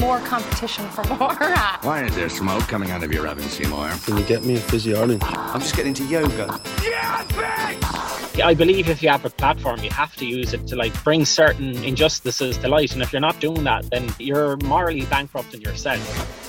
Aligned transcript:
more 0.00 0.18
competition 0.20 0.88
for 0.88 1.04
more. 1.14 1.34
Why 1.82 2.04
is 2.04 2.14
there 2.16 2.28
smoke 2.28 2.62
coming 2.68 2.90
out 2.90 3.02
of 3.04 3.12
your 3.12 3.26
oven, 3.26 3.44
Seymour? 3.48 3.90
Can 4.04 4.16
you 4.16 4.24
get 4.24 4.44
me 4.44 4.56
a 4.56 4.60
fizzy 4.60 4.94
orange? 4.94 5.22
I'm 5.24 5.60
just 5.60 5.76
getting 5.76 5.94
to 5.94 6.04
yoga. 6.04 6.60
Yeah, 6.82 7.24
bitch! 7.28 8.40
I 8.42 8.54
believe 8.54 8.88
if 8.88 9.02
you 9.02 9.10
have 9.10 9.24
a 9.24 9.30
platform, 9.30 9.80
you 9.80 9.90
have 9.90 10.16
to 10.16 10.24
use 10.26 10.54
it 10.54 10.66
to 10.68 10.76
like 10.76 10.92
bring 11.04 11.24
certain 11.26 11.76
injustices 11.84 12.56
to 12.58 12.68
light. 12.68 12.92
And 12.94 13.02
if 13.02 13.12
you're 13.12 13.20
not 13.20 13.38
doing 13.40 13.64
that, 13.64 13.90
then 13.90 14.08
you're 14.18 14.56
morally 14.64 15.04
bankrupting 15.06 15.60
yourself. 15.60 16.00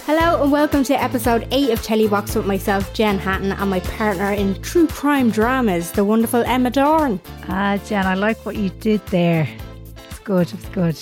Hello 0.06 0.42
and 0.42 0.52
welcome 0.52 0.84
to 0.86 0.94
episode 1.04 1.48
8 1.52 1.72
of 1.72 1.82
Telebox 1.82 2.36
with 2.36 2.46
myself, 2.46 2.94
Jen 2.94 3.20
Hatton, 3.20 3.52
and 3.52 3.70
my 3.70 3.82
partner 3.82 4.32
in 4.32 4.60
true 4.62 4.88
crime 4.88 5.30
dramas, 5.32 5.92
the 5.92 6.06
wonderful 6.06 6.44
Emma 6.44 6.70
Dorn. 6.70 7.20
Ah, 7.50 7.78
Jen, 7.86 8.06
I 8.06 8.14
like 8.14 8.46
what 8.46 8.56
you 8.56 8.70
did 8.70 9.06
there. 9.08 9.48
It's 10.10 10.20
good, 10.20 10.52
it's 10.54 10.70
good. 10.70 10.98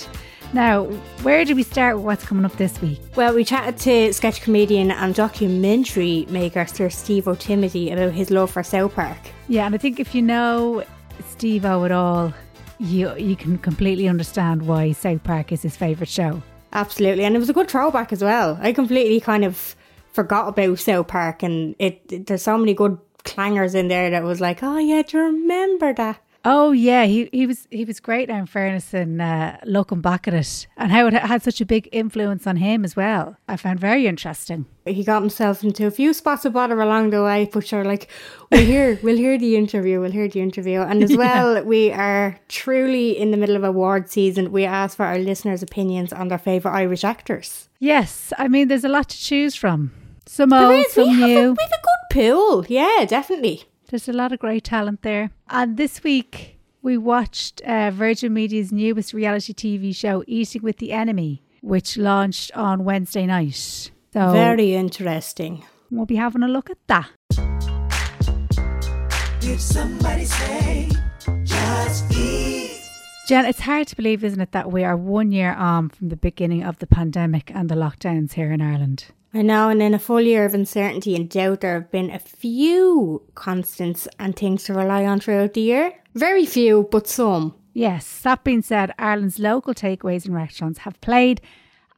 Now, 0.52 0.84
where 1.22 1.44
do 1.44 1.54
we 1.54 1.62
start 1.62 1.96
with 1.96 2.04
what's 2.04 2.24
coming 2.24 2.44
up 2.44 2.52
this 2.56 2.80
week? 2.82 3.00
Well, 3.14 3.34
we 3.34 3.44
chatted 3.44 3.76
to 3.78 4.12
sketch 4.12 4.42
comedian 4.42 4.90
and 4.90 5.14
documentary 5.14 6.26
maker 6.28 6.66
Sir 6.66 6.90
Steve 6.90 7.28
O'Timothy 7.28 7.90
about 7.92 8.12
his 8.12 8.32
love 8.32 8.50
for 8.50 8.64
South 8.64 8.94
Park. 8.94 9.16
Yeah, 9.48 9.66
and 9.66 9.74
I 9.76 9.78
think 9.78 10.00
if 10.00 10.12
you 10.12 10.22
know 10.22 10.82
Steve 11.28 11.64
O 11.64 11.84
at 11.84 11.92
all, 11.92 12.34
you 12.80 13.14
you 13.16 13.36
can 13.36 13.58
completely 13.58 14.08
understand 14.08 14.66
why 14.66 14.90
South 14.90 15.22
Park 15.22 15.52
is 15.52 15.62
his 15.62 15.76
favourite 15.76 16.08
show. 16.08 16.42
Absolutely, 16.72 17.24
and 17.24 17.36
it 17.36 17.38
was 17.38 17.50
a 17.50 17.52
good 17.52 17.68
throwback 17.68 18.12
as 18.12 18.22
well. 18.24 18.58
I 18.60 18.72
completely 18.72 19.20
kind 19.20 19.44
of 19.44 19.76
forgot 20.12 20.48
about 20.48 20.80
South 20.80 21.06
Park, 21.06 21.44
and 21.44 21.76
it, 21.78 22.02
it- 22.10 22.26
there's 22.26 22.42
so 22.42 22.58
many 22.58 22.74
good 22.74 22.98
clangers 23.24 23.76
in 23.76 23.86
there 23.86 24.10
that 24.10 24.24
was 24.24 24.40
like, 24.40 24.64
oh 24.64 24.78
yeah, 24.78 25.02
do 25.02 25.16
you 25.18 25.24
remember 25.24 25.92
that? 25.94 26.18
Oh 26.44 26.72
yeah, 26.72 27.04
he, 27.04 27.28
he 27.32 27.46
was 27.46 27.68
he 27.70 27.84
was 27.84 28.00
great 28.00 28.28
now 28.28 28.38
in 28.38 28.46
fairness 28.46 28.94
and 28.94 29.20
uh, 29.20 29.58
looking 29.64 30.00
back 30.00 30.26
at 30.26 30.32
it 30.32 30.66
and 30.76 30.90
how 30.90 31.06
it 31.06 31.12
had 31.12 31.42
such 31.42 31.60
a 31.60 31.66
big 31.66 31.88
influence 31.92 32.46
on 32.46 32.56
him 32.56 32.84
as 32.84 32.96
well. 32.96 33.36
I 33.46 33.56
found 33.56 33.78
very 33.78 34.06
interesting. 34.06 34.64
He 34.86 35.04
got 35.04 35.20
himself 35.20 35.62
into 35.62 35.86
a 35.86 35.90
few 35.90 36.14
spots 36.14 36.46
of 36.46 36.54
bother 36.54 36.80
along 36.80 37.10
the 37.10 37.22
way, 37.22 37.48
but 37.52 37.66
sure, 37.66 37.84
like 37.84 38.10
we'll 38.50 38.64
hear, 38.64 38.98
we'll 39.02 39.18
hear 39.18 39.38
the 39.38 39.56
interview, 39.56 40.00
we'll 40.00 40.10
hear 40.10 40.28
the 40.28 40.40
interview, 40.40 40.80
and 40.80 41.02
as 41.02 41.14
well, 41.16 41.62
we 41.62 41.92
are 41.92 42.38
truly 42.48 43.18
in 43.18 43.30
the 43.30 43.36
middle 43.36 43.56
of 43.56 43.64
award 43.64 44.08
season. 44.08 44.50
We 44.50 44.64
ask 44.64 44.96
for 44.96 45.04
our 45.04 45.18
listeners' 45.18 45.62
opinions 45.62 46.12
on 46.12 46.28
their 46.28 46.38
favourite 46.38 46.74
Irish 46.74 47.04
actors. 47.04 47.68
Yes, 47.78 48.32
I 48.38 48.48
mean 48.48 48.68
there's 48.68 48.84
a 48.84 48.88
lot 48.88 49.10
to 49.10 49.18
choose 49.18 49.54
from. 49.54 49.92
Some 50.24 50.52
old, 50.52 50.72
is, 50.72 50.96
we 50.96 51.04
some 51.04 51.14
have 51.16 51.30
a, 51.30 51.34
we 51.34 51.38
have 51.38 51.50
a 51.50 51.54
good 51.56 52.30
pool, 52.32 52.64
yeah, 52.68 53.04
definitely. 53.06 53.64
There's 53.90 54.08
a 54.08 54.12
lot 54.12 54.30
of 54.30 54.38
great 54.38 54.62
talent 54.62 55.02
there. 55.02 55.32
And 55.48 55.76
this 55.76 56.04
week 56.04 56.60
we 56.80 56.96
watched 56.96 57.60
uh, 57.62 57.90
Virgin 57.90 58.32
Media's 58.32 58.70
newest 58.70 59.12
reality 59.12 59.52
TV 59.52 59.94
show, 59.94 60.22
Eating 60.28 60.62
with 60.62 60.76
the 60.76 60.92
Enemy, 60.92 61.42
which 61.60 61.96
launched 61.96 62.52
on 62.56 62.84
Wednesday 62.84 63.26
night. 63.26 63.56
So 63.56 63.90
Very 64.32 64.74
interesting. 64.74 65.64
we'll 65.90 66.06
be 66.06 66.14
having 66.14 66.44
a 66.44 66.48
look 66.48 66.70
at 66.70 66.78
that. 66.86 67.10
Jen, 73.26 73.44
it's 73.44 73.60
hard 73.60 73.88
to 73.88 73.96
believe, 73.96 74.22
isn't 74.22 74.40
it, 74.40 74.52
that 74.52 74.70
we 74.70 74.84
are 74.84 74.96
one 74.96 75.32
year 75.32 75.52
on 75.52 75.88
from 75.88 76.10
the 76.10 76.16
beginning 76.16 76.62
of 76.62 76.78
the 76.78 76.86
pandemic 76.86 77.50
and 77.52 77.68
the 77.68 77.74
lockdowns 77.74 78.34
here 78.34 78.52
in 78.52 78.62
Ireland. 78.62 79.06
I 79.32 79.42
know, 79.42 79.68
and 79.68 79.80
in 79.80 79.94
a 79.94 79.98
full 79.98 80.20
year 80.20 80.44
of 80.44 80.54
uncertainty 80.54 81.14
and 81.14 81.28
doubt, 81.30 81.60
there 81.60 81.74
have 81.74 81.90
been 81.90 82.10
a 82.10 82.18
few 82.18 83.22
constants 83.36 84.08
and 84.18 84.34
things 84.34 84.64
to 84.64 84.74
rely 84.74 85.04
on 85.04 85.20
throughout 85.20 85.54
the 85.54 85.60
year. 85.60 85.92
Very 86.14 86.44
few, 86.44 86.88
but 86.90 87.06
some. 87.06 87.54
Yes, 87.72 88.20
that 88.22 88.42
being 88.42 88.62
said, 88.62 88.92
Ireland's 88.98 89.38
local 89.38 89.72
takeaways 89.72 90.24
and 90.24 90.34
restaurants 90.34 90.80
have 90.80 91.00
played 91.00 91.40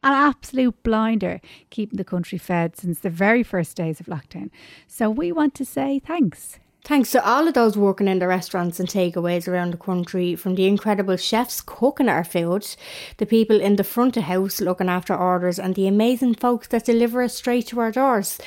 an 0.03 0.13
absolute 0.13 0.83
blinder 0.83 1.41
keeping 1.71 1.97
the 1.97 2.03
country 2.03 2.37
fed 2.37 2.75
since 2.75 2.99
the 2.99 3.09
very 3.09 3.41
first 3.41 3.75
days 3.75 3.99
of 3.99 4.05
lockdown. 4.05 4.51
So 4.85 5.09
we 5.09 5.31
want 5.31 5.55
to 5.55 5.65
say 5.65 5.99
thanks. 6.05 6.59
Thanks 6.85 7.11
to 7.11 7.25
all 7.25 7.47
of 7.47 7.53
those 7.53 7.77
working 7.77 8.09
in 8.09 8.19
the 8.19 8.27
restaurants 8.27 8.77
and 8.77 8.89
takeaways 8.89 9.47
around 9.47 9.71
the 9.71 9.77
country, 9.77 10.35
from 10.35 10.55
the 10.55 10.65
incredible 10.65 11.15
chefs 11.15 11.61
cooking 11.61 12.09
our 12.09 12.25
food, 12.25 12.75
the 13.17 13.25
people 13.25 13.61
in 13.61 13.77
the 13.77 13.85
front 13.85 14.17
of 14.17 14.23
house 14.23 14.59
looking 14.59 14.89
after 14.89 15.15
orders, 15.15 15.57
and 15.57 15.75
the 15.75 15.87
amazing 15.87 16.35
folks 16.35 16.67
that 16.67 16.83
deliver 16.83 17.23
us 17.23 17.35
straight 17.35 17.67
to 17.67 17.79
our 17.79 17.91
doors. 17.91 18.37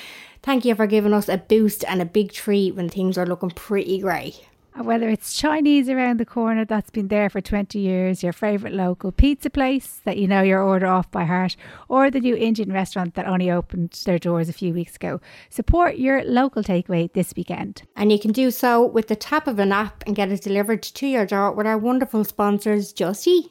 Thank 0.43 0.67
you 0.67 0.75
for 0.75 0.87
giving 0.87 1.15
us 1.15 1.31
a 1.31 1.39
boost 1.39 1.83
and 1.89 2.03
a 2.03 2.05
big 2.05 2.31
treat 2.31 2.75
when 2.75 2.91
things 2.91 3.17
are 3.17 3.25
looking 3.25 3.53
pretty 3.53 4.01
grey. 4.01 4.35
And 4.77 4.85
Whether 4.85 5.09
it's 5.09 5.33
Chinese 5.33 5.89
around 5.89 6.21
the 6.21 6.27
corner 6.27 6.67
that's 6.67 6.91
been 6.91 7.09
there 7.09 7.31
for 7.31 7.41
20 7.41 7.79
years, 7.79 8.23
your 8.23 8.35
favourite 8.35 8.75
local 8.75 9.11
pizza 9.11 9.49
place 9.49 10.03
that 10.05 10.19
you 10.19 10.29
know 10.29 10.43
your 10.43 10.61
order 10.61 10.87
off 10.87 11.11
by 11.11 11.25
heart, 11.25 11.57
or 11.89 12.11
the 12.11 12.21
new 12.21 12.37
Indian 12.37 12.71
restaurant 12.71 13.15
that 13.15 13.27
only 13.27 13.51
opened 13.51 14.03
their 14.05 14.19
doors 14.19 14.51
a 14.51 14.53
few 14.53 14.75
weeks 14.75 14.97
ago, 14.97 15.19
support 15.49 15.97
your 15.97 16.23
local 16.25 16.63
takeaway 16.63 17.11
this 17.15 17.33
weekend. 17.35 17.85
And 17.97 18.13
you 18.13 18.19
can 18.19 18.33
do 18.33 18.51
so 18.51 18.85
with 18.85 19.09
the 19.09 19.17
tap 19.17 19.47
of 19.47 19.59
an 19.59 19.73
app 19.73 20.05
and 20.07 20.15
get 20.15 20.31
it 20.31 20.43
delivered 20.43 20.83
to 20.83 21.07
your 21.07 21.25
door 21.25 21.53
with 21.53 21.67
our 21.67 21.79
wonderful 21.79 22.25
sponsors, 22.25 22.93
Just 22.93 23.27
Eat. 23.27 23.47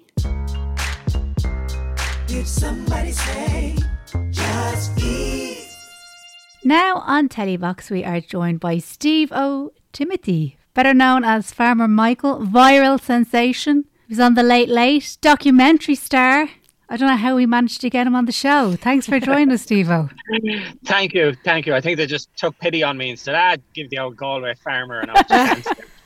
Now 6.63 6.97
on 6.97 7.30
Telebox, 7.30 7.90
we 7.90 8.03
are 8.03 8.22
joined 8.22 8.59
by 8.59 8.78
Steve 8.78 9.31
O. 9.31 9.72
Timothy, 9.92 10.57
better 10.75 10.94
known 10.94 11.24
as 11.24 11.52
Farmer 11.52 11.88
Michael, 11.88 12.40
viral 12.41 13.02
sensation. 13.02 13.86
He 14.08 14.12
was 14.12 14.19
on 14.19 14.36
the 14.36 14.44
Late 14.44 14.69
Late, 14.69 15.18
documentary 15.22 15.96
star. 15.96 16.50
I 16.88 16.97
don't 16.97 17.09
know 17.09 17.16
how 17.18 17.36
we 17.36 17.47
managed 17.47 17.81
to 17.81 17.90
get 17.90 18.06
him 18.06 18.13
on 18.16 18.25
the 18.25 18.31
show. 18.31 18.75
Thanks 18.75 19.08
for 19.08 19.19
joining 19.19 19.52
us, 19.52 19.63
Steve 19.63 19.90
O. 19.90 20.08
Thank 20.86 21.16
you, 21.16 21.34
thank 21.44 21.66
you. 21.66 21.74
I 21.74 21.81
think 21.81 21.97
they 21.97 22.06
just 22.06 22.30
took 22.38 22.56
pity 22.59 22.84
on 22.84 22.96
me 22.96 23.09
and 23.09 23.18
said, 23.19 23.34
"Ah, 23.34 23.56
give 23.74 23.90
the 23.90 23.97
old 23.97 24.16
Galway 24.16 24.53
farmer 24.63 25.00
an 25.00 25.09
opportunity." 25.16 25.63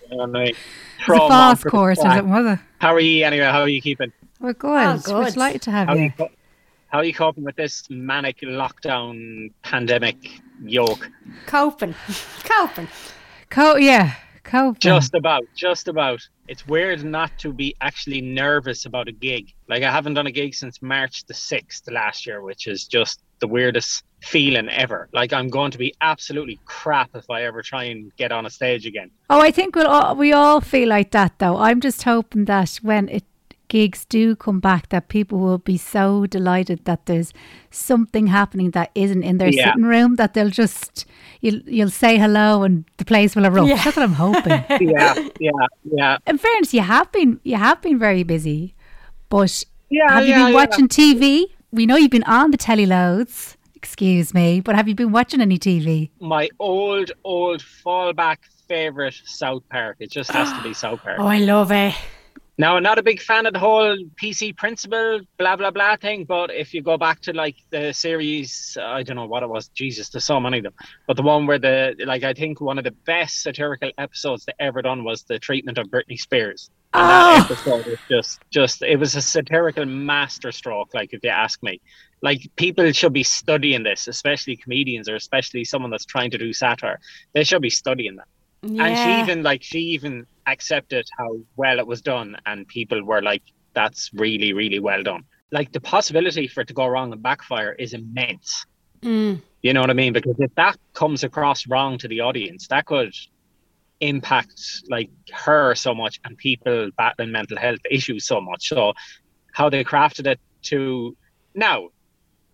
You 0.10 0.18
know, 0.18 0.24
and 0.24 0.38
I 0.38 0.44
It 0.44 0.56
was 1.06 1.20
a 1.20 1.24
'em 1.24 1.30
fast 1.30 1.66
course, 1.66 1.98
was 1.98 2.06
crack. 2.06 2.18
it, 2.20 2.26
was 2.26 2.46
it? 2.54 2.60
How 2.80 2.94
are 2.94 3.00
you 3.02 3.26
anyway? 3.26 3.46
How 3.48 3.60
are 3.62 3.68
you 3.68 3.82
keeping? 3.82 4.14
We're 4.40 4.54
good. 4.54 5.02
Oh, 5.08 5.20
We're 5.20 5.32
delighted 5.32 5.62
to 5.64 5.72
have 5.72 5.88
How 5.90 5.96
are 5.96 5.98
you. 5.98 6.04
you, 6.06 6.12
co- 6.18 6.30
how 6.88 6.98
are 7.00 7.04
you 7.04 7.14
coping 7.14 7.44
with 7.44 7.58
this 7.58 7.84
manic 7.90 8.40
lockdown 8.40 9.52
pandemic 9.64 10.40
yoke? 10.64 11.10
Coping. 11.46 11.94
Coping. 12.46 12.88
Co- 13.50 13.76
yeah, 13.76 14.14
co- 14.50 14.76
Just 14.80 15.14
about, 15.14 15.44
just 15.56 15.88
about. 15.88 16.20
It's 16.48 16.68
weird 16.68 17.04
not 17.04 17.32
to 17.40 17.54
be 17.54 17.76
actually 17.82 18.22
nervous 18.22 18.86
about 18.86 19.08
a 19.08 19.12
gig. 19.12 19.54
Like 19.68 19.84
I 19.84 19.92
haven't 19.92 20.16
done 20.16 20.28
a 20.28 20.32
gig 20.32 20.56
since 20.56 20.82
March 20.82 21.26
the 21.26 21.34
sixth 21.34 21.90
last 21.90 22.26
year, 22.26 22.42
which 22.42 22.68
is 22.68 22.86
just 22.86 23.22
the 23.40 23.48
weirdest 23.48 24.04
feeling 24.22 24.68
ever. 24.70 25.10
Like 25.14 25.32
I'm 25.32 25.50
going 25.50 25.72
to 25.72 25.78
be 25.78 25.94
absolutely 26.02 26.60
crap 26.66 27.12
if 27.16 27.30
I 27.30 27.44
ever 27.44 27.62
try 27.62 27.84
and 27.86 28.12
get 28.18 28.32
on 28.32 28.46
a 28.46 28.50
stage 28.50 28.86
again. 28.86 29.12
Oh, 29.30 29.40
I 29.40 29.52
think 29.52 29.76
we'll 29.76 29.88
all, 29.88 30.16
we 30.16 30.34
all 30.34 30.60
feel 30.62 30.90
like 30.90 31.12
that 31.12 31.40
though. 31.40 31.58
I'm 31.58 31.80
just 31.80 32.04
hoping 32.04 32.46
that 32.46 32.80
when 32.82 33.08
it 33.10 33.24
gigs 33.70 34.04
do 34.06 34.36
come 34.36 34.60
back, 34.60 34.90
that 34.90 35.08
people 35.08 35.40
will 35.40 35.58
be 35.60 35.78
so 35.78 36.26
delighted 36.26 36.84
that 36.86 37.06
there's 37.06 37.32
something 37.72 38.28
happening 38.28 38.72
that 38.72 38.92
isn't 38.96 39.24
in 39.24 39.38
their 39.38 39.50
Yeah. 39.50 39.66
sitting 39.68 39.84
room 39.84 40.16
that 40.18 40.34
they'll 40.34 40.50
just 40.50 41.06
you'll 41.42 41.62
you'll 41.66 41.90
say 41.90 42.18
hello 42.18 42.64
and 42.64 42.84
the 42.98 43.06
place 43.06 43.36
will 43.36 43.46
erupt. 43.46 43.70
Yeah. 43.70 43.82
That's 43.84 43.96
what 43.96 44.04
I'm 44.04 44.14
hoping. 44.14 44.52
yeah, 44.82 45.16
yeah, 45.40 45.52
yeah. 45.84 46.18
in 46.28 46.38
fairness, 46.38 46.74
you 46.74 46.82
have 46.82 47.12
been 47.12 47.40
you 47.44 47.56
have 47.56 47.82
been 47.82 47.98
very 47.98 48.24
busy, 48.24 48.76
but 49.30 49.64
Yeah, 49.90 50.12
have 50.12 50.24
you 50.26 50.32
yeah, 50.32 50.40
been 50.44 50.48
yeah. 50.54 50.54
watching 50.62 50.88
TV? 50.88 51.46
We 51.72 51.86
know 51.86 51.96
you've 51.96 52.12
been 52.12 52.24
on 52.40 52.52
the 52.52 52.58
telly 52.58 52.86
loads. 52.86 53.56
Excuse 53.76 54.34
me, 54.34 54.60
but 54.60 54.76
have 54.76 54.90
you 54.90 54.96
been 54.96 55.12
watching 55.14 55.40
any 55.40 55.58
TV? 55.58 56.10
My 56.20 56.50
old, 56.60 57.12
old 57.24 57.62
fallback 57.62 58.38
favorite 58.68 59.16
South 59.24 59.64
Park. 59.70 59.96
It 60.02 60.12
just 60.12 60.30
has 60.32 60.52
to 60.52 60.62
be 60.62 60.74
South 60.74 61.02
Park. 61.02 61.18
Oh, 61.18 61.28
I 61.28 61.38
love 61.38 61.72
it. 61.72 61.94
Now, 62.60 62.76
I'm 62.76 62.84
not 62.84 63.00
a 63.00 63.04
big 63.04 63.22
fan 63.22 63.46
of 63.46 63.54
the 63.54 63.60
whole 63.60 63.98
PC 64.22 64.54
principle, 64.58 65.22
blah 65.38 65.56
blah 65.56 65.72
blah 65.72 65.96
thing. 65.96 66.26
But 66.26 66.52
if 66.52 66.74
you 66.74 66.82
go 66.82 66.98
back 66.98 67.22
to 67.22 67.32
like 67.32 67.56
the 67.70 67.94
series, 67.94 68.78
I 68.80 69.02
don't 69.02 69.16
know 69.16 69.28
what 69.28 69.44
it 69.44 69.50
was. 69.50 69.70
Jesus, 69.70 70.10
there's 70.10 70.26
so 70.26 70.42
many 70.42 70.58
of 70.58 70.64
them. 70.66 70.74
But 71.08 71.16
the 71.16 71.24
one 71.24 71.48
where 71.48 71.58
the 71.58 71.96
like, 72.06 72.24
I 72.24 72.34
think 72.34 72.60
one 72.60 72.78
of 72.78 72.84
the 72.84 72.92
best 72.92 73.44
satirical 73.44 73.92
episodes 73.98 74.44
they 74.44 74.52
ever 74.60 74.82
done 74.82 75.06
was 75.06 75.24
the 75.24 75.40
treatment 75.40 75.78
of 75.78 75.88
Britney 75.88 76.20
Spears. 76.20 76.70
And 76.94 77.10
that 77.10 77.40
ah. 77.40 77.46
episode 77.46 77.86
was 77.86 78.00
just, 78.10 78.42
just 78.52 78.82
it 78.82 78.98
was 78.98 79.16
a 79.16 79.22
satirical 79.22 79.86
masterstroke. 79.86 80.94
Like, 80.94 81.14
if 81.14 81.24
you 81.24 81.30
ask 81.30 81.64
me, 81.64 81.80
like 82.22 82.42
people 82.58 82.92
should 82.92 83.14
be 83.14 83.24
studying 83.24 83.84
this, 83.84 84.10
especially 84.10 84.58
comedians 84.58 85.08
or 85.08 85.16
especially 85.16 85.64
someone 85.64 85.92
that's 85.92 86.04
trying 86.04 86.32
to 86.32 86.38
do 86.38 86.52
satire. 86.52 87.00
They 87.34 87.46
should 87.46 87.62
be 87.62 87.70
studying 87.70 88.18
that. 88.18 88.28
Yeah. 88.62 88.84
And 88.84 88.98
she 88.98 89.22
even 89.22 89.44
like 89.44 89.64
she 89.64 89.80
even 89.80 90.28
accepted 90.52 91.08
how 91.18 91.40
well 91.56 91.80
it 91.80 91.88
was 91.88 92.02
done, 92.02 92.38
and 92.46 92.68
people 92.68 93.04
were 93.04 93.22
like, 93.22 93.44
"That's 93.74 94.12
really, 94.14 94.54
really 94.54 94.80
well 94.80 95.04
done." 95.04 95.24
Like 95.52 95.72
the 95.72 95.82
possibility 95.82 96.48
for 96.48 96.62
it 96.62 96.68
to 96.68 96.74
go 96.74 96.88
wrong 96.88 97.12
and 97.12 97.24
backfire 97.24 97.74
is 97.74 97.94
immense. 97.94 98.66
Mm. 99.02 99.42
You 99.62 99.74
know 99.74 99.82
what 99.82 99.90
I 99.90 99.94
mean? 99.94 100.14
Because 100.14 100.40
if 100.40 100.54
that 100.56 100.78
comes 100.94 101.24
across 101.24 101.68
wrong 101.68 101.98
to 101.98 102.08
the 102.08 102.22
audience, 102.22 102.68
that 102.68 102.86
could 102.86 103.14
impact 104.00 104.84
like 104.90 105.10
her 105.34 105.76
so 105.76 105.94
much 105.94 106.20
and 106.24 106.38
people 106.38 106.90
battling 106.98 107.32
mental 107.32 107.58
health 107.58 107.80
issues 107.90 108.26
so 108.26 108.40
much. 108.40 108.70
So 108.70 108.94
how 109.52 109.70
they 109.70 109.84
crafted 109.84 110.28
it 110.28 110.40
to 110.64 111.18
now, 111.54 111.90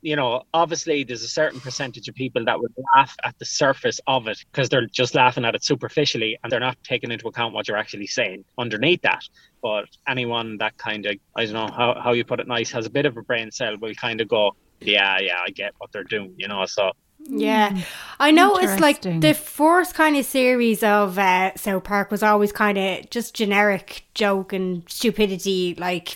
you 0.05 0.15
know, 0.15 0.43
obviously 0.53 1.03
there's 1.03 1.23
a 1.23 1.27
certain 1.27 1.59
percentage 1.59 2.07
of 2.07 2.13
people 2.13 2.45
that 2.45 2.59
would 2.59 2.71
laugh 2.95 3.15
at 3.23 3.33
the 3.39 3.45
surface 3.45 3.99
of 4.05 4.27
it 4.27 4.37
because 4.51 4.69
they're 4.69 4.85
just 4.85 5.15
laughing 5.15 5.43
at 5.43 5.55
it 5.55 5.63
superficially 5.63 6.37
and 6.43 6.51
they're 6.51 6.59
not 6.59 6.77
taking 6.83 7.09
into 7.11 7.27
account 7.27 7.55
what 7.55 7.67
you're 7.67 7.75
actually 7.75 8.05
saying 8.05 8.45
underneath 8.59 9.01
that. 9.01 9.23
But 9.63 9.85
anyone 10.07 10.57
that 10.59 10.77
kind 10.77 11.07
of, 11.07 11.15
I 11.35 11.45
don't 11.45 11.53
know 11.55 11.71
how, 11.75 11.99
how 11.99 12.11
you 12.13 12.23
put 12.23 12.39
it 12.39 12.47
nice, 12.47 12.69
has 12.71 12.85
a 12.85 12.89
bit 12.91 13.07
of 13.07 13.17
a 13.17 13.23
brain 13.23 13.49
cell 13.49 13.77
will 13.81 13.95
kind 13.95 14.21
of 14.21 14.27
go, 14.27 14.55
yeah, 14.79 15.17
yeah, 15.19 15.39
I 15.43 15.49
get 15.49 15.73
what 15.79 15.91
they're 15.91 16.03
doing, 16.03 16.35
you 16.37 16.47
know. 16.47 16.63
So 16.67 16.91
Yeah, 17.27 17.75
I 18.19 18.29
know 18.29 18.57
it's 18.57 18.79
like 18.79 19.01
the 19.01 19.33
first 19.33 19.95
kind 19.95 20.15
of 20.17 20.25
series 20.25 20.83
of 20.83 21.17
uh, 21.17 21.55
South 21.55 21.83
Park 21.83 22.11
was 22.11 22.21
always 22.21 22.51
kind 22.51 22.77
of 22.77 23.09
just 23.09 23.33
generic 23.33 24.05
joke 24.13 24.53
and 24.53 24.83
stupidity, 24.87 25.73
like 25.79 26.15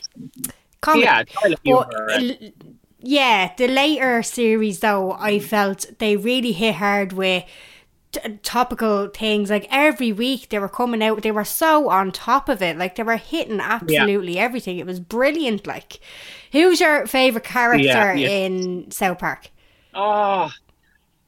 comedy. 0.82 1.06
yeah, 1.06 1.24
But, 1.42 1.60
humor. 1.64 2.08
and- 2.12 2.54
l- 2.54 2.74
yeah, 3.02 3.52
the 3.58 3.68
later 3.68 4.24
series 4.24 4.80
though, 4.80 5.14
I 5.14 5.34
mm. 5.34 5.42
felt 5.42 5.86
they 6.00 6.18
really 6.18 6.52
hit 6.52 6.76
hard 6.76 7.14
with 7.14 7.46
t- 8.12 8.40
topical 8.44 9.08
things. 9.08 9.50
Like 9.50 9.68
every 9.72 10.12
week 10.12 10.50
they 10.50 10.60
were 10.60 10.70
coming 10.70 11.02
out, 11.02 11.24
they 11.24 11.32
were 11.32 11.46
so 11.46 11.90
on 11.90 12.12
top 12.12 12.50
of 12.50 12.62
it. 12.62 12.78
Like 12.78 12.96
they 12.96 13.04
were 13.04 13.18
hitting 13.18 13.60
absolutely 13.60 14.38
everything. 14.38 14.80
It 14.80 14.86
was 14.86 15.00
brilliant. 15.00 15.66
Like, 15.66 16.00
who's 16.52 16.80
your 16.80 17.08
favorite 17.08 17.44
character 17.44 17.84
Yeah, 17.84 18.14
yeah. 18.14 18.30
in 18.30 18.92
South 18.92 19.20
Park? 19.20 19.50
Oh, 19.94 20.52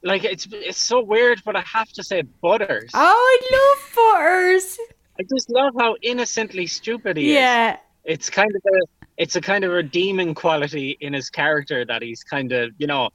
like 0.04 0.24
it's 0.24 0.48
it's 0.52 0.78
so 0.78 1.02
weird, 1.02 1.42
but 1.46 1.56
I 1.56 1.62
have 1.62 1.90
to 1.94 2.04
say 2.04 2.22
Butters. 2.22 2.92
Oh, 2.94 3.40
I 3.42 3.50
love 3.54 3.96
Butters. 3.96 4.78
I 5.20 5.24
just 5.24 5.50
love 5.50 5.74
how 5.78 5.96
innocently 6.02 6.66
stupid 6.68 7.18
he 7.18 7.30
is. 7.30 7.36
Yeah. 7.36 7.78
It's 8.04 8.30
kind 8.30 8.50
of 8.56 8.62
a 8.66 9.01
it's 9.22 9.36
a 9.36 9.42
kind 9.42 9.64
of 9.64 9.72
redeeming 9.72 10.34
quality 10.34 10.98
in 11.00 11.14
his 11.14 11.30
character 11.30 11.86
that 11.86 12.02
he's 12.02 12.24
kind 12.24 12.52
of 12.52 12.72
you 12.80 12.88
know, 12.88 13.12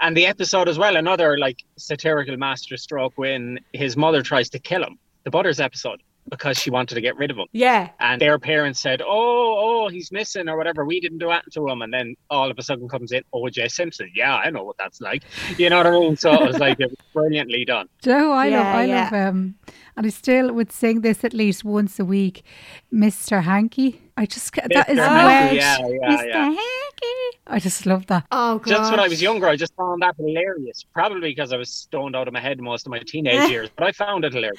and 0.00 0.16
the 0.16 0.26
episode 0.26 0.66
as 0.66 0.78
well. 0.78 0.96
Another 0.96 1.36
like 1.36 1.62
satirical 1.76 2.38
masterstroke 2.38 3.12
when 3.16 3.60
his 3.74 3.98
mother 3.98 4.22
tries 4.22 4.48
to 4.50 4.58
kill 4.58 4.82
him. 4.82 4.98
The 5.24 5.30
Butters 5.30 5.60
episode 5.60 6.00
because 6.30 6.58
she 6.58 6.70
wanted 6.70 6.94
to 6.96 7.00
get 7.00 7.16
rid 7.16 7.30
of 7.30 7.36
him. 7.36 7.46
Yeah. 7.52 7.90
And 8.00 8.20
their 8.20 8.38
parents 8.38 8.80
said, 8.80 9.02
"Oh, 9.02 9.06
oh, 9.84 9.88
he's 9.88 10.10
missing 10.12 10.48
or 10.48 10.56
whatever. 10.56 10.84
We 10.84 11.00
didn't 11.00 11.18
do 11.18 11.28
that 11.28 11.44
to 11.52 11.68
him." 11.68 11.82
And 11.82 11.92
then 11.92 12.14
all 12.30 12.50
of 12.50 12.58
a 12.58 12.62
sudden 12.62 12.88
comes 12.88 13.12
in 13.12 13.22
O.J. 13.32 13.68
Simpson. 13.68 14.10
Yeah, 14.14 14.36
I 14.36 14.50
know 14.50 14.64
what 14.64 14.76
that's 14.78 15.00
like. 15.00 15.22
You 15.58 15.70
know 15.70 15.78
what 15.78 15.86
I 15.86 15.90
mean? 15.92 16.16
So 16.16 16.32
it 16.32 16.46
was 16.46 16.58
like 16.58 16.76
it 16.80 16.90
was 16.90 16.98
brilliantly 17.14 17.64
done. 17.64 17.88
Do 18.02 18.10
you 18.10 18.18
know, 18.18 18.32
I 18.32 18.46
Yeah, 18.46 18.58
love, 18.58 18.66
I 18.74 18.84
yeah. 18.84 18.94
love, 19.04 19.12
um, 19.28 19.54
and 19.96 20.06
I 20.06 20.08
still 20.10 20.52
would 20.52 20.72
sing 20.72 21.00
this 21.02 21.24
at 21.24 21.32
least 21.34 21.64
once 21.64 21.98
a 22.00 22.04
week, 22.04 22.42
Mr. 22.92 23.42
Hanky. 23.42 24.00
I 24.16 24.24
just 24.26 24.54
that 24.54 24.70
Mr. 24.70 24.90
is 24.90 24.98
Hanky, 24.98 25.56
yeah, 25.56 25.76
yeah, 25.78 26.08
Mr. 26.08 26.28
yeah. 26.28 26.44
Hanky. 26.44 27.38
I 27.48 27.58
just 27.60 27.84
love 27.86 28.06
that. 28.06 28.26
Oh, 28.32 28.58
God. 28.58 28.66
Just 28.70 28.90
when 28.90 28.98
I 29.00 29.08
was 29.08 29.20
younger, 29.22 29.46
I 29.46 29.56
just 29.56 29.74
found 29.76 30.02
that 30.02 30.16
hilarious. 30.18 30.84
Probably 30.94 31.20
because 31.20 31.52
I 31.52 31.56
was 31.58 31.70
stoned 31.70 32.16
out 32.16 32.26
of 32.26 32.32
my 32.34 32.40
head 32.40 32.58
most 32.60 32.86
of 32.86 32.90
my 32.90 33.00
teenage 33.06 33.48
years, 33.54 33.68
but 33.76 33.86
I 33.86 33.92
found 33.92 34.24
it 34.24 34.32
hilarious. 34.32 34.58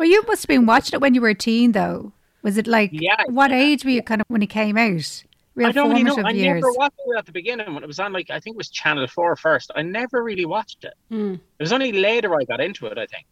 Well, 0.00 0.08
you 0.08 0.22
must 0.26 0.44
have 0.44 0.48
been 0.48 0.64
watching 0.64 0.96
it 0.96 1.02
when 1.02 1.12
you 1.12 1.20
were 1.20 1.28
a 1.28 1.34
teen, 1.34 1.72
though. 1.72 2.14
Was 2.40 2.56
it 2.56 2.66
like 2.66 2.88
Yeah, 2.90 3.22
what 3.26 3.52
age 3.52 3.84
were 3.84 3.90
you 3.90 4.02
kind 4.02 4.22
of 4.22 4.26
when 4.28 4.40
it 4.40 4.46
came 4.46 4.78
out? 4.78 5.24
Real 5.54 5.68
I 5.68 5.72
don't 5.72 5.90
really 5.90 6.04
know. 6.04 6.16
I 6.24 6.30
years. 6.30 6.62
never 6.62 6.72
watched 6.72 6.94
it 7.06 7.18
at 7.18 7.26
the 7.26 7.32
beginning 7.32 7.74
when 7.74 7.82
it 7.82 7.86
was 7.86 8.00
on 8.00 8.10
like 8.10 8.30
I 8.30 8.40
think 8.40 8.54
it 8.54 8.56
was 8.56 8.70
Channel 8.70 9.06
Four 9.08 9.36
first. 9.36 9.70
I 9.76 9.82
never 9.82 10.22
really 10.22 10.46
watched 10.46 10.84
it. 10.84 10.94
Mm. 11.12 11.34
It 11.34 11.62
was 11.62 11.70
only 11.70 11.92
later 11.92 12.34
I 12.34 12.44
got 12.44 12.62
into 12.62 12.86
it. 12.86 12.96
I 12.96 13.04
think. 13.04 13.26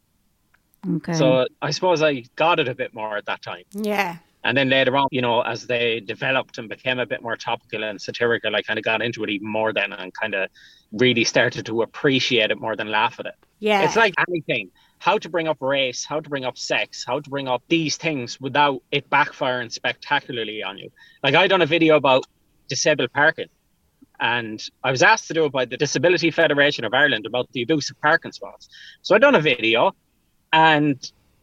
Okay. 0.97 1.15
So 1.15 1.47
I 1.63 1.71
suppose 1.71 2.03
I 2.03 2.25
got 2.37 2.61
it 2.61 2.69
a 2.69 2.75
bit 2.75 2.93
more 2.93 3.17
at 3.17 3.25
that 3.25 3.41
time. 3.41 3.65
Yeah. 3.73 4.19
And 4.45 4.55
then 4.55 4.69
later 4.69 4.95
on, 4.95 5.09
you 5.11 5.23
know, 5.23 5.41
as 5.41 5.67
they 5.67 6.01
developed 6.01 6.59
and 6.59 6.69
became 6.69 6.99
a 6.99 7.07
bit 7.07 7.23
more 7.23 7.37
topical 7.37 7.83
and 7.83 7.99
satirical, 7.99 8.55
I 8.55 8.61
kind 8.61 8.79
of 8.79 8.85
got 8.85 9.01
into 9.01 9.25
it 9.25 9.31
even 9.31 9.49
more 9.49 9.73
then 9.73 9.95
and 9.95 10.13
kind 10.13 10.35
of 10.35 10.51
really 10.93 11.25
started 11.25 11.65
to 11.65 11.81
appreciate 11.81 12.51
it 12.51 12.61
more 12.61 12.77
than 12.77 12.91
laugh 12.91 13.19
at 13.21 13.25
it. 13.25 13.35
Yeah. 13.59 13.85
It's 13.85 13.97
like 13.97 14.13
anything 14.29 14.71
how 14.99 15.19
to 15.19 15.29
bring 15.29 15.49
up 15.49 15.59
race, 15.61 16.05
how 16.05 16.21
to 16.21 16.29
bring 16.29 16.45
up 16.45 16.59
sex, 16.59 17.05
how 17.07 17.21
to 17.21 17.31
bring 17.31 17.49
up 17.49 17.63
these 17.69 17.97
things 17.97 18.41
without 18.41 18.83
it 18.91 19.09
backfiring 19.11 19.71
spectacularly 19.71 20.63
on 20.63 20.79
you. 20.79 20.91
Like, 21.23 21.35
I 21.35 21.47
done 21.47 21.63
a 21.63 21.67
video 21.67 21.97
about 21.97 22.27
disabled 22.69 23.13
parking. 23.13 23.49
And 24.21 24.61
I 24.83 24.91
was 24.91 25.03
asked 25.03 25.29
to 25.29 25.35
do 25.35 25.45
it 25.45 25.53
by 25.53 25.65
the 25.65 25.77
Disability 25.77 26.33
Federation 26.33 26.85
of 26.85 26.93
Ireland 26.93 27.25
about 27.25 27.51
the 27.53 27.63
abuse 27.63 27.89
of 27.91 28.01
parking 28.01 28.33
spots. 28.33 28.69
So 29.03 29.15
I 29.15 29.19
done 29.19 29.37
a 29.37 29.41
video, 29.41 29.95
and 30.53 30.99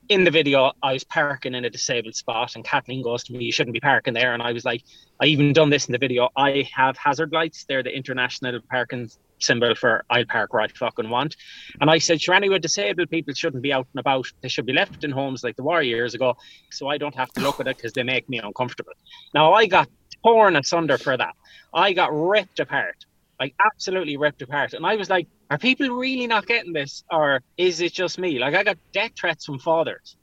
in 0.09 0.25
the 0.25 0.29
video, 0.29 0.73
I 0.83 0.91
was 0.91 1.05
parking 1.05 1.55
in 1.55 1.63
a 1.63 1.69
disabled 1.69 2.15
spot, 2.15 2.55
and 2.55 2.65
Kathleen 2.65 3.01
goes 3.01 3.23
to 3.23 3.33
me, 3.33 3.45
"You 3.45 3.51
shouldn't 3.53 3.73
be 3.73 3.79
parking 3.79 4.13
there." 4.13 4.33
And 4.33 4.43
I 4.43 4.51
was 4.51 4.65
like, 4.65 4.83
"I 5.21 5.25
even 5.27 5.53
done 5.53 5.69
this 5.69 5.87
in 5.87 5.93
the 5.93 5.97
video. 5.97 6.29
I 6.35 6.67
have 6.73 6.97
hazard 6.97 7.31
lights. 7.31 7.63
They're 7.63 7.81
the 7.81 7.95
international 7.95 8.59
parking 8.69 9.09
symbol 9.39 9.75
for 9.75 10.03
I'll 10.09 10.25
park 10.25 10.53
where 10.53 10.63
I 10.63 10.67
fucking 10.67 11.09
want." 11.09 11.35
And 11.81 11.89
I 11.89 11.97
said, 11.97 12.21
"Sure, 12.21 12.35
anyway, 12.35 12.59
disabled 12.59 13.09
people 13.09 13.33
shouldn't 13.33 13.63
be 13.63 13.73
out 13.73 13.87
and 13.93 13.99
about. 13.99 14.27
They 14.41 14.49
should 14.49 14.65
be 14.65 14.73
left 14.73 15.03
in 15.03 15.11
homes 15.11 15.43
like 15.43 15.55
the 15.55 15.63
war 15.63 15.81
years 15.81 16.13
ago, 16.13 16.35
so 16.71 16.87
I 16.87 16.97
don't 16.97 17.15
have 17.15 17.31
to 17.33 17.41
look 17.41 17.59
at 17.59 17.67
it 17.67 17.77
because 17.77 17.93
they 17.93 18.03
make 18.03 18.27
me 18.29 18.39
uncomfortable." 18.39 18.93
Now 19.33 19.53
I 19.53 19.65
got 19.65 19.89
torn 20.23 20.55
asunder 20.55 20.97
for 20.97 21.17
that. 21.17 21.35
I 21.73 21.93
got 21.93 22.11
ripped 22.13 22.59
apart 22.59 23.05
like 23.39 23.53
absolutely 23.65 24.17
ripped 24.17 24.41
apart. 24.41 24.73
And 24.73 24.85
I 24.85 24.95
was 24.95 25.09
like, 25.09 25.27
are 25.49 25.57
people 25.57 25.89
really 25.89 26.27
not 26.27 26.45
getting 26.45 26.73
this? 26.73 27.03
Or 27.11 27.41
is 27.57 27.81
it 27.81 27.93
just 27.93 28.17
me? 28.17 28.39
Like 28.39 28.55
I 28.55 28.63
got 28.63 28.77
death 28.93 29.11
threats 29.19 29.45
from 29.45 29.59
fathers. 29.59 30.15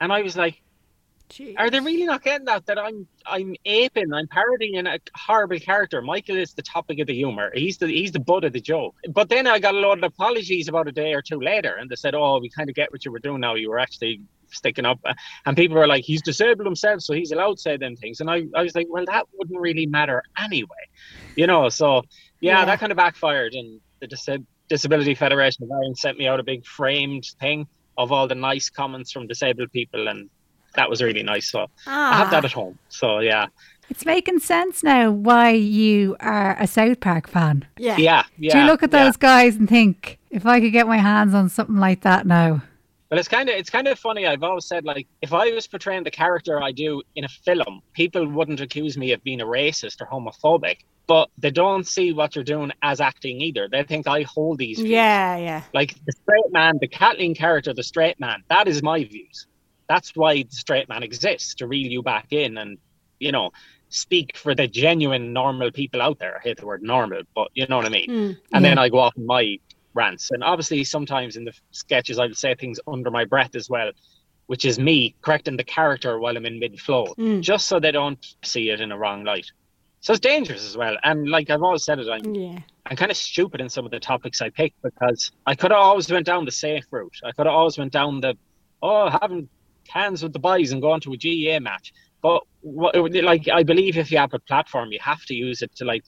And 0.00 0.12
I 0.12 0.22
was 0.22 0.36
like, 0.36 0.62
are 1.56 1.70
they 1.70 1.80
really 1.80 2.04
not 2.04 2.22
getting 2.22 2.46
that? 2.46 2.66
That 2.66 2.78
I'm 2.78 3.06
I'm 3.26 3.54
aping, 3.64 4.12
I'm 4.12 4.28
parodying 4.28 4.86
a 4.86 4.98
horrible 5.14 5.58
character. 5.58 6.00
Michael 6.02 6.36
is 6.36 6.54
the 6.54 6.62
topic 6.62 6.98
of 7.00 7.06
the 7.06 7.14
humour. 7.14 7.50
He's 7.54 7.78
the 7.78 7.86
he's 7.86 8.12
the 8.12 8.20
butt 8.20 8.44
of 8.44 8.52
the 8.52 8.60
joke. 8.60 8.94
But 9.10 9.28
then 9.28 9.46
I 9.46 9.58
got 9.58 9.74
a 9.74 9.78
lot 9.78 9.98
of 9.98 10.04
apologies 10.04 10.68
about 10.68 10.88
a 10.88 10.92
day 10.92 11.14
or 11.14 11.22
two 11.22 11.40
later, 11.40 11.74
and 11.74 11.90
they 11.90 11.96
said, 11.96 12.14
"Oh, 12.14 12.38
we 12.40 12.48
kind 12.50 12.68
of 12.68 12.74
get 12.74 12.90
what 12.92 13.04
you 13.04 13.12
were 13.12 13.18
doing 13.18 13.40
now. 13.40 13.54
You 13.54 13.70
were 13.70 13.78
actually 13.78 14.20
sticking 14.50 14.86
up." 14.86 15.00
And 15.46 15.56
people 15.56 15.76
were 15.76 15.86
like, 15.86 16.04
"He's 16.04 16.22
disabled 16.22 16.66
himself, 16.66 17.02
so 17.02 17.12
he's 17.14 17.32
allowed 17.32 17.56
to 17.56 17.62
say 17.62 17.76
them 17.76 17.96
things." 17.96 18.20
And 18.20 18.30
I, 18.30 18.44
I 18.54 18.62
was 18.62 18.74
like, 18.74 18.86
"Well, 18.88 19.04
that 19.06 19.26
wouldn't 19.34 19.60
really 19.60 19.86
matter 19.86 20.22
anyway, 20.38 20.84
you 21.36 21.46
know." 21.46 21.68
So 21.68 22.02
yeah, 22.40 22.60
Yeah. 22.60 22.64
that 22.64 22.80
kind 22.80 22.92
of 22.92 22.96
backfired, 22.96 23.54
and 23.54 23.80
the 24.00 24.06
Dis- 24.06 24.28
Disability 24.68 25.14
Federation 25.14 25.64
of 25.64 25.70
Ireland 25.72 25.98
sent 25.98 26.18
me 26.18 26.26
out 26.26 26.40
a 26.40 26.44
big 26.44 26.64
framed 26.64 27.26
thing 27.40 27.66
of 27.96 28.12
all 28.12 28.28
the 28.28 28.34
nice 28.34 28.70
comments 28.70 29.10
from 29.12 29.26
disabled 29.26 29.72
people, 29.72 30.08
and 30.08 30.30
that 30.74 30.88
was 30.88 31.02
really 31.02 31.22
nice. 31.22 31.50
So 31.50 31.66
I 31.86 32.16
have 32.16 32.30
that 32.30 32.44
ah. 32.44 32.46
at 32.46 32.52
home. 32.52 32.78
So 32.88 33.20
yeah, 33.20 33.46
it's 33.90 34.04
making 34.04 34.40
sense 34.40 34.82
now 34.82 35.10
why 35.10 35.50
you 35.50 36.16
are 36.20 36.56
a 36.60 36.66
South 36.66 37.00
Park 37.00 37.28
fan. 37.28 37.66
Yeah. 37.78 37.96
yeah, 37.96 38.24
yeah. 38.36 38.52
Do 38.52 38.60
you 38.60 38.66
look 38.66 38.82
at 38.82 38.92
yeah. 38.92 39.04
those 39.04 39.16
guys 39.16 39.56
and 39.56 39.68
think, 39.68 40.18
if 40.30 40.44
I 40.44 40.60
could 40.60 40.72
get 40.72 40.86
my 40.86 40.98
hands 40.98 41.34
on 41.34 41.48
something 41.48 41.76
like 41.76 42.02
that 42.02 42.26
now? 42.26 42.62
Well, 43.10 43.18
it's 43.18 43.28
kind 43.28 43.48
of 43.48 43.54
it's 43.54 43.70
kind 43.70 43.88
of 43.88 43.98
funny. 43.98 44.26
I've 44.26 44.42
always 44.42 44.66
said 44.66 44.84
like 44.84 45.06
if 45.22 45.32
I 45.32 45.50
was 45.52 45.66
portraying 45.66 46.04
the 46.04 46.10
character 46.10 46.62
I 46.62 46.72
do 46.72 47.02
in 47.14 47.24
a 47.24 47.28
film, 47.28 47.80
people 47.94 48.28
wouldn't 48.28 48.60
accuse 48.60 48.98
me 48.98 49.12
of 49.12 49.24
being 49.24 49.40
a 49.40 49.46
racist 49.46 50.02
or 50.02 50.06
homophobic. 50.06 50.80
But 51.06 51.30
they 51.38 51.50
don't 51.50 51.86
see 51.86 52.12
what 52.12 52.34
you're 52.34 52.44
doing 52.44 52.70
as 52.82 53.00
acting 53.00 53.40
either. 53.40 53.66
They 53.66 53.82
think 53.82 54.06
I 54.06 54.22
hold 54.22 54.58
these. 54.58 54.76
Views. 54.76 54.90
Yeah, 54.90 55.38
yeah. 55.38 55.62
Like 55.72 55.94
the 56.04 56.12
straight 56.12 56.52
man, 56.52 56.76
the 56.82 56.88
Kathleen 56.88 57.34
character, 57.34 57.72
the 57.72 57.82
straight 57.82 58.20
man. 58.20 58.44
That 58.50 58.68
is 58.68 58.82
my 58.82 59.02
views. 59.04 59.46
That's 59.88 60.14
why 60.14 60.42
the 60.42 60.50
straight 60.50 60.88
man 60.88 61.02
exists 61.02 61.54
to 61.56 61.66
reel 61.66 61.86
you 61.90 62.02
back 62.02 62.28
in 62.32 62.58
and 62.58 62.78
you 63.18 63.32
know 63.32 63.50
speak 63.90 64.36
for 64.36 64.54
the 64.54 64.68
genuine 64.68 65.32
normal 65.32 65.70
people 65.70 66.02
out 66.02 66.18
there. 66.18 66.36
I 66.36 66.40
hate 66.40 66.58
the 66.58 66.66
word 66.66 66.82
normal, 66.82 67.22
but 67.34 67.48
you 67.54 67.66
know 67.66 67.76
what 67.78 67.86
I 67.86 67.88
mean. 67.88 68.08
Mm, 68.10 68.36
and 68.52 68.64
then 68.64 68.78
I 68.78 68.90
go 68.90 68.98
off 68.98 69.16
my 69.16 69.58
rants. 69.94 70.30
And 70.30 70.44
obviously, 70.44 70.84
sometimes 70.84 71.36
in 71.36 71.44
the 71.46 71.52
sketches, 71.70 72.18
I'll 72.18 72.34
say 72.34 72.54
things 72.54 72.78
under 72.86 73.10
my 73.10 73.24
breath 73.24 73.54
as 73.54 73.70
well, 73.70 73.90
which 74.46 74.66
is 74.66 74.78
me 74.78 75.14
correcting 75.22 75.56
the 75.56 75.64
character 75.64 76.18
while 76.18 76.36
I'm 76.36 76.44
in 76.44 76.58
mid 76.58 76.78
flow, 76.78 77.06
Mm. 77.16 77.40
just 77.40 77.66
so 77.66 77.80
they 77.80 77.90
don't 77.92 78.24
see 78.44 78.68
it 78.68 78.80
in 78.82 78.92
a 78.92 78.98
wrong 78.98 79.24
light. 79.24 79.46
So 80.00 80.12
it's 80.12 80.20
dangerous 80.20 80.64
as 80.66 80.76
well. 80.76 80.96
And 81.02 81.28
like 81.28 81.48
I've 81.48 81.62
always 81.62 81.82
said 81.84 81.98
it, 81.98 82.08
I'm, 82.10 82.34
Yeah. 82.34 82.58
I'm 82.86 82.96
kind 82.96 83.10
of 83.10 83.16
stupid 83.16 83.60
in 83.62 83.68
some 83.70 83.84
of 83.86 83.90
the 83.90 84.00
topics 84.00 84.42
I 84.42 84.50
pick 84.50 84.74
because 84.82 85.32
I 85.46 85.54
could 85.54 85.70
have 85.70 85.80
always 85.80 86.10
went 86.12 86.26
down 86.26 86.44
the 86.44 86.52
safe 86.52 86.84
route. 86.90 87.16
I 87.24 87.32
could 87.32 87.46
have 87.46 87.54
always 87.54 87.78
went 87.78 87.92
down 87.92 88.20
the, 88.20 88.34
oh, 88.82 89.08
having 89.08 89.48
hands 89.88 90.22
with 90.22 90.32
the 90.32 90.38
boys 90.38 90.72
and 90.72 90.82
going 90.82 91.00
to 91.00 91.12
a 91.12 91.16
GAA 91.16 91.60
match. 91.60 91.92
But 92.22 92.42
what, 92.60 92.94
like, 93.14 93.48
I 93.48 93.62
believe 93.62 93.96
if 93.96 94.10
you 94.10 94.18
have 94.18 94.34
a 94.34 94.38
platform, 94.40 94.90
you 94.92 94.98
have 95.00 95.24
to 95.26 95.34
use 95.34 95.62
it 95.62 95.74
to 95.76 95.84
like 95.84 96.04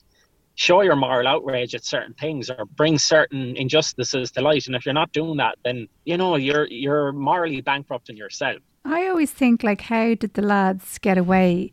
show 0.56 0.82
your 0.82 0.96
moral 0.96 1.26
outrage 1.26 1.74
at 1.74 1.84
certain 1.84 2.14
things 2.14 2.50
or 2.50 2.64
bring 2.64 2.98
certain 2.98 3.56
injustices 3.56 4.30
to 4.32 4.42
light. 4.42 4.66
And 4.66 4.74
if 4.74 4.84
you're 4.84 4.92
not 4.92 5.12
doing 5.12 5.38
that, 5.38 5.56
then 5.64 5.88
you 6.04 6.16
know 6.16 6.36
you're 6.36 6.66
you're 6.66 7.12
morally 7.12 7.60
bankrupting 7.60 8.16
yourself. 8.16 8.60
I 8.84 9.06
always 9.08 9.30
think 9.30 9.62
like, 9.62 9.82
how 9.82 10.14
did 10.14 10.34
the 10.34 10.42
lads 10.42 10.98
get 10.98 11.18
away 11.18 11.72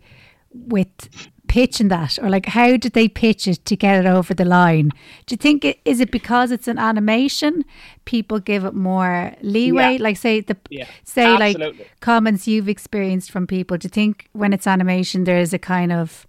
with 0.51 1.09
pitching 1.47 1.87
that, 1.89 2.17
or 2.21 2.29
like, 2.29 2.45
how 2.47 2.77
did 2.77 2.93
they 2.93 3.07
pitch 3.07 3.47
it 3.47 3.63
to 3.65 3.75
get 3.75 3.99
it 4.03 4.07
over 4.07 4.33
the 4.33 4.45
line? 4.45 4.89
Do 5.25 5.33
you 5.33 5.37
think 5.37 5.65
it 5.65 5.79
is 5.85 5.99
it 5.99 6.11
because 6.11 6.51
it's 6.51 6.67
an 6.67 6.77
animation? 6.77 7.63
People 8.05 8.39
give 8.39 8.65
it 8.65 8.73
more 8.73 9.33
leeway. 9.41 9.93
Yeah. 9.97 10.03
Like, 10.03 10.17
say 10.17 10.41
the 10.41 10.57
Yeah, 10.69 10.87
say 11.03 11.27
like 11.37 11.57
comments 11.99 12.47
you've 12.47 12.69
experienced 12.69 13.31
from 13.31 13.47
people. 13.47 13.77
Do 13.77 13.85
you 13.85 13.89
think 13.89 14.27
when 14.33 14.53
it's 14.53 14.67
animation, 14.67 15.23
there 15.23 15.39
is 15.39 15.53
a 15.53 15.59
kind 15.59 15.91
of 15.91 16.27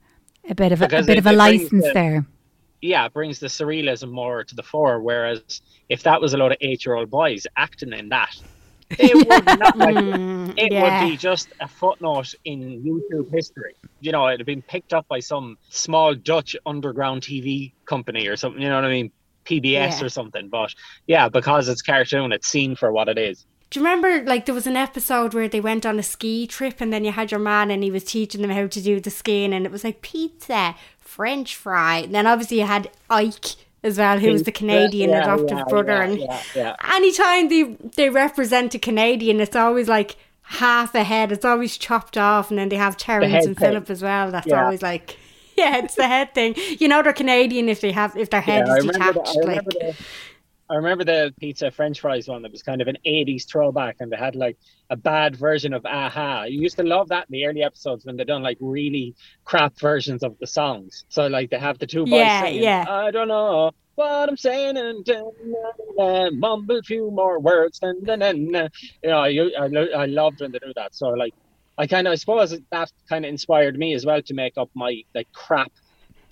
a 0.48 0.54
bit 0.54 0.72
of 0.72 0.80
a, 0.82 0.86
a 0.86 0.88
bit 0.88 1.08
it- 1.10 1.18
of 1.18 1.26
a 1.26 1.32
license 1.32 1.84
the- 1.84 1.92
there? 1.94 2.26
yeah, 2.80 3.04
it 3.06 3.12
brings 3.12 3.40
the 3.40 3.48
surrealism 3.48 4.10
more 4.10 4.44
to 4.44 4.54
the 4.54 4.62
fore. 4.62 5.00
Whereas 5.02 5.60
if 5.88 6.02
that 6.04 6.20
was 6.20 6.32
a 6.32 6.36
lot 6.36 6.52
of 6.52 6.58
eight-year-old 6.60 7.10
boys 7.10 7.46
acting 7.56 7.92
in 7.92 8.08
that, 8.10 8.36
it 8.98 9.14
would 9.14 9.58
not 9.58 9.76
like 9.76 9.96
mm, 9.96 10.54
it 10.56 10.72
yeah. 10.72 11.02
would 11.02 11.10
be 11.10 11.16
just 11.16 11.48
a 11.60 11.68
footnote 11.68 12.34
in 12.44 12.82
YouTube 12.82 13.30
history. 13.30 13.74
You 14.00 14.12
know, 14.12 14.26
it'd 14.28 14.40
have 14.40 14.46
been 14.46 14.62
picked 14.62 14.94
up 14.94 15.06
by 15.08 15.20
some 15.20 15.58
small 15.68 16.14
Dutch 16.14 16.56
underground 16.64 17.22
TV 17.22 17.72
company 17.84 18.26
or 18.28 18.36
something. 18.36 18.62
You 18.62 18.68
know 18.68 18.76
what 18.76 18.84
I 18.84 18.88
mean? 18.88 19.12
PBS 19.44 20.00
Yeah. 20.00 20.04
or 20.04 20.08
something. 20.08 20.48
But 20.48 20.74
yeah, 21.06 21.28
because 21.28 21.68
it's 21.68 21.82
cartoon, 21.82 22.32
it's 22.32 22.48
seen 22.48 22.76
for 22.76 22.92
what 22.92 23.08
it 23.08 23.18
is. 23.18 23.44
Do 23.70 23.80
you 23.80 23.84
remember, 23.84 24.24
like, 24.24 24.46
there 24.46 24.54
was 24.54 24.66
an 24.66 24.76
episode 24.76 25.34
where 25.34 25.48
they 25.48 25.60
went 25.60 25.84
on 25.84 25.98
a 25.98 26.02
ski 26.02 26.46
trip 26.46 26.80
and 26.80 26.90
then 26.90 27.04
you 27.04 27.12
had 27.12 27.30
your 27.30 27.40
man 27.40 27.70
and 27.70 27.84
he 27.84 27.90
was 27.90 28.04
teaching 28.04 28.40
them 28.40 28.50
how 28.50 28.66
to 28.66 28.80
do 28.80 28.98
the 28.98 29.10
skiing 29.10 29.52
and 29.52 29.66
it 29.66 29.72
was 29.72 29.84
like 29.84 30.00
pizza, 30.00 30.74
French 30.98 31.54
fry. 31.54 31.98
And 31.98 32.14
then 32.14 32.26
obviously 32.26 32.60
you 32.60 32.66
had 32.66 32.90
Ike 33.10 33.56
as 33.82 33.98
well, 33.98 34.18
who 34.18 34.32
was 34.32 34.42
the 34.42 34.52
Canadian 34.52 35.10
Yeah, 35.10 35.22
adoptive 35.22 35.58
yeah, 35.58 35.64
brother. 35.64 36.04
yeah, 36.54 36.74
and 36.80 36.92
anytime 36.94 37.48
they, 37.48 37.62
they 37.96 38.10
represent 38.10 38.74
a 38.74 38.78
Canadian, 38.78 39.40
it's 39.40 39.56
always 39.56 39.88
like 39.88 40.16
half 40.42 40.94
a 40.94 41.04
head. 41.04 41.30
It's 41.30 41.44
always 41.44 41.76
chopped 41.76 42.16
off. 42.16 42.50
And 42.50 42.58
then 42.58 42.68
they 42.70 42.76
have 42.76 42.96
Terrence 42.96 43.32
head 43.32 43.44
and 43.44 43.56
thing. 43.56 43.68
Philip 43.70 43.90
as 43.90 44.02
well. 44.02 44.30
That's 44.30 44.50
always 44.52 44.82
like. 44.82 45.16
Yeah, 45.58 45.78
it's 45.78 45.96
the 45.96 46.06
head 46.06 46.34
thing. 46.34 46.54
You 46.78 46.86
know 46.86 47.02
they're 47.02 47.12
Canadian 47.12 47.68
if 47.68 47.80
they 47.80 47.90
have 47.90 48.16
if 48.16 48.30
their 48.30 48.40
head 48.40 48.68
is 48.68 48.84
detached. 48.84 49.34
the, 49.34 49.42
like 49.44 49.64
the, 49.64 49.96
I 50.70 50.74
remember 50.76 51.04
the 51.04 51.34
pizza 51.40 51.70
French 51.70 52.00
fries 52.00 52.28
one 52.28 52.42
that 52.42 52.52
was 52.52 52.62
kind 52.62 52.82
of 52.82 52.88
an 52.88 52.98
80s 53.06 53.46
throwback 53.48 53.96
and 54.00 54.12
they 54.12 54.16
had 54.16 54.36
like 54.36 54.58
a 54.90 54.96
bad 54.96 55.36
version 55.36 55.72
of 55.72 55.86
Aha. 55.86 56.44
You 56.44 56.60
used 56.60 56.76
to 56.76 56.82
love 56.84 57.08
that 57.08 57.26
in 57.28 57.32
the 57.32 57.46
early 57.46 57.62
episodes 57.62 58.04
when 58.04 58.16
they 58.16 58.24
done 58.24 58.42
like 58.42 58.58
really 58.60 59.14
crap 59.44 59.78
versions 59.80 60.22
of 60.22 60.36
the 60.40 60.46
songs. 60.46 61.04
So 61.08 61.26
like 61.26 61.50
they 61.50 61.58
have 61.58 61.78
the 61.78 61.86
two 61.86 62.06
boys 62.06 62.20
Yeah, 62.26 62.40
singing, 62.42 62.62
yeah. 62.64 62.84
I 62.86 63.10
don't 63.10 63.28
know 63.28 63.72
what 63.94 64.28
I'm 64.28 64.36
saying 64.36 64.76
and 64.76 65.04
dun, 65.04 65.30
dun, 65.98 66.38
mumble 66.38 66.78
a 66.78 66.82
few 66.82 67.10
more 67.10 67.40
words. 67.40 67.78
and 67.82 68.04
then. 68.06 68.38
You 69.02 69.10
know, 69.10 69.18
I, 69.20 69.30
I, 69.58 70.02
I 70.02 70.06
loved 70.06 70.40
when 70.40 70.52
they 70.52 70.58
do 70.58 70.72
that. 70.76 70.94
So 70.94 71.08
like 71.10 71.34
I 71.78 71.86
kind 71.86 72.06
of, 72.06 72.12
I 72.12 72.16
suppose 72.16 72.50
that 72.72 72.90
kind 73.08 73.24
of 73.24 73.28
inspired 73.28 73.78
me 73.78 73.94
as 73.94 74.04
well 74.04 74.20
to 74.22 74.34
make 74.34 74.54
up 74.58 74.70
my 74.74 75.02
like 75.14 75.28
crap 75.34 75.72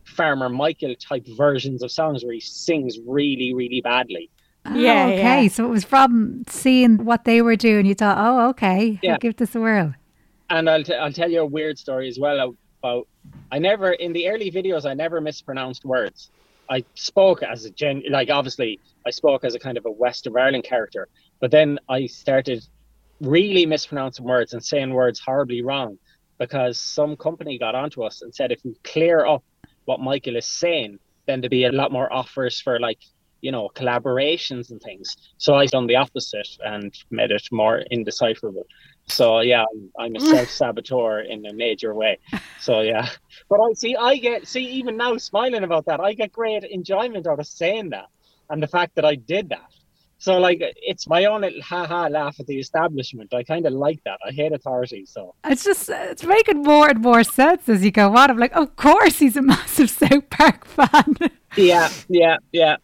Farmer 0.06 0.48
Michael 0.48 0.94
type 0.96 1.26
versions 1.36 1.82
of 1.82 1.90
songs 1.90 2.24
where 2.24 2.32
he 2.32 2.40
sings 2.40 2.98
really, 3.06 3.52
really 3.54 3.80
badly. 3.80 4.30
Oh, 4.64 4.74
yeah, 4.74 5.06
Oh, 5.06 5.12
okay. 5.12 5.42
yeah. 5.42 5.48
So 5.48 5.64
it 5.66 5.70
was 5.70 5.84
from 5.84 6.42
seeing 6.48 7.04
what 7.04 7.24
they 7.24 7.42
were 7.42 7.56
doing. 7.56 7.86
You 7.86 7.94
thought, 7.94 8.16
oh, 8.18 8.48
okay, 8.50 8.98
Yeah. 9.02 9.12
I'll 9.12 9.18
give 9.18 9.36
this 9.36 9.54
a 9.54 9.60
whirl. 9.60 9.94
And 10.50 10.70
I'll, 10.70 10.82
t- 10.84 10.94
I'll 10.94 11.12
tell 11.12 11.30
you 11.30 11.40
a 11.40 11.46
weird 11.46 11.78
story 11.78 12.08
as 12.08 12.18
well 12.18 12.54
about 12.82 13.08
I 13.50 13.58
never, 13.58 13.90
in 13.92 14.12
the 14.12 14.28
early 14.28 14.50
videos, 14.50 14.86
I 14.88 14.94
never 14.94 15.20
mispronounced 15.20 15.84
words. 15.84 16.30
I 16.70 16.84
spoke 16.94 17.42
as 17.42 17.64
a 17.64 17.70
gen, 17.70 18.02
like 18.10 18.30
obviously 18.30 18.78
I 19.04 19.10
spoke 19.10 19.44
as 19.44 19.54
a 19.54 19.58
kind 19.58 19.76
of 19.76 19.86
a 19.86 19.90
West 19.90 20.26
of 20.28 20.36
Ireland 20.36 20.64
character, 20.64 21.08
but 21.40 21.50
then 21.50 21.78
I 21.88 22.06
started 22.06 22.64
really 23.20 23.66
mispronouncing 23.66 24.24
words 24.24 24.52
and 24.52 24.64
saying 24.64 24.90
words 24.92 25.18
horribly 25.18 25.62
wrong 25.62 25.98
because 26.38 26.78
some 26.78 27.16
company 27.16 27.58
got 27.58 27.74
onto 27.74 28.02
us 28.02 28.22
and 28.22 28.32
said 28.34 28.52
if 28.52 28.60
we 28.64 28.76
clear 28.84 29.26
up 29.26 29.42
what 29.86 30.00
Michael 30.00 30.36
is 30.36 30.46
saying, 30.46 30.98
then 31.26 31.40
there'd 31.40 31.50
be 31.50 31.64
a 31.64 31.72
lot 31.72 31.90
more 31.90 32.12
offers 32.12 32.60
for 32.60 32.78
like, 32.78 32.98
you 33.40 33.50
know, 33.50 33.70
collaborations 33.74 34.70
and 34.70 34.80
things. 34.80 35.16
So 35.38 35.54
I've 35.54 35.70
done 35.70 35.86
the 35.86 35.96
opposite 35.96 36.48
and 36.64 36.94
made 37.10 37.30
it 37.30 37.48
more 37.50 37.82
indecipherable. 37.90 38.66
So 39.08 39.40
yeah, 39.40 39.64
I'm, 39.72 39.90
I'm 39.98 40.16
a 40.16 40.20
self 40.34 40.50
saboteur 40.50 41.20
in 41.20 41.46
a 41.46 41.52
major 41.52 41.94
way. 41.94 42.18
So 42.60 42.80
yeah, 42.80 43.08
but 43.48 43.60
I 43.60 43.72
see, 43.72 43.96
I 43.96 44.16
get 44.16 44.46
see 44.46 44.64
even 44.64 44.96
now 44.96 45.16
smiling 45.16 45.64
about 45.64 45.86
that, 45.86 46.00
I 46.00 46.12
get 46.12 46.32
great 46.32 46.64
enjoyment 46.64 47.26
out 47.26 47.40
of 47.40 47.46
saying 47.46 47.90
that 47.90 48.06
and 48.50 48.62
the 48.62 48.68
fact 48.68 48.94
that 48.96 49.04
I 49.04 49.14
did 49.14 49.48
that. 49.50 49.70
So 50.18 50.38
like, 50.38 50.58
it's 50.60 51.06
my 51.06 51.26
own 51.26 51.42
little 51.42 51.60
ha 51.62 51.86
ha 51.86 52.06
laugh 52.06 52.40
at 52.40 52.46
the 52.46 52.58
establishment. 52.58 53.34
I 53.34 53.42
kind 53.42 53.66
of 53.66 53.74
like 53.74 54.02
that. 54.04 54.18
I 54.26 54.32
hate 54.32 54.52
authority, 54.52 55.04
so 55.06 55.34
It's 55.44 55.62
just 55.64 55.88
it's 55.90 56.24
making 56.24 56.62
more 56.62 56.88
and 56.88 57.00
more 57.02 57.22
sense 57.22 57.68
as 57.68 57.84
you 57.84 57.90
go 57.90 58.16
on. 58.16 58.30
I'm 58.30 58.38
like, 58.38 58.56
of 58.56 58.76
course 58.76 59.18
he's 59.18 59.36
a 59.36 59.42
massive 59.42 59.90
South 59.90 60.28
Park 60.30 60.64
fan. 60.64 61.16
Do 61.18 61.28
yeah, 61.62 61.90
yeah, 62.08 62.36
yeah. 62.52 62.76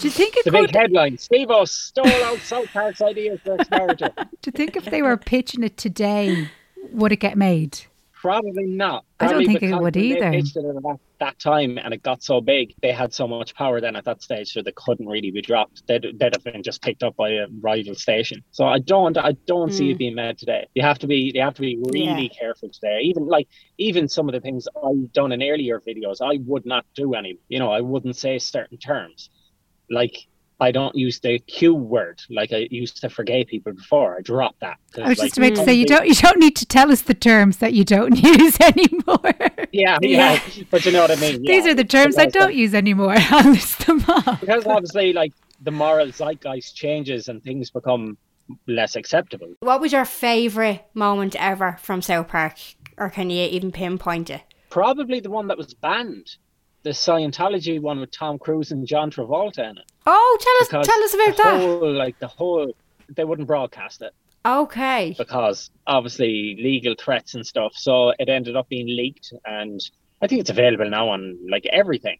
you 0.00 0.10
think 0.10 0.36
it 0.36 0.44
The 0.44 0.50
could? 0.50 0.66
big 0.72 0.76
headline: 0.76 1.16
Steve 1.18 1.50
O 1.50 1.64
stole 1.64 2.06
out 2.24 2.38
South 2.40 2.66
Park's 2.72 3.00
ideas 3.00 3.40
for 3.42 3.56
narrative. 3.70 4.12
Do 4.16 4.24
you 4.46 4.52
think 4.52 4.76
if 4.76 4.84
they 4.84 5.00
were 5.02 5.16
pitching 5.16 5.62
it 5.64 5.76
today, 5.78 6.48
would 6.92 7.12
it 7.12 7.16
get 7.20 7.36
made? 7.38 7.80
Probably 8.20 8.66
not. 8.66 9.04
I 9.20 9.28
don't 9.28 9.46
think 9.46 9.62
it 9.62 9.74
would 9.74 9.94
they 9.94 10.00
either. 10.00 10.32
pitched 10.32 10.56
it 10.56 10.64
at 10.64 10.98
that, 11.20 11.38
time 11.38 11.78
and 11.78 11.94
it 11.94 12.02
got 12.02 12.22
so 12.22 12.40
big, 12.40 12.74
they 12.82 12.90
had 12.90 13.14
so 13.14 13.28
much 13.28 13.54
power 13.54 13.80
then 13.80 13.94
at 13.94 14.04
that 14.06 14.22
stage, 14.22 14.52
so 14.52 14.60
they 14.60 14.72
couldn't 14.74 15.06
really 15.06 15.30
be 15.30 15.40
dropped. 15.40 15.86
They'd, 15.86 16.04
they'd 16.18 16.34
have 16.34 16.42
been 16.42 16.62
just 16.64 16.82
picked 16.82 17.04
up 17.04 17.14
by 17.16 17.30
a 17.30 17.46
rival 17.60 17.94
station. 17.94 18.42
So 18.50 18.66
I 18.66 18.80
don't, 18.80 19.16
I 19.16 19.32
don't 19.46 19.72
see 19.72 19.90
it 19.90 19.94
mm. 19.94 19.98
being 19.98 20.14
made 20.16 20.36
today. 20.36 20.66
You 20.74 20.82
have 20.82 20.98
to 21.00 21.06
be, 21.06 21.32
you 21.34 21.40
have 21.42 21.54
to 21.54 21.60
be 21.60 21.78
really 21.92 22.24
Yeah. 22.24 22.28
careful 22.40 22.70
today. 22.70 23.00
Even 23.02 23.26
like, 23.26 23.48
even 23.78 24.08
some 24.08 24.28
of 24.28 24.32
the 24.32 24.40
things 24.40 24.66
I've 24.84 25.12
done 25.12 25.30
in 25.30 25.42
earlier 25.42 25.80
videos, 25.80 26.20
I 26.20 26.40
would 26.44 26.66
not 26.66 26.86
do 26.94 27.14
any. 27.14 27.38
You 27.48 27.60
know, 27.60 27.70
I 27.70 27.80
wouldn't 27.82 28.16
say 28.16 28.38
certain 28.38 28.78
terms, 28.78 29.30
like. 29.90 30.16
I 30.60 30.72
don't 30.72 30.94
use 30.94 31.20
the 31.20 31.38
Q 31.38 31.74
word 31.74 32.20
like 32.30 32.52
I 32.52 32.66
used 32.70 33.00
to 33.02 33.08
for 33.08 33.22
gay 33.22 33.44
people 33.44 33.72
before. 33.72 34.16
I 34.18 34.22
dropped 34.22 34.60
that. 34.60 34.78
I 34.96 35.08
was 35.08 35.18
like, 35.18 35.28
just 35.28 35.38
about 35.38 35.54
to 35.54 35.64
say 35.64 35.72
you 35.72 35.84
mm. 35.84 35.88
don't 35.88 36.08
you 36.08 36.14
don't 36.14 36.38
need 36.38 36.56
to 36.56 36.66
tell 36.66 36.90
us 36.90 37.02
the 37.02 37.14
terms 37.14 37.58
that 37.58 37.74
you 37.74 37.84
don't 37.84 38.16
use 38.22 38.58
anymore. 38.60 39.34
Yeah, 39.72 39.98
yeah, 40.02 40.40
but 40.70 40.84
you 40.84 40.92
know 40.92 41.02
what 41.02 41.12
I 41.12 41.16
mean. 41.16 41.42
These 41.42 41.66
are 41.66 41.74
the 41.74 41.84
terms 41.84 42.18
I 42.18 42.26
don't 42.26 42.54
use 42.54 42.74
anymore. 42.74 43.14
I'll 43.16 43.50
list 43.50 43.86
them 43.86 44.04
off. 44.08 44.40
because 44.40 44.66
obviously 44.66 45.12
like 45.12 45.32
the 45.62 45.70
moral 45.70 46.10
zeitgeist 46.10 46.74
changes 46.74 47.28
and 47.28 47.42
things 47.42 47.70
become 47.70 48.18
less 48.66 48.96
acceptable. 48.96 49.54
What 49.60 49.80
was 49.80 49.92
your 49.92 50.04
favourite 50.04 50.84
moment 50.94 51.36
ever 51.38 51.76
from 51.80 52.02
South 52.02 52.28
Park? 52.28 52.54
Or 52.96 53.10
can 53.10 53.30
you 53.30 53.46
even 53.46 53.70
pinpoint 53.70 54.30
it? 54.30 54.42
Probably 54.70 55.20
the 55.20 55.30
one 55.30 55.46
that 55.48 55.56
was 55.56 55.72
banned, 55.74 56.36
the 56.88 56.94
Scientology 56.94 57.78
one 57.78 58.00
with 58.00 58.10
Tom 58.10 58.38
Cruise 58.38 58.72
and 58.72 58.86
John 58.86 59.10
Travolta 59.10 59.58
in 59.58 59.76
it. 59.76 59.92
Oh, 60.06 60.38
tell 60.40 60.54
us 60.62 60.68
Because 60.68 60.86
tell 60.86 61.02
us 61.04 61.12
about 61.14 61.36
that. 61.36 61.60
Whole, 61.60 61.92
like 61.92 62.18
the 62.18 62.28
whole, 62.28 62.72
they 63.14 63.24
wouldn't 63.24 63.46
broadcast 63.46 64.00
it 64.00 64.14
Okay. 64.46 65.14
because 65.18 65.70
obviously 65.86 66.56
legal 66.58 66.94
threats 66.98 67.34
and 67.34 67.46
stuff. 67.46 67.72
So 67.74 68.14
it 68.18 68.30
ended 68.30 68.56
up 68.56 68.70
being 68.70 68.86
leaked, 68.86 69.34
and 69.44 69.78
I 70.22 70.26
think 70.28 70.40
it's 70.40 70.48
available 70.48 70.88
now 70.88 71.10
on 71.10 71.38
like 71.50 71.66
everything. 71.66 72.16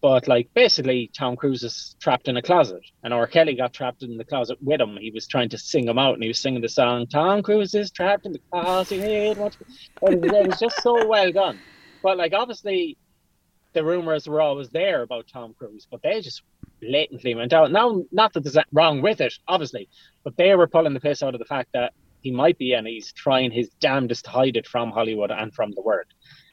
But 0.00 0.26
like 0.28 0.48
basically, 0.54 1.10
Tom 1.14 1.36
Cruise 1.36 1.62
is 1.62 1.94
trapped 2.00 2.28
in 2.28 2.38
a 2.38 2.42
closet, 2.42 2.80
and 3.02 3.12
R. 3.12 3.26
Kelly 3.26 3.54
got 3.54 3.74
trapped 3.74 4.02
in 4.02 4.16
the 4.16 4.24
closet 4.24 4.56
with 4.62 4.80
him. 4.80 4.96
He 4.98 5.10
was 5.10 5.26
trying 5.26 5.50
to 5.50 5.58
sing 5.58 5.86
him 5.88 5.98
out, 5.98 6.14
and 6.14 6.22
he 6.22 6.28
was 6.28 6.38
singing 6.40 6.62
the 6.62 6.70
song 6.70 7.06
"Tom 7.06 7.42
Cruise 7.42 7.74
is 7.74 7.90
trapped 7.90 8.24
in 8.24 8.32
the 8.32 8.40
closet." 8.50 9.36
Was, 9.36 9.56
it 10.00 10.46
was 10.48 10.58
just 10.58 10.82
so 10.82 11.06
well 11.06 11.30
done. 11.32 11.58
But 12.02 12.16
like 12.16 12.32
obviously, 12.32 12.96
the 13.76 13.84
rumors 13.84 14.26
were 14.26 14.40
always 14.40 14.70
there 14.70 15.02
about 15.02 15.26
Tom 15.30 15.54
Cruise, 15.56 15.86
but 15.90 16.02
they 16.02 16.20
just 16.22 16.42
blatantly 16.80 17.34
went 17.34 17.52
out. 17.52 17.70
Now, 17.70 18.02
not 18.10 18.32
that 18.32 18.40
there's 18.42 18.56
wrong 18.72 19.02
with 19.02 19.20
it, 19.20 19.34
obviously, 19.46 19.88
but 20.24 20.36
they 20.36 20.54
were 20.54 20.66
pulling 20.66 20.94
the 20.94 21.00
piss 21.00 21.22
out 21.22 21.34
of 21.34 21.38
the 21.38 21.44
fact 21.44 21.68
that 21.74 21.92
he 22.22 22.30
might 22.30 22.56
be 22.56 22.72
and 22.72 22.86
he's 22.86 23.12
trying 23.12 23.50
his 23.50 23.68
damnedest 23.78 24.24
to 24.24 24.30
hide 24.30 24.56
it 24.56 24.66
from 24.66 24.90
Hollywood 24.90 25.30
and 25.30 25.54
from 25.54 25.72
the 25.72 25.82
world. 25.82 26.06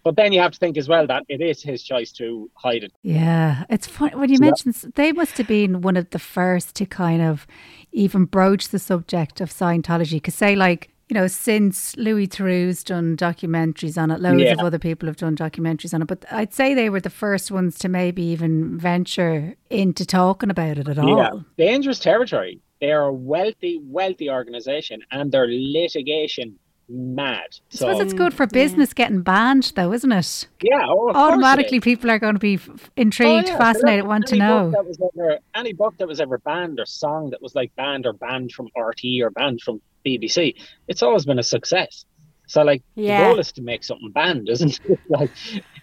But 0.04 0.18
then 0.18 0.34
you 0.34 0.42
have 0.42 0.52
to 0.52 0.60
think 0.60 0.78
as 0.78 0.90
well 0.90 1.08
that 1.08 1.24
it 1.30 1.40
is 1.40 1.64
his 1.64 1.82
choice 1.82 2.12
to 2.14 2.52
hide 2.56 2.84
it. 2.84 2.92
Yeah, 3.04 3.64
it's 3.70 3.88
funny 3.88 4.16
when 4.16 4.30
you 4.30 4.38
Yeah. 4.40 4.48
mentioned 4.48 4.76
they 4.96 5.14
must 5.14 5.38
have 5.38 5.48
been 5.48 5.80
one 5.82 5.96
of 5.96 6.10
the 6.10 6.20
first 6.20 6.76
to 6.76 6.86
kind 6.86 7.22
of 7.22 7.48
even 7.94 8.26
broach 8.26 8.68
the 8.68 8.80
subject 8.80 9.40
of 9.40 9.50
Scientology. 9.50 10.18
Because 10.18 10.36
say 10.36 10.56
like 10.58 10.90
you 11.14 11.20
know 11.20 11.28
since 11.28 11.96
Louis 11.96 12.28
Theroux's 12.28 12.84
done 12.84 13.16
documentaries 13.16 14.02
on 14.02 14.10
it, 14.10 14.20
loads 14.20 14.42
Yeah. 14.42 14.54
of 14.54 14.62
other 14.62 14.80
people 14.80 15.06
have 15.08 15.18
done 15.18 15.36
documentaries 15.36 15.94
on 15.94 16.02
it. 16.02 16.08
But 16.08 16.26
I'd 16.32 16.56
say 16.56 16.74
they 16.74 16.90
were 16.90 17.02
the 17.02 17.12
first 17.12 17.52
ones 17.52 17.78
to 17.80 17.88
maybe 17.88 18.24
even 18.24 18.80
venture 18.80 19.56
into 19.70 20.08
talking 20.08 20.50
about 20.50 20.80
it 20.80 20.88
at 20.88 20.98
all. 20.98 21.16
Yeah, 21.16 21.30
dangerous 21.56 22.00
territory. 22.00 22.60
They 22.82 22.92
are 22.92 23.04
a 23.04 23.14
wealthy, 23.14 23.80
wealthy 23.84 24.28
organization 24.28 25.02
and 25.12 25.32
their 25.32 25.46
litigation 25.48 26.58
mad. 26.90 27.46
I 27.46 27.58
So 27.70 27.78
suppose 27.78 28.00
it's 28.02 28.14
good 28.14 28.34
for 28.34 28.48
business 28.48 28.92
getting 28.92 29.22
banned, 29.22 29.72
though, 29.76 29.94
isn't 29.94 30.12
it? 30.12 30.48
yeah, 30.64 30.88
oh, 30.88 31.10
of 31.10 31.16
it 31.16 31.20
Automatically, 31.20 31.80
people 31.80 32.10
are 32.10 32.18
going 32.20 32.34
to 32.34 32.40
be 32.40 32.60
intrigued, 32.98 33.50
Oh, 33.50 33.52
yeah. 33.52 33.58
fascinated, 33.60 34.08
want 34.08 34.26
to 34.28 34.36
know. 34.36 34.74
Ever, 35.16 35.38
any 35.54 35.74
book 35.74 35.94
that 36.00 36.08
was 36.08 36.20
ever 36.20 36.40
banned 36.40 36.80
or 36.80 36.88
song 36.88 37.30
that 37.30 37.42
was 37.42 37.54
like 37.54 37.72
banned 37.76 38.08
or 38.08 38.14
banned 38.14 38.52
from 38.52 38.68
RTÉ 38.76 39.22
or 39.22 39.30
banned 39.30 39.62
from 39.62 39.80
BBC, 40.06 40.56
it's 40.88 41.02
always 41.04 41.26
been 41.26 41.40
a 41.40 41.44
success. 41.44 42.06
So 42.48 42.62
like 42.62 42.84
Yeah. 42.96 43.20
the 43.20 43.30
goal 43.30 43.40
is 43.40 43.52
to 43.54 43.62
make 43.62 43.84
something 43.84 44.12
banned, 44.12 44.50
isn't 44.50 44.80
it? 44.88 45.00
like 45.10 45.32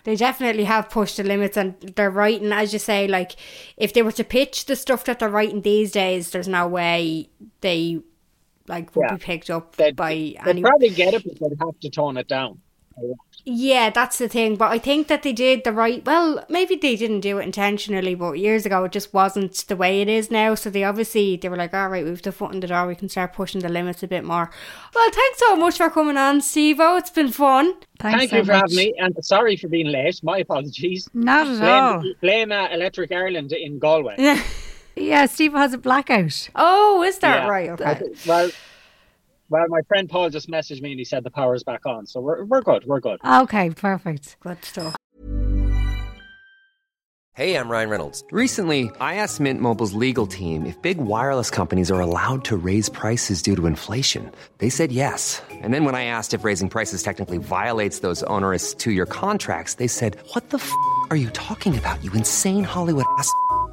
They 0.04 0.16
definitely 0.16 0.64
have 0.64 0.90
pushed 0.90 1.16
the 1.16 1.24
limits 1.24 1.56
and 1.56 1.74
they're 1.96 2.10
writing, 2.10 2.52
as 2.52 2.72
you 2.72 2.78
say, 2.78 3.08
like 3.08 3.32
if 3.76 3.92
they 3.92 4.02
were 4.02 4.12
to 4.12 4.24
pitch 4.24 4.66
the 4.66 4.76
stuff 4.76 5.04
that 5.04 5.18
they're 5.18 5.28
writing 5.28 5.62
these 5.62 5.90
days, 5.92 6.30
there's 6.30 6.48
no 6.48 6.68
way 6.68 7.28
they 7.60 8.00
like 8.68 8.94
would 8.94 9.06
Yeah. 9.10 9.16
be 9.16 9.20
picked 9.20 9.50
up 9.50 9.76
they'd, 9.76 9.96
by 9.96 10.14
they'd 10.14 10.38
any 10.46 10.62
probably 10.62 10.90
get 10.90 11.14
it, 11.14 11.24
but 11.24 11.40
they'd 11.40 11.58
have 11.58 11.80
to 11.80 11.90
tone 11.90 12.16
it 12.16 12.28
down. 12.28 12.60
Yeah, 13.52 13.90
that's 13.90 14.18
the 14.18 14.28
thing. 14.28 14.54
But 14.54 14.70
I 14.70 14.78
think 14.78 15.08
that 15.08 15.24
they 15.24 15.32
did 15.32 15.64
the 15.64 15.72
right. 15.72 16.04
Well, 16.04 16.44
maybe 16.48 16.76
they 16.76 16.94
didn't 16.94 17.20
do 17.20 17.38
it 17.38 17.42
intentionally, 17.44 18.14
but 18.14 18.32
years 18.38 18.64
ago 18.64 18.84
it 18.84 18.92
just 18.92 19.12
wasn't 19.12 19.54
the 19.66 19.74
way 19.74 20.00
it 20.00 20.08
is 20.08 20.30
now. 20.30 20.54
So 20.54 20.70
they 20.70 20.84
obviously 20.84 21.36
they 21.36 21.48
were 21.48 21.56
like, 21.56 21.74
all 21.74 21.88
right, 21.88 22.04
we've 22.04 22.22
the 22.22 22.30
foot 22.30 22.52
in 22.54 22.60
the 22.60 22.68
door. 22.68 22.86
We 22.86 22.94
can 22.94 23.08
start 23.08 23.32
pushing 23.32 23.60
the 23.60 23.68
limits 23.68 24.02
a 24.04 24.08
bit 24.08 24.24
more. 24.24 24.50
Well, 24.94 25.10
thanks 25.10 25.38
so 25.40 25.56
much 25.56 25.78
for 25.78 25.90
coming 25.90 26.16
on, 26.16 26.40
Steve-O. 26.42 26.96
It's 26.96 27.10
been 27.10 27.32
fun. 27.32 27.74
Thanks 27.98 28.18
Thank 28.18 28.30
so 28.30 28.36
you 28.36 28.44
for 28.44 28.52
much. 28.52 28.60
having 28.70 28.76
me, 28.76 28.94
and 28.98 29.24
sorry 29.24 29.56
for 29.56 29.68
being 29.68 29.88
late. 29.88 30.20
My 30.22 30.38
apologies. 30.38 31.08
Not 31.12 31.46
at 31.48 31.62
all. 31.68 32.00
Blame, 32.00 32.14
blame 32.20 32.52
uh, 32.52 32.68
Electric 32.68 33.10
Ireland 33.12 33.52
in 33.52 33.78
Galway. 33.78 34.16
Yeah, 34.96 35.26
Steve 35.26 35.52
has 35.52 35.72
a 35.72 35.78
blackout. 35.78 36.50
Oh, 36.54 37.02
is 37.04 37.18
that 37.20 37.44
Yeah. 37.44 37.48
right? 37.48 37.70
Okay. 37.70 38.00
Well, 38.26 38.50
well, 39.50 39.66
my 39.68 39.82
friend 39.82 40.08
Paul 40.08 40.30
just 40.30 40.48
messaged 40.48 40.80
me 40.80 40.92
and 40.92 40.98
he 40.98 41.04
said 41.04 41.24
the 41.24 41.30
power's 41.30 41.64
back 41.64 41.84
on, 41.84 42.06
so 42.06 42.20
we're 42.20 42.44
we're 42.44 42.62
good. 42.62 42.86
We're 42.86 43.00
good. 43.00 43.18
Okay, 43.24 43.70
perfect. 43.70 44.36
Good 44.40 44.64
stuff. 44.64 44.96
Hey, 47.34 47.54
I'm 47.56 47.70
Ryan 47.70 47.90
Reynolds. 47.90 48.22
Recently, 48.32 48.90
I 49.00 49.14
asked 49.14 49.40
Mint 49.40 49.60
Mobile's 49.60 49.94
legal 49.94 50.26
team 50.26 50.66
if 50.66 50.80
big 50.82 50.98
wireless 50.98 51.48
companies 51.48 51.90
are 51.90 52.00
allowed 52.00 52.44
to 52.44 52.56
raise 52.56 52.88
prices 52.88 53.40
due 53.40 53.56
to 53.56 53.66
inflation. 53.66 54.30
They 54.58 54.68
said 54.68 54.92
yes. 54.92 55.40
And 55.50 55.72
then 55.72 55.84
when 55.84 55.94
I 55.94 56.04
asked 56.04 56.34
if 56.34 56.44
raising 56.44 56.68
prices 56.68 57.02
technically 57.02 57.38
violates 57.38 58.00
those 58.00 58.22
onerous 58.24 58.74
two 58.74 58.92
year 58.92 59.06
contracts, 59.06 59.74
they 59.74 59.86
said, 59.86 60.18
What 60.34 60.50
the 60.50 60.58
f 60.58 60.70
are 61.10 61.16
you 61.16 61.30
talking 61.30 61.78
about, 61.78 62.04
you 62.04 62.12
insane 62.12 62.64
Hollywood 62.64 63.06
ass? 63.18 63.32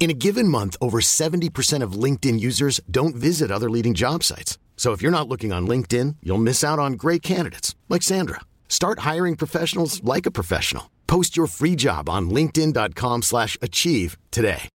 In 0.00 0.08
a 0.08 0.14
given 0.14 0.48
month, 0.48 0.78
over 0.80 1.00
70% 1.02 1.82
of 1.82 1.92
LinkedIn 1.92 2.40
users 2.40 2.80
don't 2.90 3.14
visit 3.14 3.50
other 3.50 3.68
leading 3.68 3.92
job 3.92 4.24
sites. 4.24 4.56
So 4.78 4.92
if 4.92 5.02
you're 5.02 5.12
not 5.12 5.28
looking 5.28 5.52
on 5.52 5.68
LinkedIn, 5.68 6.16
you'll 6.22 6.38
miss 6.38 6.64
out 6.64 6.78
on 6.78 6.94
great 6.94 7.20
candidates 7.20 7.76
like 7.90 8.02
Sandra. 8.02 8.40
Start 8.66 9.00
hiring 9.00 9.36
professionals 9.36 10.02
like 10.02 10.24
a 10.24 10.30
professional. 10.30 10.90
Post 11.06 11.36
your 11.36 11.46
free 11.46 11.76
job 11.76 12.08
on 12.08 12.30
linkedin.com/achieve 12.30 14.16
today. 14.30 14.70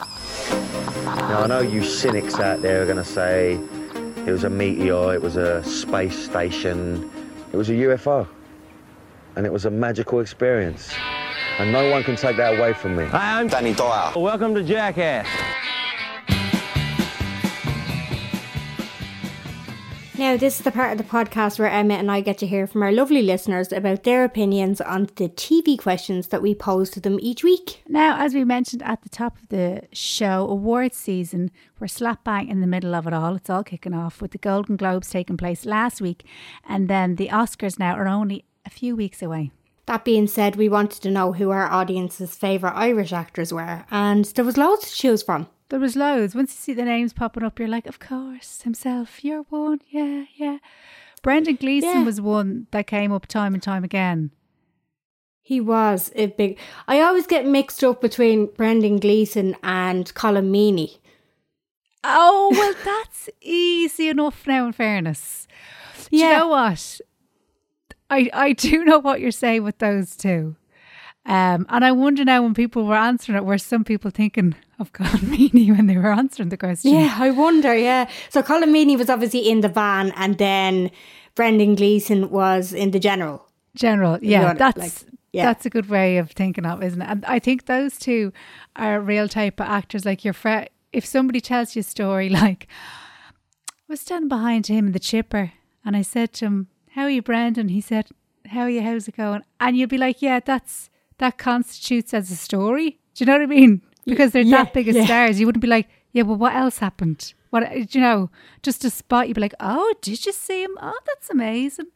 Now, 0.00 1.42
I 1.42 1.46
know 1.46 1.60
you 1.60 1.84
cynics 1.84 2.40
out 2.40 2.60
there 2.60 2.82
are 2.82 2.86
going 2.86 2.96
to 2.96 3.04
say 3.04 3.60
it 4.26 4.32
was 4.32 4.42
a 4.42 4.50
meteor, 4.50 5.14
it 5.14 5.22
was 5.22 5.36
a 5.36 5.62
space 5.62 6.18
station, 6.18 7.08
it 7.52 7.56
was 7.56 7.70
a 7.70 7.74
UFO, 7.74 8.26
and 9.40 9.46
it 9.46 9.52
was 9.54 9.64
a 9.64 9.70
magical 9.70 10.20
experience. 10.20 10.92
And 11.58 11.72
no 11.72 11.90
one 11.90 12.02
can 12.02 12.14
take 12.14 12.36
that 12.36 12.58
away 12.58 12.74
from 12.74 12.94
me. 12.94 13.06
Hi, 13.06 13.40
I'm 13.40 13.48
Danny 13.48 13.72
Doyle. 13.72 14.12
Welcome 14.14 14.54
to 14.54 14.62
Jackass. 14.62 15.26
Now, 20.18 20.36
this 20.36 20.58
is 20.58 20.64
the 20.64 20.70
part 20.70 20.92
of 20.92 20.98
the 20.98 21.10
podcast 21.10 21.58
where 21.58 21.70
Emma 21.70 21.94
and 21.94 22.10
I 22.10 22.20
get 22.20 22.36
to 22.38 22.46
hear 22.46 22.66
from 22.66 22.82
our 22.82 22.92
lovely 22.92 23.22
listeners 23.22 23.72
about 23.72 24.02
their 24.02 24.24
opinions 24.24 24.78
on 24.82 25.08
the 25.16 25.30
TV 25.30 25.78
questions 25.78 26.28
that 26.28 26.42
we 26.42 26.54
pose 26.54 26.90
to 26.90 27.00
them 27.00 27.18
each 27.22 27.42
week. 27.42 27.82
Now, 27.88 28.22
as 28.22 28.34
we 28.34 28.44
mentioned 28.44 28.82
at 28.82 29.00
the 29.00 29.08
top 29.08 29.38
of 29.38 29.48
the 29.48 29.84
show, 29.94 30.46
awards 30.50 30.98
season, 30.98 31.50
we're 31.78 31.86
slap 31.86 32.24
bang 32.24 32.48
in 32.48 32.60
the 32.60 32.66
middle 32.66 32.94
of 32.94 33.06
it 33.06 33.14
all. 33.14 33.36
It's 33.36 33.48
all 33.48 33.64
kicking 33.64 33.94
off 33.94 34.20
with 34.20 34.32
the 34.32 34.38
Golden 34.38 34.76
Globes 34.76 35.08
taking 35.08 35.38
place 35.38 35.64
last 35.64 36.02
week, 36.02 36.26
and 36.68 36.88
then 36.88 37.16
the 37.16 37.28
Oscars 37.28 37.78
now 37.78 37.94
are 37.94 38.06
only 38.06 38.44
a 38.66 38.70
few 38.70 38.94
weeks 38.96 39.22
away. 39.22 39.50
That 39.86 40.04
being 40.04 40.26
said, 40.26 40.54
we 40.56 40.68
wanted 40.68 41.02
to 41.02 41.10
know 41.10 41.32
who 41.32 41.50
our 41.50 41.66
audience's 41.70 42.36
favourite 42.36 42.76
Irish 42.76 43.12
actors 43.12 43.52
were, 43.52 43.84
and 43.90 44.24
there 44.26 44.44
was 44.44 44.56
loads 44.56 44.90
to 44.90 44.96
choose 44.96 45.22
from. 45.22 45.48
There 45.68 45.80
was 45.80 45.96
loads. 45.96 46.34
Once 46.34 46.52
you 46.52 46.58
see 46.58 46.74
the 46.74 46.84
names 46.84 47.12
popping 47.12 47.42
up, 47.42 47.58
you're 47.58 47.68
like, 47.68 47.86
of 47.86 47.98
course, 47.98 48.62
himself, 48.62 49.24
you're 49.24 49.42
one, 49.50 49.80
yeah, 49.88 50.24
yeah. 50.36 50.58
Brendan 51.22 51.56
Gleeson 51.56 51.88
Yeah. 51.90 52.04
was 52.04 52.20
one 52.20 52.66
that 52.70 52.86
came 52.86 53.12
up 53.12 53.26
time 53.26 53.54
and 53.54 53.62
time 53.62 53.84
again. 53.84 54.30
He 55.42 55.60
was 55.60 56.12
a 56.14 56.26
big. 56.26 56.58
I 56.86 57.00
always 57.00 57.26
get 57.26 57.44
mixed 57.46 57.82
up 57.82 58.00
between 58.00 58.46
Brendan 58.46 58.98
Gleeson 59.00 59.56
and 59.62 60.12
Colm 60.14 60.50
Meaney. 60.50 60.98
Oh, 62.04 62.48
well, 62.52 62.74
that's 62.84 63.28
easy 63.40 64.08
enough 64.08 64.46
now, 64.46 64.66
in 64.66 64.72
fairness. 64.72 65.48
Do 66.10 66.16
you 66.16 66.24
Yeah. 66.26 66.38
know 66.38 66.48
what? 66.48 67.00
I, 68.10 68.28
I 68.32 68.52
do 68.52 68.84
know 68.84 68.98
what 68.98 69.20
you're 69.20 69.30
saying 69.30 69.62
with 69.62 69.78
those 69.78 70.16
two. 70.16 70.56
Um, 71.26 71.66
and 71.68 71.84
I 71.84 71.92
wonder 71.92 72.24
now 72.24 72.42
when 72.42 72.54
people 72.54 72.84
were 72.86 72.96
answering 72.96 73.36
it, 73.36 73.44
were 73.44 73.58
some 73.58 73.84
people 73.84 74.10
thinking 74.10 74.54
of 74.78 74.92
Colm 74.94 75.20
Meaney 75.20 75.68
when 75.74 75.86
they 75.86 75.96
were 75.96 76.12
answering 76.12 76.48
the 76.48 76.56
question? 76.56 76.94
Yeah, 76.94 77.14
I 77.18 77.30
wonder. 77.30 77.76
Yeah, 77.76 78.08
so 78.30 78.42
Colm 78.42 78.64
Meaney 78.64 78.96
was 78.98 79.10
obviously 79.10 79.48
in 79.48 79.60
the 79.60 79.68
van, 79.68 80.12
and 80.16 80.38
then 80.38 80.90
Brendan 81.34 81.74
Gleeson 81.76 82.30
was 82.30 82.72
in 82.72 82.90
the 82.90 82.98
general. 82.98 83.46
General, 83.76 84.18
yeah, 84.22 84.54
that's 84.54 84.78
like- 84.78 84.92
Yeah. 85.32 85.44
That's 85.44 85.64
a 85.66 85.70
good 85.70 85.88
way 85.88 86.16
of 86.18 86.32
thinking 86.32 86.66
of, 86.66 86.82
isn't 86.82 87.00
it? 87.02 87.08
And 87.08 87.24
I 87.26 87.38
think 87.38 87.66
those 87.66 87.96
two 87.98 88.32
are 88.74 89.00
real 89.00 89.28
type 89.28 89.60
of 89.60 89.66
actors. 89.68 90.04
Like 90.04 90.24
your 90.24 90.34
friend, 90.34 90.68
if 90.92 91.06
somebody 91.06 91.40
tells 91.40 91.76
you 91.76 91.80
a 91.80 91.82
story, 91.84 92.28
like 92.42 92.66
I 93.68 93.92
was 93.92 94.00
standing 94.00 94.28
behind 94.28 94.66
him 94.66 94.86
in 94.86 94.92
the 94.92 94.98
chipper, 94.98 95.52
and 95.84 95.96
I 95.96 96.02
said 96.02 96.32
to 96.34 96.46
him, 96.46 96.66
"How 96.94 97.02
are 97.02 97.10
you, 97.10 97.22
Brendan?" 97.22 97.68
He 97.68 97.80
said, 97.80 98.08
"How 98.46 98.62
are 98.62 98.70
you? 98.70 98.82
How's 98.82 99.08
it 99.08 99.16
going?" 99.16 99.42
And 99.58 99.76
you'll 99.76 99.88
be 99.88 99.98
like, 99.98 100.22
"Yeah, 100.22 100.40
that's 100.40 100.90
that 101.18 101.38
constitutes 101.38 102.14
as 102.14 102.30
a 102.30 102.36
story." 102.36 102.98
Do 103.14 103.24
you 103.24 103.26
know 103.26 103.32
what 103.34 103.42
I 103.42 103.46
mean? 103.46 103.82
Because 104.06 104.32
they're 104.32 104.42
Yeah, 104.42 104.64
that 104.64 104.72
big 104.72 104.88
of 104.88 104.96
yeah. 104.96 105.04
stars, 105.04 105.38
you 105.38 105.46
wouldn't 105.46 105.60
be 105.62 105.68
like, 105.68 105.88
"Yeah, 106.12 106.22
well, 106.22 106.36
what 106.36 106.54
else 106.54 106.78
happened?" 106.78 107.34
What 107.50 107.68
do 107.70 107.86
you 107.90 108.00
know? 108.00 108.30
Just 108.62 108.84
a 108.84 108.90
spot, 108.90 109.26
you'd 109.28 109.34
be 109.34 109.40
like, 109.40 109.54
"Oh, 109.60 109.92
did 110.00 110.24
you 110.24 110.32
see 110.32 110.62
him? 110.62 110.76
Oh, 110.80 110.98
that's 111.06 111.30
amazing." 111.30 111.86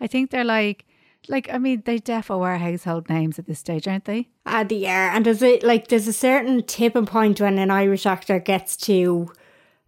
I 0.00 0.06
think 0.06 0.30
they're 0.30 0.44
like, 0.44 0.84
like 1.28 1.48
I 1.52 1.58
mean, 1.58 1.82
they 1.84 1.98
defo 1.98 2.40
are 2.42 2.58
household 2.58 3.08
names 3.08 3.38
at 3.38 3.46
this 3.46 3.58
stage, 3.58 3.88
aren't 3.88 4.04
they? 4.04 4.28
Ah, 4.46 4.64
they 4.64 4.86
are. 4.86 5.10
And 5.10 5.24
there's 5.26 5.42
a 5.42 5.58
like 5.60 5.88
there's 5.88 6.06
a 6.08 6.12
certain 6.12 6.62
tipping 6.62 7.06
point 7.06 7.40
when 7.40 7.58
an 7.58 7.70
Irish 7.70 8.06
actor 8.06 8.38
gets 8.38 8.76
to 8.78 9.30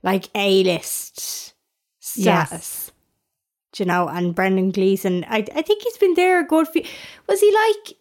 like 0.02 0.28
A 0.34 0.64
list 0.64 1.54
status. 2.00 2.24
Yes. 2.26 2.89
You 3.78 3.86
know, 3.86 4.08
and 4.08 4.34
Brendan 4.34 4.70
Gleeson, 4.72 5.24
I 5.28 5.38
I 5.54 5.62
think 5.62 5.82
he's 5.82 5.96
been 5.98 6.14
there 6.14 6.40
a 6.40 6.46
good 6.46 6.68
few 6.68 6.82
was 7.28 7.40
he 7.40 7.52
like 7.54 7.96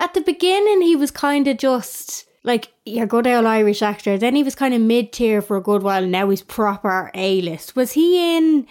at 0.00 0.14
the 0.14 0.20
beginning 0.20 0.80
he 0.82 0.94
was 0.96 1.10
kinda 1.10 1.54
just 1.54 2.26
like 2.44 2.68
your 2.86 3.06
good 3.06 3.26
old 3.26 3.44
Irish 3.46 3.82
actor. 3.82 4.16
Then 4.16 4.36
he 4.36 4.42
was 4.44 4.54
kind 4.54 4.72
of 4.74 4.80
mid 4.80 5.12
tier 5.12 5.42
for 5.42 5.56
a 5.56 5.60
good 5.62 5.82
while. 5.82 6.02
and 6.04 6.12
Now 6.12 6.30
he's 6.30 6.42
proper 6.42 7.10
A 7.14 7.40
list. 7.42 7.74
Was 7.76 7.92
he 7.92 8.36
in 8.36 8.66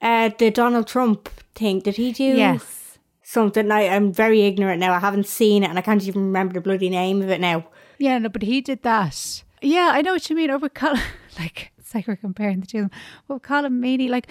uh, 0.00 0.30
the 0.38 0.50
Donald 0.50 0.86
Trump 0.86 1.28
thing? 1.54 1.80
Did 1.80 1.96
he 1.96 2.12
do? 2.12 2.24
Yes. 2.24 2.98
something. 3.22 3.70
I, 3.70 3.88
I'm 3.88 4.12
very 4.12 4.42
ignorant 4.42 4.80
now. 4.80 4.94
I 4.94 4.98
haven't 5.00 5.26
seen 5.26 5.62
it 5.64 5.68
and 5.70 5.78
I 5.78 5.82
can't 5.82 6.02
even 6.06 6.22
remember 6.22 6.54
the 6.54 6.60
bloody 6.60 6.88
name 6.88 7.20
of 7.22 7.28
it 7.30 7.40
now. 7.40 7.66
Yeah, 7.98 8.18
no, 8.18 8.28
but 8.30 8.42
he 8.42 8.60
did 8.60 8.82
that. 8.82 9.44
Yeah, 9.62 9.90
I 9.92 10.02
know 10.02 10.12
what 10.14 10.28
you 10.28 10.34
mean. 10.36 10.50
Over 10.50 10.68
Colm, 10.68 10.98
like 11.38 11.72
it's 11.78 11.94
like 11.94 12.06
we're 12.08 12.16
comparing 12.16 12.60
the 12.60 12.66
two. 12.66 12.78
of 12.78 12.90
them. 12.90 13.00
Well, 13.28 13.40
Colm 13.40 13.78
Meaney, 13.80 14.08
like 14.08 14.26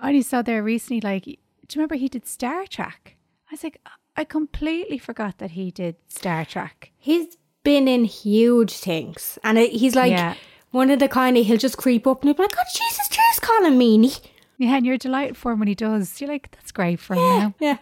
I 0.00 0.08
only 0.08 0.22
saw 0.22 0.42
there 0.42 0.62
recently. 0.62 1.00
Like, 1.00 1.24
do 1.24 1.30
you 1.30 1.36
remember 1.76 1.94
he 1.96 2.08
did 2.08 2.26
Star 2.26 2.66
Trek? 2.66 3.16
I 3.50 3.54
was 3.54 3.62
like, 3.64 3.80
I 4.16 4.24
completely 4.24 4.98
forgot 4.98 5.38
that 5.38 5.52
he 5.52 5.70
did 5.70 5.96
Star 6.08 6.44
Trek. 6.44 6.92
He's 6.96 7.36
been 7.62 7.86
in 7.88 8.04
huge 8.04 8.72
things 8.74 9.38
and 9.44 9.58
it, 9.58 9.72
he's 9.72 9.94
like 9.94 10.10
Yeah. 10.12 10.34
one 10.70 10.90
of 10.90 10.98
the 10.98 11.08
kind 11.08 11.36
of, 11.36 11.44
he'll 11.46 11.58
just 11.58 11.76
creep 11.76 12.06
up 12.06 12.22
and 12.22 12.28
he'll 12.28 12.34
be 12.36 12.42
like, 12.44 12.54
oh, 12.58 12.62
Jesus, 12.74 13.08
cheers, 13.08 13.38
Colm 13.40 13.76
Meaney. 13.76 14.20
Yeah, 14.58 14.76
and 14.76 14.84
you're 14.86 14.98
delighted 14.98 15.36
for 15.36 15.52
him 15.52 15.58
when 15.60 15.68
he 15.68 15.74
does. 15.74 16.20
You're 16.20 16.28
like, 16.28 16.50
that's 16.52 16.72
great 16.72 17.00
for 17.00 17.14
him 17.14 17.20
now. 17.22 17.54
Yeah. 17.60 17.78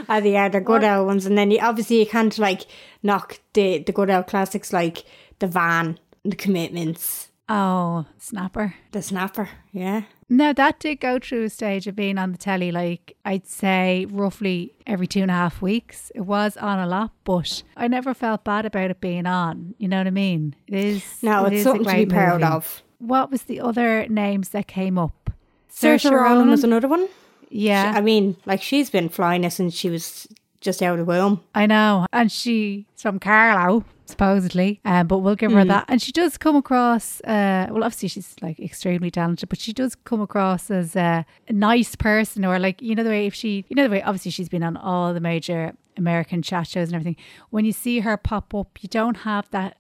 Ah, 0.07 0.21
they 0.21 0.38
are, 0.38 0.47
they're 0.47 0.62
good 0.62 0.83
old 0.86 1.07
ones. 1.07 1.25
And 1.25 1.38
then 1.38 1.51
you, 1.51 1.60
obviously 1.62 1.99
you 1.99 2.05
can't 2.05 2.38
like 2.39 2.62
knock 3.03 3.39
the, 3.51 3.79
the 3.79 3.91
good 3.91 4.10
old 4.10 4.27
classics 4.27 4.71
like 4.71 5.03
The 5.39 5.47
Van, 5.47 5.99
The 6.23 6.38
Commitments, 6.38 7.26
Oh, 7.49 8.05
snapper. 8.17 8.75
The 8.91 9.01
Snapper. 9.01 9.49
Yeah. 9.71 10.01
No, 10.29 10.51
that 10.51 10.79
did 10.79 10.99
go 10.99 11.17
through 11.19 11.45
a 11.45 11.49
stage 11.49 11.88
of 11.88 11.95
being 11.95 12.17
on 12.17 12.33
the 12.33 12.38
telly, 12.38 12.71
like 12.71 13.15
I'd 13.23 13.47
say 13.47 14.05
roughly 14.10 14.73
every 14.86 15.07
two 15.07 15.21
and 15.21 15.31
a 15.31 15.33
half 15.33 15.62
weeks. 15.62 16.12
It 16.13 16.21
was 16.21 16.57
on 16.57 16.79
a 16.79 16.86
lot, 16.88 17.12
but 17.23 17.63
I 17.77 17.88
never 17.88 18.13
felt 18.13 18.43
bad 18.43 18.65
about 18.65 18.91
it 18.91 18.99
being 18.99 19.25
on. 19.25 19.75
You 19.77 19.88
know 19.88 19.99
what 19.99 20.07
I 20.07 20.12
mean? 20.12 20.55
It 20.67 20.75
is. 20.75 21.03
No, 21.23 21.45
it 21.45 21.53
it's 21.53 21.57
is 21.60 21.63
something 21.63 21.86
to 21.88 21.95
be 21.95 22.05
proud 22.05 22.41
movie. 22.41 22.53
of. 22.53 22.83
What 22.99 23.31
was 23.31 23.43
the 23.43 23.62
other 23.62 24.05
names 24.10 24.49
that 24.49 24.67
came 24.67 24.97
up? 24.97 25.29
Saoirse 25.71 26.12
Ronan 26.12 26.49
was 26.49 26.65
another 26.65 26.88
one. 26.89 27.07
Yeah. 27.49 27.93
I 27.95 28.01
mean, 28.01 28.36
like 28.45 28.62
she's 28.62 28.89
been 28.89 29.07
flying 29.07 29.45
us 29.45 29.55
since 29.55 29.73
she 29.73 29.89
was 29.89 30.27
just 30.62 30.82
out 30.82 31.00
of 31.00 31.06
the 31.06 31.12
womb. 31.12 31.41
I 31.56 31.65
know. 31.65 32.06
And 32.12 32.32
she's 32.32 32.86
from 32.96 33.20
Carlow, 33.20 33.84
supposedly. 34.06 34.80
Um, 34.86 35.08
but 35.08 35.20
we'll 35.20 35.36
give 35.36 35.52
her 35.52 35.63
Mm. 35.63 35.67
that. 35.67 35.86
And 35.88 36.02
she 36.02 36.12
does 36.12 36.38
come 36.38 36.56
across, 36.56 37.22
uh, 37.22 37.67
well, 37.70 37.84
obviously 37.84 38.10
she's 38.10 38.36
like 38.41 38.60
extremely 38.60 39.12
talented, 39.12 39.50
but 39.50 39.60
she 39.60 39.74
does 39.74 39.96
come 39.96 40.22
across 40.22 40.72
as 40.72 40.96
a 40.96 41.26
nice 41.50 41.96
person 41.96 42.43
or 42.46 42.58
like, 42.60 42.82
you 42.82 42.96
know, 42.96 43.04
the 43.04 43.10
way 43.10 43.26
if 43.28 43.34
she, 43.36 43.65
you 43.70 43.76
know, 43.76 43.84
the 43.84 43.89
way 43.89 44.02
obviously 44.02 44.32
she's 44.32 44.50
been 44.50 44.63
on 44.63 44.78
all 44.78 45.13
the 45.13 45.20
major 45.20 45.74
American 45.98 46.41
chat 46.41 46.67
shows 46.67 46.89
and 46.89 46.96
everything. 46.96 47.15
When 47.50 47.65
you 47.65 47.72
see 47.72 48.00
her 48.02 48.17
pop 48.17 48.54
up, 48.56 48.82
you 48.82 48.89
don't 48.89 49.17
have 49.17 49.50
that 49.52 49.78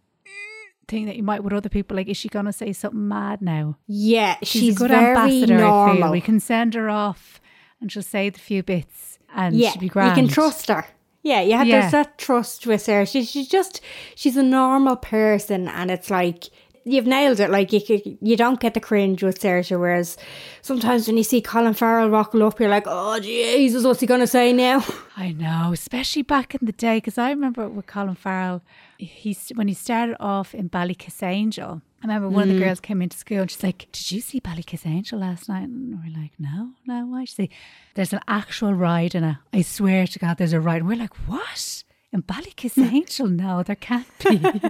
thing 0.87 1.05
that 1.05 1.15
you 1.15 1.23
might 1.23 1.43
with 1.43 1.53
other 1.53 1.69
people. 1.69 1.97
Like, 1.97 2.07
is 2.07 2.17
she 2.17 2.29
going 2.29 2.45
to 2.45 2.53
say 2.53 2.71
something 2.73 3.07
mad 3.07 3.41
now? 3.41 3.77
Yeah, 3.87 4.35
She's, 4.43 4.61
she's, 4.61 4.75
a 4.75 4.79
good 4.79 4.91
very 4.91 5.07
ambassador, 5.17 5.65
I 5.65 5.95
feel. 5.97 6.11
We 6.11 6.21
can 6.21 6.39
send 6.39 6.73
her 6.75 6.89
off 6.89 7.41
and 7.81 7.91
she'll 7.91 8.01
say 8.03 8.29
the 8.29 8.39
few 8.39 8.63
bits 8.63 9.16
and 9.37 9.55
yeah, 9.55 9.71
she'll 9.71 9.79
be 9.79 9.85
you 9.85 9.91
can 9.91 10.27
trust 10.27 10.67
her. 10.67 10.85
Yeah, 11.23 11.41
you 11.41 11.53
have 11.53 11.67
Yeah. 11.67 11.81
there's 11.81 11.91
that 11.93 12.17
trust 12.17 12.67
with 12.67 12.85
her. 12.87 13.05
She's 13.05 13.29
she's 13.29 13.47
just 13.47 13.81
she's 14.15 14.35
a 14.37 14.43
normal 14.43 14.95
person, 14.97 15.67
and 15.67 15.89
it's 15.91 16.09
like 16.09 16.45
you've 16.85 17.05
nailed 17.05 17.39
it. 17.39 17.49
Like 17.49 17.71
you 17.73 17.81
you 18.21 18.35
don't 18.37 18.59
get 18.59 18.73
the 18.73 18.79
cringe 18.79 19.21
with 19.23 19.39
Saoirse, 19.39 19.77
whereas 19.77 20.17
sometimes 20.61 21.07
when 21.07 21.17
you 21.17 21.23
see 21.23 21.41
Colin 21.41 21.73
Farrell 21.73 22.09
rocking 22.09 22.41
up, 22.41 22.59
you're 22.59 22.69
like, 22.69 22.85
oh 22.87 23.19
Jesus, 23.19 23.83
what's 23.83 23.99
he 23.99 24.07
gonna 24.07 24.27
say 24.27 24.53
now? 24.53 24.83
I 25.17 25.31
know, 25.33 25.71
especially 25.73 26.21
back 26.23 26.55
in 26.55 26.65
the 26.65 26.71
day, 26.71 26.97
because 26.97 27.17
I 27.17 27.29
remember 27.29 27.67
with 27.67 27.87
Colin 27.87 28.15
Farrell, 28.15 28.61
he's 28.97 29.49
when 29.55 29.67
he 29.67 29.73
started 29.73 30.15
off 30.19 30.55
in 30.55 30.69
Ballykissangel. 30.69 31.81
I 32.03 32.07
remember 32.07 32.29
one 32.29 32.43
of 32.43 32.49
Mm. 32.49 32.59
the 32.59 32.65
girls 32.65 32.79
came 32.79 33.01
into 33.01 33.17
school 33.17 33.41
and 33.41 33.49
she's 33.51 33.63
like, 33.63 33.87
"Did 33.91 34.11
you 34.11 34.21
see 34.21 34.39
Ballykissangel 34.39 35.19
last 35.19 35.49
night?" 35.49 35.63
And 35.67 35.99
we're 36.03 36.15
like, 36.21 36.33
"No, 36.39 36.73
no." 36.85 37.05
Why? 37.07 37.25
She 37.25 37.33
said, 37.33 37.49
"There's 37.95 38.13
an 38.13 38.19
actual 38.27 38.73
ride 38.73 39.15
in 39.15 39.23
it. 39.23 39.37
I 39.51 39.61
swear 39.63 40.05
to 40.05 40.19
God, 40.19 40.37
there's 40.37 40.53
a 40.53 40.59
ride." 40.59 40.81
And 40.81 40.87
we're 40.87 40.97
like, 40.97 41.15
"What?" 41.27 41.83
In 42.13 42.21
Ballykissangel? 42.23 43.31
no, 43.35 43.63
there 43.63 43.75
can't 43.75 44.07
be. 44.23 44.37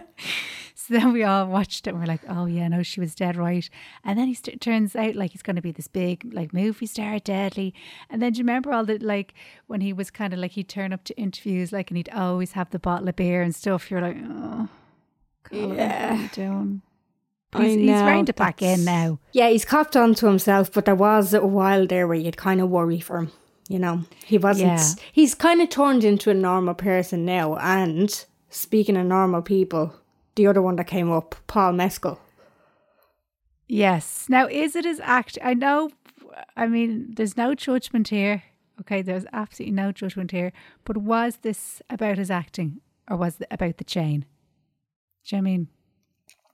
so 0.73 0.93
then 0.93 1.13
we 1.13 1.23
all 1.23 1.45
watched 1.47 1.85
it 1.85 1.91
and 1.91 1.99
we're 1.99 2.05
like, 2.07 2.23
oh 2.27 2.45
yeah, 2.47 2.67
no, 2.67 2.81
she 2.81 2.99
was 2.99 3.13
dead 3.13 3.35
right. 3.35 3.69
And 4.03 4.17
then 4.17 4.27
he 4.27 4.33
st- 4.33 4.59
turns 4.59 4.95
out 4.95 5.13
like 5.15 5.31
he's 5.33 5.43
going 5.43 5.55
to 5.55 5.61
be 5.61 5.71
this 5.71 5.87
big 5.87 6.33
like 6.33 6.51
movie 6.51 6.87
star, 6.87 7.19
deadly. 7.19 7.75
And 8.09 8.21
then 8.23 8.31
do 8.33 8.39
you 8.39 8.43
remember 8.43 8.73
all 8.73 8.85
the 8.85 8.97
like 8.97 9.35
when 9.67 9.81
he 9.81 9.93
was 9.93 10.09
kind 10.09 10.33
of 10.33 10.39
like 10.39 10.53
he'd 10.53 10.67
turn 10.67 10.91
up 10.93 11.03
to 11.05 11.15
interviews 11.17 11.71
like 11.71 11.91
and 11.91 11.97
he'd 11.97 12.09
always 12.09 12.53
have 12.53 12.71
the 12.71 12.79
bottle 12.79 13.07
of 13.07 13.15
beer 13.15 13.43
and 13.43 13.53
stuff. 13.55 13.91
You're 13.91 14.01
like, 14.01 14.17
oh, 14.19 14.69
what 15.51 15.79
are 15.79 16.15
you 16.15 16.29
doing? 16.29 16.81
He's, 17.55 17.75
he's 17.75 18.01
reined 18.01 18.29
it 18.29 18.35
back 18.35 18.61
in 18.61 18.83
now. 18.83 19.19
Yeah, 19.31 19.49
he's 19.49 19.63
copped 19.63 19.95
on 19.95 20.13
to 20.15 20.27
himself, 20.27 20.71
but 20.71 20.85
there 20.85 20.95
was 20.95 21.33
a 21.33 21.45
while 21.45 21.87
there 21.87 22.07
where 22.07 22.17
you'd 22.17 22.37
kind 22.37 22.59
of 22.59 22.69
worry 22.69 22.99
for 22.99 23.19
him. 23.19 23.31
You 23.69 23.79
know, 23.79 24.03
he 24.25 24.37
wasn't. 24.37 24.67
Yeah. 24.69 25.03
He's 25.11 25.35
kind 25.35 25.61
of 25.61 25.69
turned 25.69 26.03
into 26.03 26.29
a 26.29 26.33
normal 26.33 26.73
person 26.73 27.25
now. 27.25 27.55
And 27.57 28.25
speaking 28.49 28.97
of 28.97 29.05
normal 29.05 29.41
people, 29.41 29.93
the 30.35 30.47
other 30.47 30.61
one 30.61 30.75
that 30.77 30.87
came 30.87 31.11
up, 31.11 31.35
Paul 31.47 31.73
Mescal. 31.73 32.19
Yes. 33.67 34.27
Now, 34.29 34.47
is 34.47 34.75
it 34.75 34.85
his 34.85 35.01
act? 35.01 35.37
I 35.43 35.53
know. 35.53 35.89
I 36.55 36.67
mean, 36.67 37.13
there's 37.15 37.35
no 37.35 37.55
judgment 37.55 38.09
here. 38.09 38.43
Okay, 38.81 39.01
there's 39.01 39.25
absolutely 39.33 39.73
no 39.73 39.91
judgment 39.91 40.31
here. 40.31 40.53
But 40.85 40.97
was 40.97 41.37
this 41.37 41.81
about 41.89 42.17
his 42.17 42.31
acting, 42.31 42.79
or 43.09 43.17
was 43.17 43.41
it 43.41 43.47
about 43.49 43.77
the 43.77 43.83
chain? 43.83 44.25
Do 45.25 45.35
you 45.35 45.41
know 45.41 45.45
what 45.45 45.49
I 45.49 45.51
mean? 45.51 45.67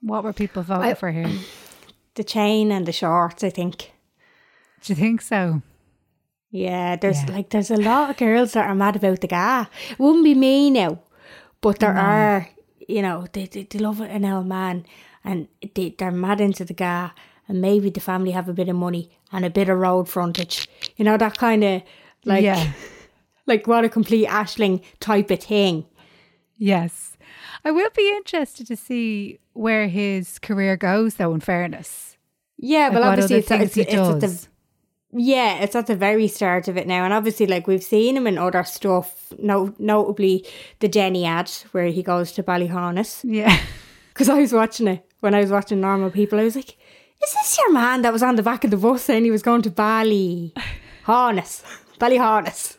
What 0.06 0.22
were 0.24 0.32
people 0.32 0.62
voting 0.62 0.90
I- 0.90 0.94
for 0.94 1.10
here? 1.10 1.30
The 2.16 2.22
chain 2.22 2.70
and 2.70 2.86
the 2.86 2.92
shorts, 2.92 3.42
I 3.42 3.50
think. 3.50 3.90
Do 4.82 4.92
you 4.92 4.94
think 4.94 5.20
so? 5.20 5.62
Yeah, 6.52 6.94
there's 6.94 7.20
Yeah. 7.24 7.34
like 7.36 7.48
there's 7.50 7.72
a 7.72 7.76
lot 7.76 8.10
of 8.10 8.16
girls 8.16 8.52
that 8.52 8.66
are 8.68 8.74
mad 8.76 8.94
about 8.94 9.20
the 9.20 9.26
guy. 9.26 9.66
It 9.90 9.98
wouldn't 9.98 10.22
be 10.22 10.34
me 10.36 10.70
now, 10.70 11.00
but 11.60 11.80
there 11.80 11.92
No. 11.94 12.00
are, 12.00 12.48
you 12.86 13.02
know, 13.02 13.26
they, 13.32 13.46
they 13.46 13.64
they 13.64 13.80
love 13.80 14.00
an 14.00 14.24
old 14.24 14.46
man 14.46 14.84
and 15.24 15.48
they 15.74 15.94
they're 15.98 16.12
mad 16.12 16.40
into 16.40 16.64
the 16.64 16.74
guy, 16.74 17.10
and 17.48 17.60
maybe 17.60 17.90
the 17.90 18.00
family 18.00 18.30
have 18.30 18.48
a 18.48 18.54
bit 18.54 18.68
of 18.68 18.76
money 18.76 19.10
and 19.32 19.44
a 19.44 19.50
bit 19.50 19.68
of 19.68 19.78
road 19.78 20.08
frontage. 20.08 20.68
You 20.96 21.04
know 21.04 21.16
that 21.16 21.36
kind 21.36 21.64
of 21.64 21.82
like 22.24 22.44
Yeah. 22.44 22.72
like 23.46 23.66
what 23.66 23.84
a 23.84 23.88
complete 23.88 24.28
ashling 24.28 24.82
type 25.00 25.32
of 25.32 25.40
thing. 25.42 25.84
Yes. 26.58 27.13
I 27.64 27.70
will 27.70 27.90
be 27.96 28.10
interested 28.16 28.66
to 28.66 28.76
see 28.76 29.38
where 29.52 29.88
his 29.88 30.38
career 30.38 30.76
goes, 30.76 31.14
though, 31.14 31.34
in 31.34 31.40
fairness. 31.40 32.16
Yeah, 32.58 32.88
Like, 32.88 32.92
well, 32.92 33.04
obviously 33.04 33.36
it's, 33.38 33.50
it's, 33.50 33.74
he 33.74 33.80
it's 33.82 33.94
at 33.94 34.14
the 34.14 34.20
does. 34.20 34.48
Yeah, 35.16 35.58
it's 35.62 35.76
at 35.76 35.86
the 35.86 35.94
very 35.94 36.26
start 36.26 36.66
of 36.66 36.76
it 36.76 36.86
now, 36.88 37.04
and 37.04 37.12
obviously, 37.12 37.46
like 37.46 37.66
we've 37.68 37.82
seen 37.82 38.16
him 38.16 38.26
in 38.26 38.36
other 38.36 38.64
stuff. 38.64 39.32
No, 39.38 39.72
notably 39.78 40.44
the 40.80 40.88
Jenny 40.88 41.24
ad 41.24 41.50
where 41.70 41.86
he 41.86 42.02
goes 42.02 42.32
to 42.32 42.42
Ballyharness. 42.42 43.20
Yeah. 43.24 43.56
Because 44.08 44.28
I 44.28 44.38
was 44.38 44.52
watching 44.52 44.86
it 44.86 45.04
when 45.20 45.34
I 45.34 45.40
was 45.40 45.50
watching 45.50 45.80
Normal 45.80 46.08
People. 46.08 46.38
I 46.38 46.44
was 46.44 46.54
like, 46.54 46.76
"Is 47.24 47.32
this 47.32 47.58
your 47.58 47.72
man 47.72 48.02
that 48.02 48.12
was 48.12 48.22
on 48.22 48.36
the 48.36 48.44
back 48.44 48.62
of 48.62 48.70
the 48.70 48.76
bus 48.76 49.02
saying 49.02 49.24
he 49.24 49.32
was 49.32 49.42
going 49.42 49.62
to 49.62 49.70
Bally 49.70 50.52
Harness, 51.02 51.64
Ballyharness?" 51.98 52.78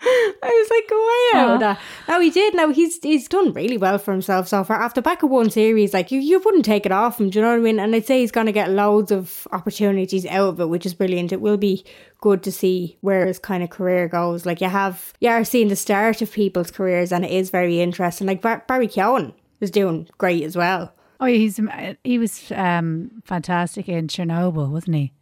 I 0.00 0.38
was 0.42 0.70
like, 0.70 0.88
go 0.88 1.02
away 1.02 1.44
out 1.44 1.54
of 1.54 1.60
that. 1.60 1.80
No, 2.08 2.20
he 2.20 2.30
did. 2.30 2.54
No, 2.54 2.70
he's 2.70 2.98
he's 3.02 3.28
done 3.28 3.52
really 3.52 3.78
well 3.78 3.98
for 3.98 4.12
himself 4.12 4.46
so 4.46 4.62
far. 4.62 4.80
After 4.80 5.00
back 5.00 5.22
of 5.22 5.30
one 5.30 5.50
series, 5.50 5.94
like 5.94 6.10
you, 6.12 6.20
you 6.20 6.40
wouldn't 6.44 6.64
take 6.64 6.84
it 6.84 6.92
off 6.92 7.18
him. 7.18 7.30
Do 7.30 7.38
you 7.38 7.42
know 7.44 7.50
what 7.52 7.58
I 7.58 7.62
mean? 7.62 7.80
And 7.80 7.94
I'd 7.94 8.06
say 8.06 8.20
he's 8.20 8.30
going 8.30 8.46
to 8.46 8.52
get 8.52 8.70
loads 8.70 9.10
of 9.10 9.48
opportunities 9.52 10.26
out 10.26 10.48
of 10.48 10.60
it, 10.60 10.68
which 10.68 10.84
is 10.86 10.94
brilliant. 10.94 11.32
It 11.32 11.40
will 11.40 11.56
be 11.56 11.84
good 12.20 12.42
to 12.42 12.52
see 12.52 12.98
where 13.00 13.26
his 13.26 13.38
kind 13.38 13.62
of 13.62 13.70
career 13.70 14.06
goes. 14.08 14.44
Like 14.44 14.60
you 14.60 14.68
have, 14.68 15.14
you 15.20 15.30
are 15.30 15.44
seeing 15.44 15.68
the 15.68 15.76
start 15.76 16.20
of 16.20 16.30
people's 16.30 16.70
careers, 16.70 17.10
and 17.12 17.24
it 17.24 17.30
is 17.30 17.50
very 17.50 17.80
interesting. 17.80 18.26
Like 18.26 18.42
Bar- 18.42 18.64
Barry 18.68 18.88
Keoghan 18.88 19.32
is 19.60 19.70
doing 19.70 20.08
great 20.18 20.42
as 20.44 20.56
well. 20.56 20.92
Oh, 21.18 21.26
he's 21.26 21.58
he 22.04 22.18
was 22.18 22.52
um, 22.52 23.22
fantastic 23.24 23.88
in 23.88 24.08
Chernobyl, 24.08 24.68
wasn't 24.70 24.96
he? 24.96 25.12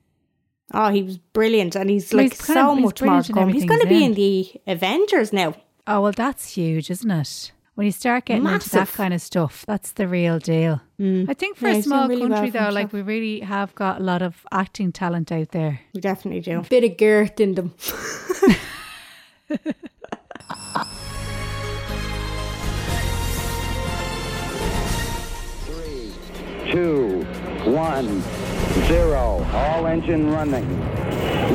Oh, 0.72 0.88
he 0.88 1.02
was 1.02 1.18
brilliant, 1.18 1.76
and 1.76 1.90
he's 1.90 2.12
like 2.12 2.32
He's 2.32 2.44
so 2.44 2.70
of- 2.72 2.78
much 2.78 2.82
more 2.82 2.92
brilliant 2.92 3.32
come. 3.34 3.48
He's 3.50 3.64
going 3.64 3.80
to 3.80 3.86
be 3.86 3.98
in. 4.04 4.10
in 4.12 4.14
the 4.14 4.52
Avengers 4.66 5.32
now. 5.32 5.54
Oh 5.86 6.00
well, 6.00 6.12
that's 6.12 6.54
huge, 6.54 6.90
isn't 6.90 7.10
it? 7.10 7.52
When 7.74 7.86
you 7.86 7.92
start 7.92 8.26
getting 8.26 8.46
into 8.46 8.70
that 8.70 8.88
kind 8.92 9.12
of 9.12 9.20
stuff, 9.20 9.64
that's 9.66 9.92
the 9.92 10.06
real 10.06 10.38
deal. 10.38 10.80
Mm. 11.00 11.28
I 11.28 11.34
think 11.34 11.56
for 11.56 11.68
Yeah, 11.68 11.74
a 11.78 11.82
small 11.82 12.08
really 12.08 12.28
country, 12.28 12.50
for 12.52 12.58
though, 12.58 12.70
like 12.70 12.92
we 12.92 13.02
really 13.02 13.40
have 13.40 13.74
got 13.74 14.00
a 14.00 14.02
lot 14.04 14.22
of 14.22 14.46
acting 14.52 14.92
talent 14.92 15.32
out 15.32 15.50
there. 15.50 15.80
We 15.92 16.00
definitely 16.00 16.40
do. 16.40 16.62
Bit 16.70 16.84
of 16.84 16.96
girth 16.96 17.40
in 17.40 17.56
them. 17.56 17.74
Two, 26.70 27.22
one, 27.70 28.22
zero. 28.86 29.46
All 29.52 29.86
engine 29.86 30.30
running. 30.30 30.66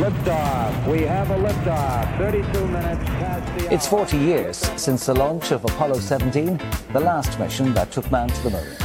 Liftoff. 0.03 0.87
We 0.87 1.01
have 1.03 1.29
a 1.31 1.37
liftoff. 1.37 2.17
32 2.17 2.67
minutes 2.67 3.03
past 3.05 3.59
the 3.59 3.73
It's 3.73 3.87
40 3.87 4.17
years 4.17 4.57
since 4.57 5.05
the 5.05 5.13
launch 5.13 5.51
of 5.51 5.63
Apollo 5.65 5.99
17, 5.99 6.59
the 6.93 6.99
last 6.99 7.39
mission 7.39 7.73
that 7.73 7.91
took 7.91 8.09
man 8.11 8.29
to 8.29 8.43
the 8.43 8.49
moon. 8.51 8.75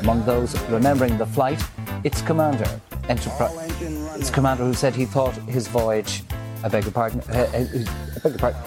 Among 0.00 0.24
those 0.24 0.58
remembering 0.68 1.18
the 1.18 1.26
flight, 1.26 1.62
its 2.04 2.22
commander, 2.22 2.80
Enterprise. 3.10 3.82
Its 4.20 4.30
commander 4.30 4.62
who 4.62 4.72
said 4.72 4.94
he 4.94 5.04
thought 5.04 5.34
his 5.48 5.66
voyage. 5.66 6.22
I 6.62 6.68
beg 6.68 6.84
your 6.84 6.92
pardon. 6.92 7.20
Uh, 7.22 7.32
uh, 7.32 7.58
I 7.58 8.18
beg 8.22 8.32
your 8.32 8.38
pardon. 8.38 8.60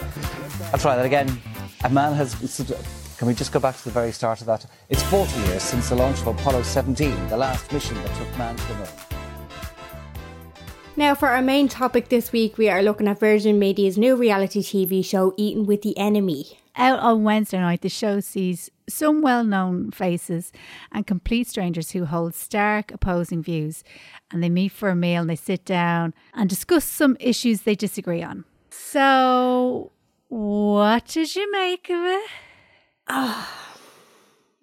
I'll 0.73 0.79
try 0.79 0.97
that 0.97 1.05
again. 1.05 1.41
A 1.85 1.89
man 1.89 2.11
has. 2.13 2.35
Can 3.17 3.27
we 3.27 3.33
just 3.33 3.53
go 3.53 3.59
back 3.61 3.77
to 3.77 3.83
the 3.85 3.91
very 3.91 4.11
start 4.11 4.41
of 4.41 4.47
that? 4.47 4.65
It's 4.89 5.03
40 5.03 5.39
years 5.47 5.63
since 5.63 5.87
the 5.87 5.95
launch 5.95 6.19
of 6.19 6.27
Apollo 6.27 6.63
17, 6.63 7.29
the 7.29 7.37
last 7.37 7.71
mission 7.71 7.95
that 7.95 8.13
took 8.17 8.37
man 8.37 8.57
to 8.57 8.67
the 8.67 8.75
moon. 8.75 9.12
Now, 10.95 11.15
for 11.15 11.29
our 11.29 11.41
main 11.41 11.69
topic 11.69 12.09
this 12.09 12.31
week, 12.31 12.59
we 12.59 12.69
are 12.69 12.83
looking 12.83 13.07
at 13.07 13.19
Virgin 13.19 13.57
Media's 13.57 13.97
new 13.97 14.15
reality 14.15 14.61
TV 14.61 15.03
show, 15.03 15.33
Eating 15.37 15.65
with 15.65 15.81
the 15.81 15.97
Enemy. 15.97 16.59
Out 16.75 16.99
on 16.99 17.23
Wednesday 17.23 17.57
night, 17.57 17.81
the 17.81 17.89
show 17.89 18.19
sees 18.19 18.69
some 18.87 19.23
well 19.23 19.43
known 19.43 19.89
faces 19.89 20.51
and 20.91 21.07
complete 21.07 21.47
strangers 21.47 21.91
who 21.91 22.05
hold 22.05 22.35
stark 22.35 22.91
opposing 22.91 23.41
views. 23.41 23.83
And 24.29 24.43
they 24.43 24.49
meet 24.49 24.71
for 24.71 24.89
a 24.89 24.95
meal 24.95 25.21
and 25.21 25.29
they 25.31 25.35
sit 25.35 25.65
down 25.65 26.13
and 26.35 26.47
discuss 26.47 26.85
some 26.85 27.17
issues 27.19 27.61
they 27.61 27.73
disagree 27.73 28.21
on. 28.21 28.45
So, 28.69 29.91
what 30.27 31.07
did 31.07 31.35
you 31.35 31.51
make 31.51 31.89
of 31.89 32.05
it? 32.05 32.29
Ah, 33.07 33.77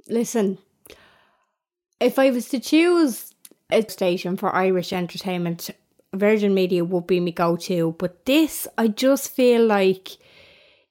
listen, 0.09 0.59
if 1.99 2.21
I 2.21 2.31
was 2.31 2.49
to 2.51 2.61
choose 2.61 3.35
a 3.73 3.83
station 3.89 4.37
for 4.37 4.55
Irish 4.55 4.93
entertainment, 4.93 5.71
Virgin 6.15 6.55
Media 6.55 6.85
would 6.85 7.07
be 7.07 7.21
my 7.21 7.31
go 7.31 7.57
to. 7.57 7.95
But 7.99 8.27
this, 8.27 8.67
I 8.77 8.89
just 8.89 9.31
feel 9.31 9.65
like 9.65 10.19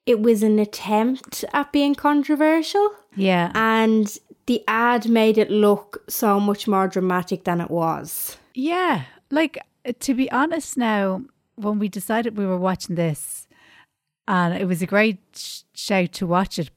it 0.06 0.20
was 0.20 0.42
an 0.42 0.58
attempt 0.58 1.44
at 1.52 1.72
being 1.72 1.94
controversial. 1.94 2.90
Yeah. 3.14 3.52
And 3.54 4.16
the 4.46 4.62
ad 4.66 5.08
made 5.08 5.38
it 5.38 5.50
look 5.50 6.02
so 6.08 6.40
much 6.40 6.66
more 6.66 6.88
dramatic 6.88 7.44
than 7.44 7.60
it 7.60 7.70
was. 7.70 8.36
Yeah. 8.54 9.04
Like, 9.30 9.58
to 10.00 10.14
be 10.14 10.30
honest 10.30 10.76
now, 10.76 11.22
when 11.56 11.78
we 11.78 11.88
decided 11.88 12.36
we 12.36 12.46
were 12.46 12.58
watching 12.58 12.96
this, 12.96 13.46
and 14.26 14.54
it 14.54 14.66
was 14.66 14.82
a 14.82 14.86
great 14.86 15.18
sh- 15.34 15.62
shout 15.74 16.12
to 16.12 16.26
watch 16.26 16.58
it, 16.58 16.70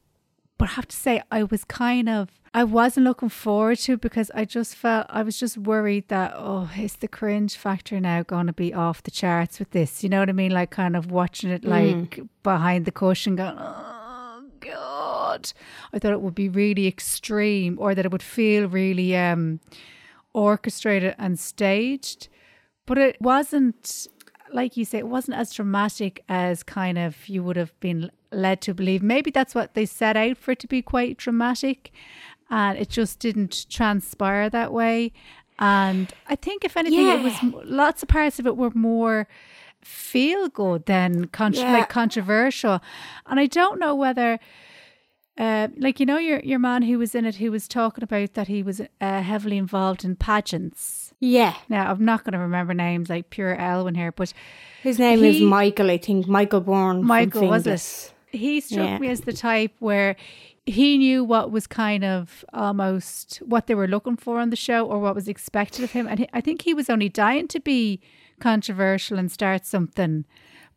but 0.58 0.68
I 0.68 0.72
have 0.72 0.88
to 0.88 0.96
say, 0.96 1.22
I 1.30 1.44
was 1.44 1.64
kind 1.64 2.08
of, 2.08 2.28
I 2.56 2.62
wasn't 2.62 3.04
looking 3.04 3.30
forward 3.30 3.78
to 3.80 3.96
because 3.96 4.30
I 4.32 4.44
just 4.44 4.76
felt, 4.76 5.06
I 5.10 5.24
was 5.24 5.40
just 5.40 5.58
worried 5.58 6.06
that, 6.06 6.34
oh, 6.36 6.70
is 6.78 6.94
the 6.94 7.08
cringe 7.08 7.56
factor 7.56 7.98
now 7.98 8.22
going 8.22 8.46
to 8.46 8.52
be 8.52 8.72
off 8.72 9.02
the 9.02 9.10
charts 9.10 9.58
with 9.58 9.72
this? 9.72 10.04
You 10.04 10.08
know 10.08 10.20
what 10.20 10.28
I 10.28 10.32
mean? 10.32 10.52
Like, 10.52 10.70
kind 10.70 10.94
of 10.94 11.10
watching 11.10 11.50
it 11.50 11.64
like 11.64 12.20
behind 12.44 12.84
the 12.84 12.92
cushion 12.92 13.34
going, 13.34 13.56
oh, 13.58 14.44
God. 14.60 15.52
I 15.92 15.98
thought 15.98 16.12
it 16.12 16.20
would 16.20 16.36
be 16.36 16.48
really 16.48 16.86
extreme 16.86 17.76
or 17.80 17.92
that 17.92 18.04
it 18.04 18.12
would 18.12 18.22
feel 18.22 18.68
really, 18.68 19.16
um, 19.16 19.58
orchestrated 20.32 21.16
and 21.18 21.40
staged, 21.40 22.28
but 22.86 22.98
it 22.98 23.20
wasn't 23.20 24.08
like 24.52 24.76
you 24.76 24.84
say, 24.84 24.98
it 24.98 25.08
wasn't 25.08 25.36
as 25.36 25.52
dramatic 25.52 26.22
as 26.28 26.62
kind 26.62 26.96
of 26.96 27.28
you 27.28 27.42
would 27.42 27.56
have 27.56 27.78
been 27.80 28.10
led 28.30 28.60
to 28.62 28.72
believe. 28.72 29.02
Maybe 29.02 29.30
that's 29.30 29.54
what 29.54 29.74
they 29.74 29.84
set 29.84 30.16
out 30.16 30.38
for 30.38 30.52
it 30.52 30.60
to 30.60 30.68
be 30.68 30.80
quite 30.80 31.16
dramatic, 31.16 31.92
and 32.50 32.78
it 32.78 32.88
just 32.88 33.18
didn't 33.18 33.66
transpire 33.70 34.48
that 34.50 34.72
way. 34.72 35.12
And 35.58 36.12
I 36.28 36.36
think, 36.36 36.64
if 36.64 36.76
anything, 36.76 37.06
it 37.08 37.22
was 37.22 37.64
lots 37.64 38.02
of 38.02 38.08
parts 38.08 38.38
of 38.38 38.46
it 38.46 38.56
were 38.56 38.70
more 38.74 39.28
feel 39.82 40.48
good 40.48 40.86
than 40.86 41.28
Yeah. 41.52 41.72
like 41.72 41.88
controversial. 41.88 42.80
And 43.26 43.38
I 43.38 43.46
don't 43.46 43.78
know 43.78 43.94
whether 43.94 44.40
uh, 45.36 45.68
like 45.76 45.98
you 46.00 46.06
know 46.06 46.16
your 46.18 46.40
your 46.40 46.58
man 46.60 46.82
who 46.82 46.98
was 46.98 47.14
in 47.14 47.24
it 47.24 47.34
who 47.36 47.50
was 47.50 47.66
talking 47.66 48.04
about 48.04 48.34
that 48.34 48.46
he 48.48 48.62
was 48.62 48.80
uh, 48.80 49.20
heavily 49.22 49.58
involved 49.58 50.04
in 50.04 50.16
pageants. 50.16 51.12
Yeah. 51.20 51.54
Now 51.68 51.90
I'm 51.90 52.04
not 52.04 52.24
going 52.24 52.32
to 52.34 52.38
remember 52.38 52.72
names 52.74 53.08
like 53.10 53.30
pure 53.30 53.54
Elwin 53.56 53.94
here, 53.96 54.12
but 54.12 54.32
His 54.82 54.98
name 54.98 55.22
is 55.24 55.40
Michael, 55.40 55.90
I 55.90 55.98
think. 55.98 56.28
Michael 56.28 56.60
Bourne. 56.60 57.04
Michael 57.04 57.48
was 57.48 57.66
it? 57.66 58.13
He 58.34 58.60
struck 58.60 58.88
Yeah. 58.88 58.98
me 58.98 59.08
as 59.08 59.22
the 59.22 59.32
type 59.32 59.72
where 59.78 60.16
he 60.66 60.96
knew 60.98 61.22
what 61.24 61.50
was 61.50 61.66
kind 61.66 62.04
of 62.04 62.44
almost 62.52 63.36
what 63.44 63.66
they 63.66 63.74
were 63.74 63.86
looking 63.88 64.16
for 64.16 64.38
on 64.40 64.50
the 64.50 64.56
show 64.56 64.86
or 64.86 64.98
what 64.98 65.14
was 65.14 65.28
expected 65.28 65.84
of 65.84 65.92
him, 65.92 66.06
and 66.08 66.26
I 66.32 66.40
think 66.40 66.62
he 66.62 66.72
was 66.74 66.88
only 66.88 67.08
dying 67.08 67.48
to 67.48 67.60
be 67.60 68.00
controversial 68.40 69.18
and 69.18 69.30
start 69.30 69.66
something. 69.66 70.24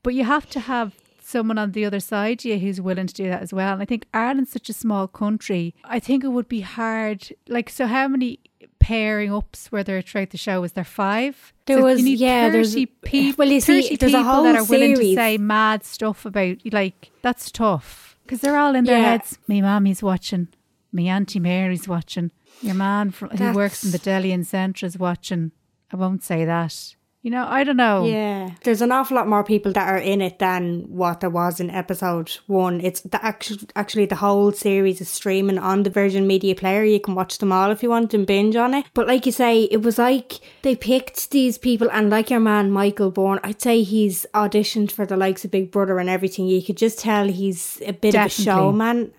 But 0.03 0.13
you 0.13 0.23
have 0.25 0.49
to 0.51 0.59
have 0.59 0.93
someone 1.21 1.57
on 1.57 1.71
the 1.73 1.83
other 1.85 1.99
side 1.99 2.39
of 2.41 2.45
you 2.45 2.57
who's 2.59 2.79
willing 2.79 3.07
to 3.07 3.13
do 3.13 3.27
that 3.27 3.41
as 3.41 3.51
well. 3.53 3.73
And 3.73 3.81
I 3.81 3.85
think 3.85 4.05
Ireland's 4.13 4.51
such 4.51 4.69
a 4.69 4.73
small 4.73 5.07
country. 5.07 5.75
I 5.83 5.99
think 5.99 6.23
it 6.23 6.29
would 6.29 6.47
be 6.47 6.61
hard. 6.61 7.33
Like, 7.49 7.69
so 7.69 7.85
how 7.87 8.07
many 8.07 8.39
pairing 8.87 9.33
ups 9.33 9.71
were 9.71 9.83
there 9.83 10.01
throughout 10.01 10.29
the 10.29 10.37
show? 10.37 10.61
Was 10.61 10.71
there 10.73 10.83
five? 10.85 11.53
There 11.65 11.77
So 11.79 11.83
was- 11.83 12.01
yeah, 12.07 12.49
there's- 12.49 12.73
30 12.73 12.85
people, 13.03 13.43
well, 13.43 13.51
you 13.53 13.59
see, 13.59 13.81
30 13.81 13.95
there's 13.97 14.13
a 14.13 14.23
whole 14.23 14.43
that 14.43 14.55
are 14.55 14.63
willing 14.63 14.91
to 14.95 15.01
series. 15.01 15.15
say 15.15 15.37
mad 15.37 15.83
stuff 15.83 16.25
about 16.25 16.57
like 16.71 17.11
that's 17.21 17.51
tough 17.51 18.17
because 18.23 18.39
they're 18.41 18.57
all 18.57 18.75
in 18.75 18.85
their 18.85 18.97
Yeah. 18.99 19.09
heads. 19.11 19.37
Me 19.47 19.61
mommy's 19.61 20.01
watching. 20.01 20.47
Me 20.93 21.09
auntie 21.09 21.39
Mary's 21.39 21.87
watching. 21.87 22.31
Your 22.61 22.75
man 22.75 23.11
fr- 23.11 23.27
who 23.27 23.51
works 23.53 23.83
in 23.83 23.91
the 23.91 23.97
deli 23.99 24.31
in 24.31 24.43
Centra's 24.43 24.97
watching. 24.97 25.51
I 25.91 25.95
won't 25.97 26.23
say 26.23 26.45
that. 26.45 26.95
You 27.23 27.31
know, 27.31 27.45
I 27.49 27.63
don't 27.63 27.77
know. 27.77 28.05
Yeah, 28.05 28.51
there's 28.63 28.81
an 28.81 28.91
awful 28.91 29.15
lot 29.15 29.27
more 29.27 29.43
people 29.43 29.73
that 29.73 29.89
are 29.89 29.97
in 29.97 30.21
it 30.21 30.39
than 30.39 30.85
what 30.87 31.19
there 31.19 31.29
was 31.29 31.59
in 31.59 31.69
episode 31.69 32.29
one. 32.45 32.79
It's 32.79 33.01
the 33.01 33.23
actually 33.25 33.67
actually 33.75 34.05
the 34.05 34.15
whole 34.15 34.51
series 34.51 35.01
is 35.01 35.09
streaming 35.09 35.57
on 35.57 35.83
the 35.83 35.89
Virgin 35.89 36.27
Media 36.27 36.55
Player. 36.55 36.83
You 36.83 37.01
can 37.01 37.15
watch 37.15 37.39
them 37.39 37.51
all 37.51 37.71
if 37.71 37.81
you 37.83 37.89
want 37.89 38.13
and 38.13 38.25
binge 38.25 38.55
on 38.55 38.75
it. 38.75 38.85
But 38.93 39.07
like 39.07 39.25
you 39.25 39.31
say, 39.31 39.63
it 39.63 39.81
was 39.81 39.97
like 39.97 40.33
they 40.61 40.75
picked 40.75 41.31
these 41.31 41.57
people, 41.57 41.89
and 41.91 42.09
like 42.09 42.29
your 42.29 42.39
man 42.39 42.71
Michael 42.71 43.11
Bourne, 43.11 43.39
I'd 43.43 43.61
say 43.61 43.81
he's 43.81 44.25
auditioned 44.33 44.91
for 44.91 45.05
the 45.05 45.17
likes 45.17 45.43
of 45.43 45.51
Big 45.51 45.71
Brother 45.71 45.99
and 45.99 46.09
everything. 46.09 46.47
You 46.47 46.63
could 46.63 46.77
just 46.77 46.99
tell 46.99 47.27
he's 47.27 47.81
a 47.81 47.93
bit 47.93 48.13
Definitely. 48.13 48.21
of 48.21 48.25
a 48.25 48.29
showman. 48.29 49.11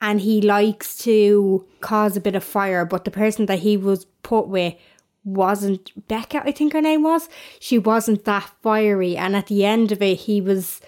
And 0.00 0.20
he 0.20 0.40
likes 0.40 0.96
to 0.98 1.66
cause 1.80 2.16
a 2.16 2.20
bit 2.20 2.36
of 2.36 2.44
fire, 2.44 2.84
but 2.84 3.04
the 3.04 3.10
person 3.10 3.46
that 3.46 3.58
he 3.58 3.76
was 3.76 4.06
put 4.22 4.46
with 4.46 4.74
wasn't 5.28 5.92
Becca, 6.08 6.42
I 6.44 6.52
think 6.52 6.72
her 6.72 6.80
name 6.82 7.02
was. 7.02 7.28
She 7.60 7.78
wasn't 7.78 8.24
that 8.24 8.50
fiery, 8.62 9.16
and 9.16 9.36
at 9.36 9.46
the 9.46 9.64
end 9.64 9.92
of 9.92 10.02
it, 10.02 10.16
he 10.20 10.40
was 10.40 10.80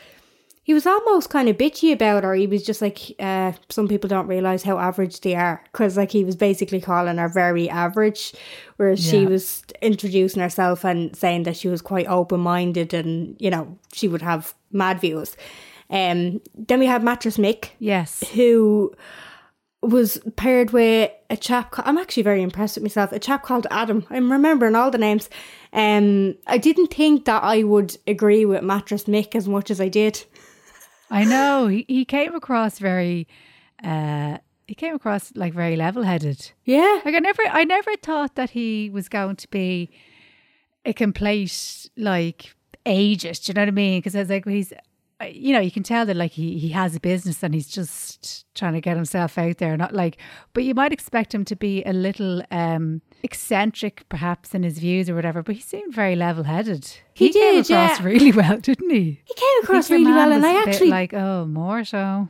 he 0.63 0.75
was 0.75 0.87
almost 0.87 1.31
kind 1.31 1.49
of 1.49 1.57
bitchy 1.57 1.93
about 1.93 2.23
her. 2.23 2.35
He 2.35 2.47
was 2.47 2.63
just 2.63 2.81
like, 2.81 3.13
uh, 3.19 3.53
some 3.71 3.89
people 3.89 4.07
don't 4.09 4.29
realize 4.29 4.63
how 4.63 4.79
average 4.79 5.21
they 5.21 5.35
are, 5.35 5.65
because 5.73 5.97
like 5.97 6.13
he 6.13 6.23
was 6.25 6.37
basically 6.37 6.81
calling 6.81 7.17
her 7.17 7.29
very 7.29 7.69
average, 7.69 8.33
whereas 8.77 9.05
she 9.05 9.27
was 9.27 9.65
introducing 9.83 10.41
herself 10.43 10.85
and 10.85 11.17
saying 11.17 11.43
that 11.45 11.57
she 11.57 11.69
was 11.69 11.83
quite 11.83 12.07
open 12.07 12.41
minded 12.41 12.95
and 12.95 13.37
you 13.41 13.51
know 13.51 13.77
she 13.93 14.07
would 14.07 14.23
have 14.23 14.55
mad 14.71 15.01
views. 15.01 15.37
Um, 15.89 16.41
then 16.55 16.79
we 16.79 16.87
had 16.87 17.03
Mattress 17.03 17.37
Mick, 17.37 17.71
Yes. 17.81 18.23
who 18.35 18.93
was 19.83 20.19
paired 20.37 20.73
with 20.73 21.11
a 21.31 21.37
chap. 21.37 21.75
I'm 21.79 21.99
actually 21.99 22.23
very 22.23 22.43
impressed 22.43 22.77
with 22.77 22.83
myself. 22.85 23.13
A 23.13 23.19
chap 23.19 23.43
called 23.43 23.67
Adam. 23.71 24.05
I'm 24.11 24.31
remembering 24.31 24.77
all 24.77 24.91
the 24.91 24.99
names. 24.99 25.31
Um, 25.73 26.35
I 26.47 26.59
didn't 26.59 26.93
think 26.93 27.25
that 27.25 27.43
I 27.43 27.63
would 27.63 27.97
agree 28.07 28.45
with 28.45 28.63
Mattress 28.63 29.05
Mick 29.05 29.35
as 29.35 29.49
much 29.49 29.71
as 29.71 29.81
I 29.81 29.89
did. 29.89 30.25
I 31.11 31.25
know 31.25 31.67
he, 31.67 31.85
he 31.89 32.05
came 32.05 32.35
across 32.35 32.79
very. 32.79 33.27
uh 33.83 34.39
he 34.69 34.75
came 34.77 34.95
across 34.95 35.33
like 35.35 35.53
very 35.53 35.75
level-headed. 35.75 36.53
Yeah. 36.65 37.01
Like 37.05 37.17
I 37.17 37.19
never, 37.19 37.43
I 37.51 37.65
never 37.65 37.97
thought 37.97 38.37
that 38.37 38.51
he 38.51 38.89
was 38.89 39.09
going 39.09 39.35
to 39.35 39.49
be 39.49 39.91
a 40.85 40.93
complete 40.93 41.91
like 41.97 42.55
ageist. 42.87 43.49
You 43.49 43.55
know 43.55 43.63
what 43.63 43.69
I 43.69 43.73
mean? 43.73 43.99
Because 43.99 44.15
I 44.15 44.21
was 44.21 44.31
like, 44.31 44.47
well, 44.47 44.55
he's, 44.55 44.73
you 45.29 45.53
know, 45.53 45.61
you 45.61 45.71
can 45.71 45.83
tell 45.83 46.07
that 46.07 46.17
like 46.17 46.33
he 46.33 46.59
he 46.59 46.71
has 46.71 46.97
a 46.97 47.01
business 47.01 47.43
and 47.43 47.53
he's 47.55 47.69
just 47.69 48.47
trying 48.55 48.73
to 48.73 48.81
get 48.81 48.97
himself 48.97 49.37
out 49.37 49.59
there. 49.59 49.77
Not 49.77 49.95
like, 49.95 50.17
but 50.53 50.65
you 50.65 50.75
might 50.75 50.93
expect 50.93 51.35
him 51.35 51.45
to 51.47 51.57
be 51.57 51.83
a 51.85 51.93
little 51.93 52.43
um 52.51 53.03
eccentric, 53.23 54.09
perhaps 54.09 54.55
in 54.55 54.63
his 54.63 54.79
views 54.79 55.11
or 55.11 55.15
whatever. 55.15 55.43
But 55.43 55.57
he 55.57 55.61
seemed 55.61 55.95
very 55.95 56.17
level-headed. 56.17 56.91
He 57.13 57.33
came 57.33 57.63
did, 57.63 57.71
across 57.71 58.01
yeah. 58.01 58.05
really 58.05 58.33
well, 58.33 58.59
didn't 58.59 58.91
he? 58.91 59.21
He 59.25 59.35
came 59.35 59.63
across 59.63 59.91
really 59.91 60.13
well, 60.13 60.33
and 60.33 60.45
I 60.45 60.63
actually 60.63 60.89
like, 60.89 61.13
oh, 61.13 61.45
more 61.45 61.85
so. 61.85 62.29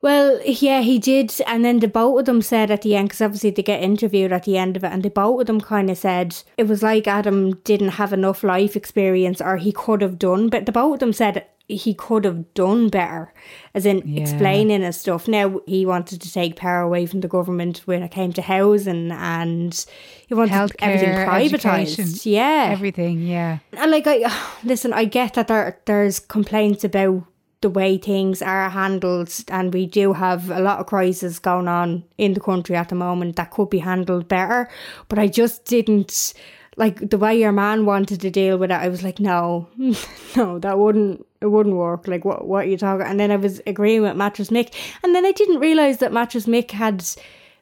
Well, 0.00 0.40
yeah, 0.44 0.80
he 0.80 0.98
did. 0.98 1.32
And 1.46 1.64
then 1.64 1.78
the 1.78 1.86
both 1.86 2.18
of 2.18 2.24
them 2.26 2.42
said 2.42 2.72
at 2.72 2.82
the 2.82 2.96
end, 2.96 3.10
because 3.10 3.20
obviously 3.20 3.50
they 3.50 3.62
get 3.62 3.84
interviewed 3.84 4.32
at 4.32 4.42
the 4.42 4.58
end 4.58 4.76
of 4.76 4.82
it, 4.82 4.92
and 4.92 5.02
the 5.02 5.10
both 5.10 5.42
of 5.42 5.46
them 5.46 5.60
kind 5.60 5.88
of 5.90 5.96
said 5.96 6.42
it 6.56 6.66
was 6.66 6.82
like 6.82 7.06
Adam 7.06 7.52
didn't 7.58 7.90
have 7.90 8.12
enough 8.12 8.42
life 8.42 8.74
experience 8.74 9.40
or 9.40 9.58
he 9.58 9.70
could 9.70 10.02
have 10.02 10.18
done, 10.18 10.48
but 10.48 10.66
the 10.66 10.72
both 10.72 10.94
of 10.94 11.00
them 11.00 11.12
said 11.12 11.46
he 11.74 11.94
could 11.94 12.24
have 12.24 12.52
done 12.54 12.88
better, 12.88 13.32
as 13.74 13.86
in 13.86 14.02
Yeah. 14.04 14.20
explaining 14.22 14.82
his 14.82 14.96
stuff. 14.96 15.26
Now, 15.28 15.60
he 15.66 15.84
wanted 15.86 16.20
to 16.20 16.32
take 16.32 16.56
power 16.56 16.80
away 16.80 17.06
from 17.06 17.20
the 17.20 17.28
government 17.28 17.82
when 17.84 18.02
it 18.02 18.10
came 18.10 18.32
to 18.34 18.42
housing 18.42 19.10
and 19.12 19.84
he 20.26 20.34
wanted 20.34 20.72
everything 20.80 21.08
Healthcare, 21.10 21.26
privatised. 21.28 22.26
Yeah. 22.26 22.68
everything. 22.72 23.22
Yeah. 23.26 23.58
And 23.72 23.90
like 23.90 24.06
I 24.06 24.30
listen, 24.64 24.92
I 24.92 25.04
get 25.04 25.34
that 25.34 25.48
there 25.48 25.78
there's 25.86 26.18
complaints 26.20 26.84
about 26.84 27.24
the 27.60 27.70
way 27.70 27.96
things 27.96 28.42
are 28.42 28.68
handled 28.70 29.32
and 29.48 29.72
we 29.72 29.86
do 29.86 30.12
have 30.14 30.50
a 30.50 30.58
lot 30.60 30.80
of 30.80 30.86
crises 30.86 31.38
going 31.38 31.68
on 31.68 32.02
in 32.18 32.34
the 32.34 32.40
country 32.40 32.74
at 32.74 32.88
the 32.88 32.96
moment 32.96 33.36
that 33.36 33.52
could 33.52 33.70
be 33.70 33.78
handled 33.78 34.26
better. 34.26 34.68
But 35.08 35.20
I 35.20 35.28
just 35.28 35.64
didn't 35.64 36.34
like 36.76 37.10
the 37.10 37.18
way 37.18 37.38
your 37.38 37.52
man 37.52 37.84
wanted 37.86 38.20
to 38.22 38.30
deal 38.30 38.56
with 38.58 38.70
it, 38.72 38.74
I 38.80 38.88
was 38.88 39.02
like, 39.04 39.20
no, 39.20 39.68
no, 40.36 40.58
that 40.58 40.78
wouldn't 40.78 41.24
it 41.42 41.50
wouldn't 41.50 41.76
work. 41.76 42.06
Like 42.06 42.24
what 42.24 42.46
what 42.46 42.64
are 42.64 42.68
you 42.68 42.78
talking? 42.78 43.06
And 43.06 43.18
then 43.18 43.30
I 43.30 43.36
was 43.36 43.60
agreeing 43.66 44.02
with 44.02 44.16
Mattress 44.16 44.48
Mick, 44.50 44.72
and 45.02 45.14
then 45.14 45.26
I 45.26 45.32
didn't 45.32 45.58
realise 45.58 45.98
that 45.98 46.12
Mattress 46.12 46.46
Mick 46.46 46.70
had 46.70 47.04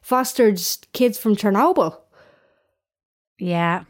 fostered 0.01 0.61
kids 0.93 1.17
from 1.17 1.35
Chernobyl. 1.35 1.97
Yeah. 3.37 3.83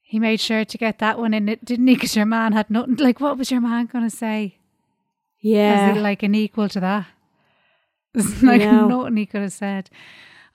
He 0.00 0.18
made 0.18 0.40
sure 0.40 0.64
to 0.64 0.78
get 0.78 1.00
that 1.00 1.18
one 1.18 1.34
in 1.34 1.48
it, 1.48 1.64
didn't 1.64 1.86
he? 1.86 1.94
Because 1.94 2.16
your 2.16 2.26
man 2.26 2.52
had 2.52 2.70
nothing. 2.70 2.96
Like, 2.96 3.20
what 3.20 3.36
was 3.36 3.50
your 3.50 3.60
man 3.60 3.86
going 3.86 4.08
to 4.08 4.16
say? 4.16 4.56
Yeah. 5.40 5.94
Like 5.96 6.22
an 6.22 6.34
equal 6.34 6.68
to 6.70 6.80
that? 6.80 7.06
There's 8.14 8.42
like 8.42 8.62
know. 8.62 8.88
nothing 8.88 9.16
he 9.16 9.26
could 9.26 9.42
have 9.42 9.52
said. 9.52 9.90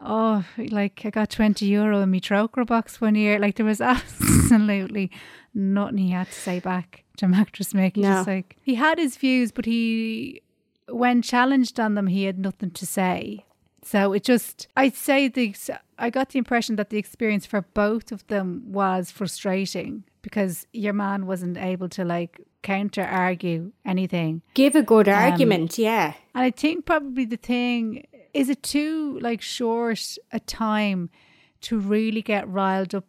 Oh, 0.02 0.44
like 0.58 1.02
I 1.06 1.12
got 1.12 1.30
20 1.30 1.66
euro 1.66 2.02
in 2.02 2.12
my 2.12 2.20
Trócaire 2.20 2.66
box 2.66 3.00
one 3.00 3.16
year. 3.16 3.38
Like 3.38 3.56
there 3.58 3.66
was 3.66 3.80
absolutely 3.82 5.12
nothing 5.54 6.00
he 6.00 6.10
had 6.12 6.28
to 6.28 6.34
say 6.34 6.60
back 6.60 7.03
to 7.18 7.28
Mattress 7.28 7.74
Mick. 7.74 7.96
No. 7.98 8.10
just 8.10 8.28
like, 8.28 8.58
he 8.62 8.76
had 8.76 8.98
his 8.98 9.18
views, 9.18 9.52
but 9.52 9.66
he, 9.66 10.42
when 10.90 11.22
challenged 11.22 11.80
on 11.80 11.96
them, 11.96 12.08
he 12.08 12.26
had 12.26 12.40
nothing 12.40 12.72
to 12.72 12.86
say. 12.86 13.46
So 13.84 14.14
it 14.14 14.24
just, 14.24 14.68
I'd 14.78 14.96
say 14.96 15.28
the, 15.28 15.54
I 16.00 16.10
got 16.10 16.30
the 16.30 16.38
impression 16.40 16.78
that 16.78 16.90
the 16.90 16.98
experience 16.98 17.46
for 17.46 17.62
both 17.62 18.12
of 18.12 18.26
them 18.28 18.64
was 18.68 19.12
frustrating 19.12 20.06
because 20.22 20.66
your 20.72 20.94
man 20.94 21.26
wasn't 21.26 21.58
able 21.58 21.90
to 21.90 22.06
like 22.06 22.40
counter 22.62 23.04
argue 23.04 23.74
anything. 23.86 24.42
Give 24.54 24.76
a 24.76 24.84
good 24.84 25.10
Um, 25.10 25.16
argument, 25.16 25.78
yeah. 25.78 26.14
And 26.34 26.46
I 26.46 26.52
think 26.52 26.86
probably 26.86 27.26
the 27.26 27.36
thing 27.38 28.08
is 28.34 28.50
it 28.50 28.64
too 28.64 29.20
like 29.20 29.42
short 29.42 30.18
a 30.32 30.40
time 30.40 31.10
to 31.62 31.78
really 31.78 32.22
get 32.22 32.48
riled 32.48 32.96
up 32.96 33.06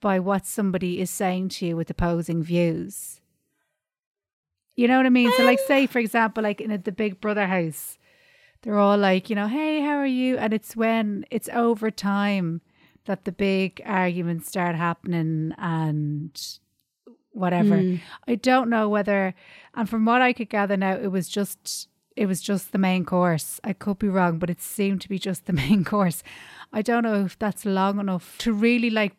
by 0.00 0.18
what 0.18 0.46
somebody 0.46 1.00
is 1.00 1.10
saying 1.10 1.48
to 1.50 1.66
you 1.66 1.76
with 1.76 1.90
opposing 1.90 2.42
views. 2.42 3.20
You 4.78 4.86
know 4.86 4.96
what 4.96 5.06
I 5.06 5.10
mean? 5.10 5.32
so 5.36 5.42
like 5.42 5.58
say 5.66 5.88
for 5.88 5.98
example 5.98 6.44
like 6.44 6.60
in 6.60 6.70
a, 6.70 6.78
the 6.78 6.92
Big 6.92 7.20
Brother 7.20 7.48
house, 7.48 7.98
they're 8.62 8.78
all 8.78 8.96
like, 8.96 9.28
you 9.28 9.34
know, 9.34 9.48
hey, 9.48 9.80
how 9.80 9.96
are 9.96 10.06
you? 10.06 10.38
And 10.38 10.54
it's 10.54 10.76
when 10.76 11.24
it's 11.32 11.48
over 11.52 11.90
time 11.90 12.60
that 13.06 13.24
the 13.24 13.32
big 13.32 13.82
arguments 13.84 14.46
start 14.48 14.76
happening 14.76 15.52
and 15.58 16.40
whatever. 17.32 17.78
Mm. 17.78 18.00
I 18.28 18.36
don't 18.36 18.70
know 18.70 18.88
whether 18.88 19.34
and 19.74 19.90
from 19.90 20.04
what 20.04 20.22
I 20.22 20.32
could 20.32 20.48
gather 20.48 20.76
now 20.76 20.94
it 20.94 21.08
was 21.08 21.28
just 21.28 21.88
it 22.14 22.26
was 22.26 22.40
just 22.40 22.70
the 22.70 22.78
main 22.78 23.04
course. 23.04 23.58
I 23.64 23.72
could 23.72 23.98
be 23.98 24.08
wrong, 24.08 24.38
but 24.38 24.48
it 24.48 24.62
seemed 24.62 25.00
to 25.00 25.08
be 25.08 25.18
just 25.18 25.46
the 25.46 25.52
main 25.64 25.82
course. 25.82 26.22
I 26.72 26.82
don't 26.82 27.02
know 27.02 27.24
if 27.24 27.36
that's 27.36 27.64
long 27.64 27.98
enough 27.98 28.38
to 28.38 28.52
really 28.52 28.90
like 28.90 29.16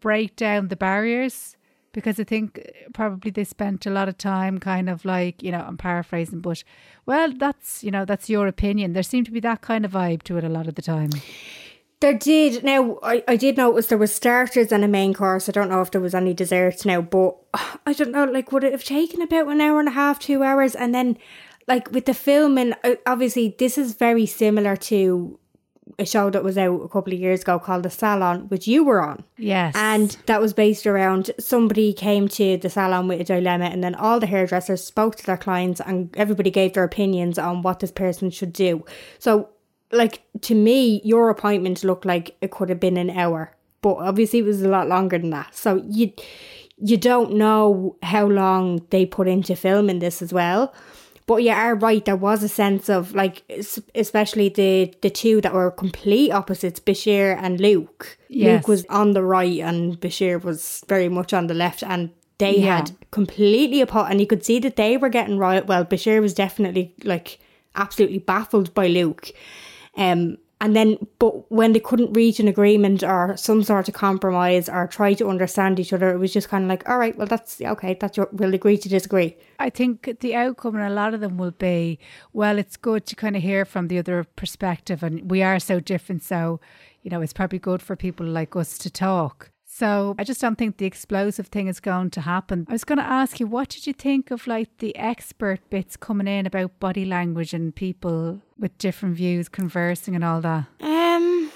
break 0.00 0.36
down 0.36 0.68
the 0.68 0.76
barriers 0.76 1.58
because 1.92 2.18
I 2.18 2.24
think 2.24 2.58
uh, 2.58 2.90
probably 2.92 3.30
they 3.30 3.44
spent 3.44 3.86
a 3.86 3.90
lot 3.90 4.08
of 4.08 4.18
time 4.18 4.58
kind 4.58 4.88
of 4.88 5.04
like, 5.04 5.42
you 5.42 5.52
know, 5.52 5.64
I'm 5.66 5.76
paraphrasing, 5.76 6.40
but 6.40 6.64
well, 7.06 7.32
that's, 7.32 7.84
you 7.84 7.90
know, 7.90 8.04
that's 8.04 8.28
your 8.28 8.46
opinion. 8.46 8.92
There 8.92 9.02
seemed 9.02 9.26
to 9.26 9.32
be 9.32 9.40
that 9.40 9.60
kind 9.60 9.84
of 9.84 9.92
vibe 9.92 10.22
to 10.24 10.36
it 10.38 10.44
a 10.44 10.48
lot 10.48 10.68
of 10.68 10.74
the 10.74 10.82
time. 10.82 11.10
There 12.00 12.14
did. 12.14 12.64
Now, 12.64 12.98
I, 13.02 13.22
I 13.28 13.36
did 13.36 13.56
notice 13.56 13.86
there 13.86 13.96
was 13.96 14.12
starters 14.12 14.72
and 14.72 14.82
a 14.82 14.88
main 14.88 15.14
course. 15.14 15.48
I 15.48 15.52
don't 15.52 15.70
know 15.70 15.82
if 15.82 15.92
there 15.92 16.00
was 16.00 16.16
any 16.16 16.34
desserts 16.34 16.84
now, 16.84 17.00
but 17.00 17.36
I 17.86 17.92
don't 17.92 18.10
know, 18.10 18.24
like, 18.24 18.50
would 18.50 18.64
it 18.64 18.72
have 18.72 18.84
taken 18.84 19.22
about 19.22 19.48
an 19.48 19.60
hour 19.60 19.78
and 19.78 19.88
a 19.88 19.92
half, 19.92 20.18
two 20.18 20.42
hours? 20.42 20.74
And 20.74 20.92
then, 20.94 21.16
like, 21.68 21.92
with 21.92 22.06
the 22.06 22.14
filming, 22.14 22.74
obviously, 23.06 23.54
this 23.56 23.78
is 23.78 23.94
very 23.94 24.26
similar 24.26 24.74
to 24.76 25.38
a 25.98 26.06
show 26.06 26.30
that 26.30 26.44
was 26.44 26.58
out 26.58 26.82
a 26.82 26.88
couple 26.88 27.12
of 27.12 27.18
years 27.18 27.42
ago 27.42 27.58
called 27.58 27.82
The 27.82 27.90
Salon, 27.90 28.48
which 28.48 28.66
you 28.66 28.84
were 28.84 29.02
on. 29.02 29.24
Yes. 29.36 29.74
And 29.76 30.16
that 30.26 30.40
was 30.40 30.52
based 30.52 30.86
around 30.86 31.30
somebody 31.38 31.92
came 31.92 32.28
to 32.28 32.56
the 32.56 32.70
salon 32.70 33.08
with 33.08 33.20
a 33.20 33.24
dilemma, 33.24 33.66
and 33.66 33.82
then 33.82 33.94
all 33.94 34.20
the 34.20 34.26
hairdressers 34.26 34.84
spoke 34.84 35.16
to 35.16 35.26
their 35.26 35.36
clients, 35.36 35.80
and 35.80 36.14
everybody 36.16 36.50
gave 36.50 36.74
their 36.74 36.84
opinions 36.84 37.38
on 37.38 37.62
what 37.62 37.80
this 37.80 37.92
person 37.92 38.30
should 38.30 38.52
do. 38.52 38.84
So, 39.18 39.48
like, 39.90 40.22
to 40.42 40.54
me, 40.54 41.00
your 41.04 41.30
appointment 41.30 41.84
looked 41.84 42.04
like 42.04 42.36
it 42.40 42.50
could 42.50 42.68
have 42.68 42.80
been 42.80 42.96
an 42.96 43.10
hour, 43.10 43.54
but 43.82 43.94
obviously 43.94 44.40
it 44.40 44.44
was 44.44 44.62
a 44.62 44.68
lot 44.68 44.88
longer 44.88 45.18
than 45.18 45.30
that. 45.30 45.54
So, 45.54 45.82
you 45.88 46.12
you 46.84 46.96
don't 46.96 47.34
know 47.34 47.96
how 48.02 48.26
long 48.26 48.84
they 48.90 49.06
put 49.06 49.28
into 49.28 49.54
filming 49.54 50.00
this 50.00 50.20
as 50.20 50.32
well. 50.32 50.74
But 51.32 51.42
you 51.44 51.50
are 51.50 51.74
right. 51.74 52.04
There 52.04 52.14
was 52.16 52.42
a 52.42 52.48
sense 52.48 52.90
of 52.90 53.14
like, 53.14 53.42
especially 53.94 54.48
the 54.50 54.92
the 55.00 55.08
two 55.10 55.40
that 55.40 55.54
were 55.54 55.70
complete 55.70 56.30
opposites, 56.30 56.78
Bashir 56.80 57.36
and 57.40 57.58
Luke. 57.60 58.18
Yes. 58.28 58.46
Luke 58.48 58.68
was 58.68 58.84
on 58.90 59.12
the 59.12 59.22
right, 59.22 59.60
and 59.60 59.98
Bashir 60.00 60.42
was 60.44 60.84
very 60.88 61.08
much 61.08 61.32
on 61.32 61.46
the 61.46 61.54
left, 61.54 61.82
and 61.82 62.10
they 62.38 62.56
Yeah. 62.58 62.76
had 62.76 62.90
completely 63.10 63.80
opposed. 63.80 64.10
And 64.10 64.20
you 64.20 64.26
could 64.26 64.44
see 64.44 64.58
that 64.60 64.76
they 64.76 64.96
were 64.98 65.08
getting 65.08 65.38
right. 65.38 65.66
Well, 65.66 65.84
Bashir 65.86 66.20
was 66.20 66.34
definitely 66.34 66.92
like 67.04 67.38
absolutely 67.74 68.18
baffled 68.18 68.74
by 68.74 68.88
Luke. 68.88 69.32
Um, 69.96 70.36
and 70.62 70.76
then, 70.76 70.96
but 71.18 71.50
when 71.50 71.72
they 71.72 71.80
couldn't 71.80 72.12
reach 72.12 72.38
an 72.38 72.46
agreement 72.46 73.02
or 73.02 73.36
some 73.36 73.64
sort 73.64 73.88
of 73.88 73.94
compromise 73.94 74.68
or 74.68 74.86
try 74.86 75.12
to 75.14 75.28
understand 75.28 75.80
each 75.80 75.92
other, 75.92 76.10
it 76.10 76.18
was 76.18 76.32
just 76.32 76.48
kind 76.48 76.62
of 76.62 76.68
like, 76.70 76.88
all 76.88 76.98
right, 76.98 77.18
well, 77.18 77.26
that's 77.26 77.60
okay. 77.60 77.94
That's 78.00 78.16
your, 78.16 78.28
we'll 78.30 78.54
agree 78.54 78.78
to 78.78 78.88
disagree. 78.88 79.36
I 79.58 79.70
think 79.70 80.20
the 80.20 80.36
outcome 80.36 80.76
in 80.76 80.82
a 80.82 80.90
lot 80.90 81.14
of 81.14 81.20
them 81.20 81.36
will 81.36 81.50
be, 81.50 81.98
well, 82.32 82.58
it's 82.58 82.76
good 82.76 83.06
to 83.06 83.16
kind 83.16 83.34
of 83.34 83.42
hear 83.42 83.64
from 83.64 83.88
the 83.88 83.98
other 83.98 84.22
perspective, 84.22 85.02
and 85.02 85.28
we 85.28 85.42
are 85.42 85.58
so 85.58 85.80
different. 85.80 86.22
So, 86.22 86.60
you 87.02 87.10
know, 87.10 87.20
it's 87.22 87.32
probably 87.32 87.58
good 87.58 87.82
for 87.82 87.96
people 87.96 88.24
like 88.24 88.54
us 88.54 88.78
to 88.78 88.88
talk. 88.88 89.50
So 89.82 90.14
I 90.16 90.22
just 90.22 90.40
don't 90.40 90.56
think 90.56 90.76
the 90.76 90.86
explosive 90.86 91.48
thing 91.48 91.66
is 91.66 91.80
going 91.80 92.10
to 92.10 92.20
happen. 92.20 92.66
I 92.68 92.72
was 92.72 92.84
going 92.84 92.98
to 92.98 93.04
ask 93.04 93.40
you, 93.40 93.48
what 93.48 93.68
did 93.68 93.84
you 93.84 93.92
think 93.92 94.30
of 94.30 94.46
like 94.46 94.68
the 94.78 94.94
expert 94.96 95.58
bits 95.70 95.96
coming 95.96 96.28
in 96.28 96.46
about 96.46 96.78
body 96.78 97.04
language 97.04 97.52
and 97.52 97.74
people 97.74 98.40
with 98.56 98.78
different 98.78 99.16
views 99.16 99.48
conversing 99.48 100.14
and 100.14 100.22
all 100.22 100.40
that? 100.42 100.66
Um, 100.80 101.50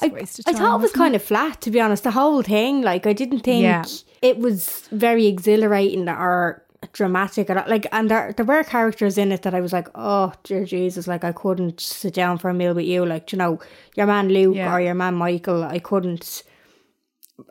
waste 0.00 0.38
of 0.38 0.44
I 0.48 0.52
thought 0.54 0.78
it 0.78 0.82
was 0.82 0.92
kind 0.92 1.14
of 1.14 1.22
flat, 1.22 1.60
to 1.60 1.70
be 1.70 1.78
honest. 1.82 2.04
The 2.04 2.12
whole 2.12 2.40
thing, 2.40 2.80
like, 2.80 3.06
I 3.06 3.12
didn't 3.12 3.40
think 3.40 3.62
Yeah. 3.64 3.84
it 4.22 4.38
was 4.38 4.88
very 4.90 5.26
exhilarating 5.26 6.08
or 6.08 6.64
dramatic. 6.92 7.50
Or, 7.50 7.62
like, 7.68 7.86
and 7.92 8.10
there, 8.10 8.32
there 8.34 8.46
were 8.46 8.64
characters 8.64 9.18
in 9.18 9.32
it 9.32 9.42
that 9.42 9.54
I 9.54 9.60
was 9.60 9.74
like, 9.74 9.88
oh, 9.94 10.32
dear 10.44 10.64
Jesus, 10.64 11.06
like, 11.06 11.24
I 11.24 11.32
couldn't 11.32 11.78
sit 11.78 12.14
down 12.14 12.38
for 12.38 12.48
a 12.48 12.54
meal 12.54 12.72
with 12.72 12.86
you. 12.86 13.04
Like, 13.04 13.32
you 13.32 13.36
know, 13.36 13.60
your 13.96 14.06
man 14.06 14.30
Luke 14.30 14.56
Yeah. 14.56 14.74
or 14.74 14.80
your 14.80 14.94
man 14.94 15.14
Michael, 15.16 15.62
I 15.62 15.78
couldn't, 15.78 16.42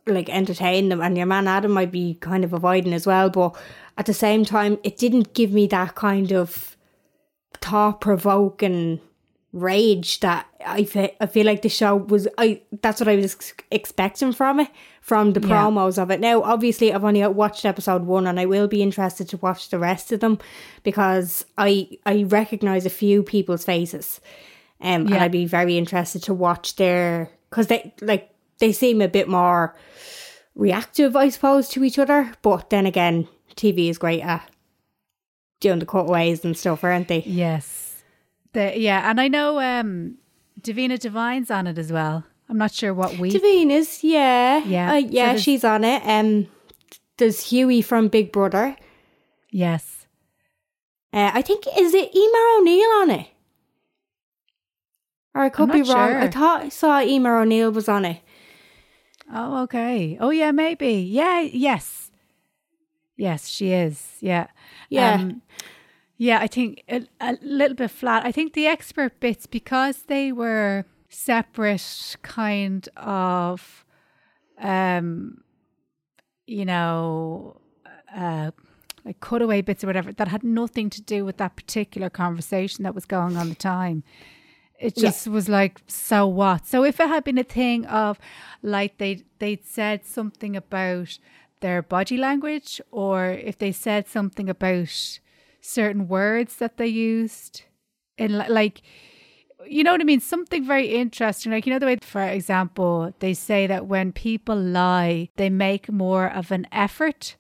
like, 0.08 0.30
entertain 0.30 0.90
them. 0.90 1.02
And 1.02 1.18
your 1.18 1.26
man 1.26 1.48
Adam 1.48 1.72
might 1.72 1.92
be 1.92 2.16
kind 2.16 2.44
of 2.44 2.54
avoiding 2.54 2.94
as 2.94 3.06
well. 3.08 3.30
But 3.30 3.56
at 3.98 4.06
the 4.06 4.14
same 4.14 4.46
time, 4.46 4.78
it 4.84 4.98
didn't 4.98 5.34
give 5.34 5.52
me 5.52 5.68
that 5.68 5.96
kind 5.96 6.32
of 6.32 6.76
thought 7.62 8.02
provoking 8.02 9.00
rage 9.52 10.20
that 10.20 10.46
I 10.64 10.84
fe- 10.84 11.16
I 11.20 11.26
feel 11.26 11.46
like 11.46 11.64
the 11.64 11.70
show 11.70 11.96
was 11.96 12.28
I 12.38 12.62
that's 12.84 13.02
what 13.02 13.08
I 13.08 13.16
was 13.16 13.34
ex- 13.34 13.54
expecting 13.72 14.32
from 14.32 14.60
it 14.60 14.70
from 15.02 15.34
the 15.34 15.40
Yeah. 15.42 15.48
promos 15.64 15.98
of 16.02 16.12
it. 16.12 16.20
Now, 16.20 16.44
obviously, 16.44 16.94
I've 16.94 17.04
only 17.04 17.26
watched 17.26 17.66
episode 17.66 18.04
one, 18.06 18.28
and 18.28 18.40
I 18.40 18.46
will 18.46 18.68
be 18.68 18.84
interested 18.84 19.28
to 19.30 19.38
watch 19.38 19.70
the 19.70 19.80
rest 19.80 20.12
of 20.12 20.20
them 20.20 20.38
because 20.84 21.46
I 21.58 21.90
I 22.06 22.24
recognize 22.24 22.86
a 22.86 22.92
few 22.92 23.24
people's 23.24 23.66
faces, 23.66 24.22
um, 24.82 25.08
and 25.08 25.16
I'd 25.16 25.32
be 25.32 25.48
very 25.48 25.78
interested 25.80 26.22
to 26.24 26.34
watch 26.34 26.76
their 26.76 27.32
because 27.50 27.68
they 27.68 27.92
like 28.02 28.30
they 28.60 28.72
seem 28.72 29.02
a 29.02 29.08
bit 29.08 29.28
more 29.28 29.76
reactive, 30.56 31.16
I 31.16 31.30
suppose, 31.30 31.70
to 31.70 31.84
each 31.84 31.98
other. 32.00 32.34
But 32.42 32.70
then 32.70 32.86
again, 32.86 33.28
TV 33.56 33.90
is 33.90 33.98
great 33.98 34.22
at 34.22 34.50
doing 35.60 35.80
the 35.80 35.86
cutaways 35.86 36.44
and 36.46 36.58
stuff, 36.58 36.84
aren't 36.84 37.08
they? 37.08 37.22
Yes. 37.26 38.04
The, 38.54 38.78
yeah, 38.80 39.10
and 39.10 39.20
I 39.22 39.28
know 39.28 39.60
um, 39.60 40.18
Davina 40.62 40.98
Devine's 41.00 41.52
on 41.52 41.68
it 41.68 41.78
as 41.78 41.92
well. 41.92 42.24
I'm 42.50 42.58
not 42.58 42.72
sure 42.74 42.94
what 42.94 43.18
we. 43.20 43.32
Davina's, 43.32 44.04
yeah. 44.04 44.64
Yeah. 44.66 44.92
Uh, 44.94 44.96
yeah, 44.96 45.26
there's- 45.28 45.42
she's 45.42 45.64
on 45.64 45.84
it. 45.84 46.02
Um, 46.06 46.48
there's 47.18 47.50
Huey 47.50 47.82
from 47.82 48.08
Big 48.08 48.32
Brother. 48.32 48.76
Yes. 49.52 50.08
Uh, 51.14 51.32
I 51.34 51.42
think, 51.42 51.66
is 51.78 51.94
it 51.94 52.16
Emer 52.16 52.58
O'Neill 52.60 52.90
on 53.02 53.10
it? 53.12 53.28
Or 55.36 55.44
I 55.44 55.50
could 55.50 55.70
I'm 55.70 55.76
be 55.76 55.82
wrong. 55.90 56.10
sure. 56.10 56.20
I 56.22 56.28
thought 56.30 56.62
I 56.64 56.70
saw 56.70 57.02
Emer 57.02 57.38
O'Neill 57.42 57.72
was 57.72 57.88
on 57.88 58.06
it. 58.06 58.22
Oh, 59.32 59.64
okay. 59.64 60.18
Oh, 60.20 60.32
yeah, 60.32 60.52
maybe. 60.52 60.94
Yeah, 60.94 61.42
yes. 61.42 62.12
Yes, 63.16 63.48
she 63.48 63.74
is. 63.74 64.18
Yeah. 64.22 64.48
Yeah. 64.90 65.16
Um, 65.16 65.42
yeah, 66.18 66.40
I 66.40 66.48
think 66.48 66.84
a, 66.90 67.08
a 67.22 67.38
little 67.42 67.76
bit 67.76 67.92
flat. 67.92 68.26
I 68.26 68.32
think 68.32 68.54
the 68.54 68.68
expert 68.68 69.20
bits, 69.20 69.46
because 69.46 70.04
they 70.04 70.32
were 70.32 70.86
separate 71.10 72.18
kind 72.22 72.88
of, 72.98 73.86
um, 74.60 75.44
you 76.46 76.66
know, 76.66 77.62
uh, 78.16 78.52
like 79.06 79.20
cutaway 79.22 79.62
bits 79.62 79.84
or 79.84 79.88
whatever, 79.88 80.12
that 80.12 80.28
had 80.28 80.44
nothing 80.44 80.90
to 80.90 81.02
do 81.02 81.24
with 81.24 81.38
that 81.38 81.56
particular 81.56 82.10
conversation 82.10 82.84
that 82.84 82.96
was 82.96 83.06
going 83.06 83.38
on 83.38 83.44
at 83.44 83.50
the 83.50 83.56
time. 83.56 84.04
It 84.80 84.98
Yeah. 84.98 85.10
just 85.10 85.28
was 85.28 85.50
like, 85.50 85.82
so 85.88 86.26
what? 86.26 86.66
So 86.66 86.84
if 86.86 87.00
it 87.00 87.08
had 87.08 87.24
been 87.26 87.38
a 87.38 87.44
thing 87.44 87.86
of 87.86 88.18
like 88.64 88.98
they 88.98 89.24
they'd 89.40 89.66
said 89.66 90.06
something 90.06 90.56
about 90.56 91.20
their 91.60 91.82
body 91.82 92.18
language, 92.18 92.80
or 92.90 93.32
if 93.32 93.58
they 93.58 93.74
said 93.74 94.08
something 94.08 94.50
about 94.50 95.20
certain 95.62 96.08
words 96.08 96.56
that 96.56 96.78
they 96.78 96.88
used, 96.88 97.64
in 98.18 98.38
like, 98.38 98.82
you 99.68 99.84
know 99.84 99.92
what 99.92 100.00
I 100.02 100.06
mean? 100.06 100.22
Something 100.22 100.64
very 100.66 100.88
interesting. 100.88 101.52
Like, 101.52 101.66
you 101.66 101.74
know, 101.74 101.80
the 101.80 101.86
way, 101.86 101.98
for 102.02 102.24
example, 102.24 103.14
they 103.20 103.34
say 103.34 103.68
that 103.68 103.88
when 103.88 104.14
people 104.14 104.56
lie, 104.56 105.30
they 105.36 105.50
make 105.50 105.92
more 105.92 106.28
of 106.28 106.52
an 106.52 106.66
effort. 106.72 107.36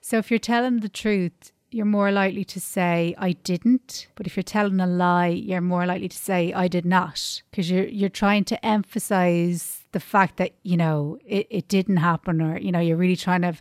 So 0.00 0.18
if 0.18 0.30
you're 0.30 0.38
telling 0.38 0.78
the 0.78 0.88
truth, 0.88 1.50
you're 1.70 1.84
more 1.84 2.12
likely 2.12 2.44
to 2.44 2.60
say 2.60 3.14
I 3.18 3.32
didn't. 3.32 4.06
But 4.14 4.26
if 4.26 4.36
you're 4.36 4.42
telling 4.42 4.80
a 4.80 4.86
lie, 4.86 5.28
you're 5.28 5.60
more 5.60 5.86
likely 5.86 6.08
to 6.08 6.16
say 6.16 6.52
I 6.52 6.68
did 6.68 6.84
not 6.84 7.42
because 7.50 7.70
you're 7.70 7.86
you're 7.86 8.08
trying 8.08 8.44
to 8.44 8.64
emphasize 8.64 9.84
the 9.92 10.00
fact 10.00 10.36
that 10.36 10.52
you 10.62 10.76
know 10.76 11.18
it, 11.26 11.46
it 11.50 11.68
didn't 11.68 11.98
happen 11.98 12.40
or 12.40 12.58
you 12.58 12.72
know 12.72 12.80
you're 12.80 12.96
really 12.96 13.16
trying 13.16 13.42
to 13.42 13.54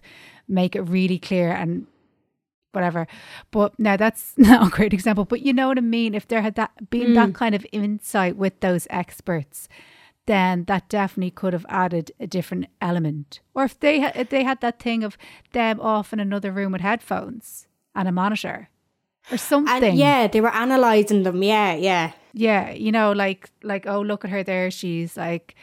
make 0.47 0.76
it 0.76 0.82
really 0.82 1.20
clear 1.20 1.51
and 1.51 1.88
whatever. 2.72 3.08
But 3.51 3.78
now 3.80 3.97
that's 3.97 4.34
not 4.38 4.68
a 4.68 4.72
great 4.72 4.93
example, 4.93 5.26
but 5.26 5.41
you 5.41 5.53
know 5.53 5.70
what 5.70 5.78
I 5.78 5.82
mean. 5.82 6.14
If 6.14 6.28
there 6.28 6.41
had 6.41 6.56
that 6.56 6.89
been 6.89 7.14
that 7.16 7.30
mm. 7.30 7.36
kind 7.36 7.56
of 7.56 7.66
insight 7.72 8.38
with 8.38 8.60
those 8.60 8.88
experts, 8.89 9.68
then 10.28 10.66
that 10.66 10.89
definitely 10.89 11.32
could 11.32 11.53
have 11.53 11.66
added 11.70 12.12
a 12.20 12.28
different 12.28 12.68
element. 12.82 13.39
Or 13.53 13.64
if 13.64 13.80
they 13.80 13.99
had, 13.99 14.16
if 14.16 14.30
they 14.30 14.43
had 14.43 14.62
that 14.62 14.80
thing 14.80 15.03
of 15.03 15.18
them 15.53 15.80
off 15.80 16.14
in 16.14 16.20
another 16.20 16.51
room 16.51 16.72
with 16.72 16.82
headphones 16.82 17.68
and 17.96 18.08
a 18.08 18.12
monitor 18.12 18.70
or 19.32 19.38
something. 19.38 19.84
And 19.84 19.98
yeah, 19.98 20.28
they 20.28 20.41
were 20.41 20.52
analysing 20.54 21.24
them. 21.24 21.41
Yeah, 21.41 21.76
yeah. 21.76 22.12
Yeah, 22.34 22.72
you 22.72 22.91
know, 22.91 23.14
like 23.14 23.50
like 23.64 23.88
oh 23.88 24.02
look 24.02 24.26
at 24.26 24.32
her 24.32 24.43
there, 24.43 24.70
she's 24.70 25.16
like 25.16 25.56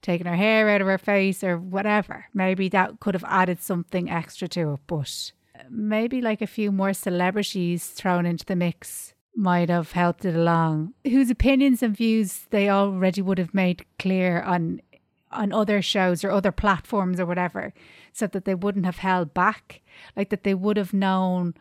taking 0.00 0.26
her 0.26 0.36
hair 0.36 0.68
out 0.70 0.80
of 0.80 0.86
her 0.86 0.98
face 0.98 1.42
or 1.42 1.58
whatever. 1.58 2.26
Maybe 2.32 2.68
that 2.68 3.00
could 3.00 3.14
have 3.14 3.24
added 3.26 3.60
something 3.60 4.08
extra 4.08 4.46
to 4.48 4.74
it, 4.74 4.80
but 4.86 5.32
maybe 5.68 6.20
like 6.20 6.40
a 6.40 6.46
few 6.46 6.72
more 6.72 6.92
celebrities 6.92 7.88
thrown 7.88 8.26
into 8.26 8.44
the 8.44 8.56
mix 8.56 9.12
might 9.34 9.68
have 9.68 9.92
helped 9.92 10.24
it 10.24 10.34
along. 10.36 10.94
Whose 11.04 11.30
opinions 11.30 11.82
and 11.82 11.96
views 11.96 12.46
they 12.50 12.70
already 12.70 13.22
would 13.22 13.38
have 13.38 13.52
made 13.52 13.84
clear 13.98 14.40
on 14.42 14.80
on 15.32 15.52
other 15.52 15.82
shows 15.82 16.24
or 16.24 16.30
other 16.30 16.52
platforms 16.52 17.20
or 17.20 17.26
whatever, 17.26 17.72
so 18.12 18.26
that 18.28 18.44
they 18.44 18.54
wouldn't 18.54 18.86
have 18.86 18.98
held 18.98 19.34
back, 19.34 19.80
like 20.16 20.30
that 20.30 20.44
they 20.44 20.54
would 20.54 20.76
have 20.76 20.92
known 20.92 21.54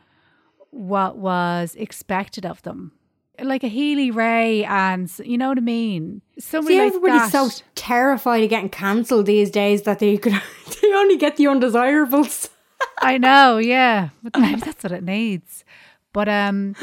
what 0.72 1.18
was 1.18 1.76
expected 1.76 2.46
of 2.46 2.62
them. 2.64 2.92
Like 3.42 3.64
a 3.64 3.70
Healy-Rae 3.70 4.66
and 4.66 5.10
you 5.24 5.38
know 5.38 5.48
what 5.50 5.58
I 5.58 5.62
mean? 5.62 6.22
Somebody 6.40 6.76
See, 6.76 6.80
like 6.82 6.94
everybody's 6.94 7.32
that. 7.32 7.52
so 7.52 7.64
terrified 7.76 8.44
of 8.44 8.50
getting 8.50 8.70
cancelled 8.70 9.28
these 9.28 9.50
days 9.50 9.84
that 9.84 10.00
they 10.00 10.18
could 10.18 10.34
they 10.82 10.94
only 10.94 11.16
get 11.18 11.38
the 11.38 11.48
undesirables. 11.48 12.50
I 13.00 13.18
know, 13.18 13.58
yeah. 13.58 14.10
But 14.24 14.40
maybe 14.40 14.60
that's 14.62 14.84
what 14.84 14.92
it 14.92 15.04
needs. 15.04 15.64
But 16.12 16.28
um 16.28 16.76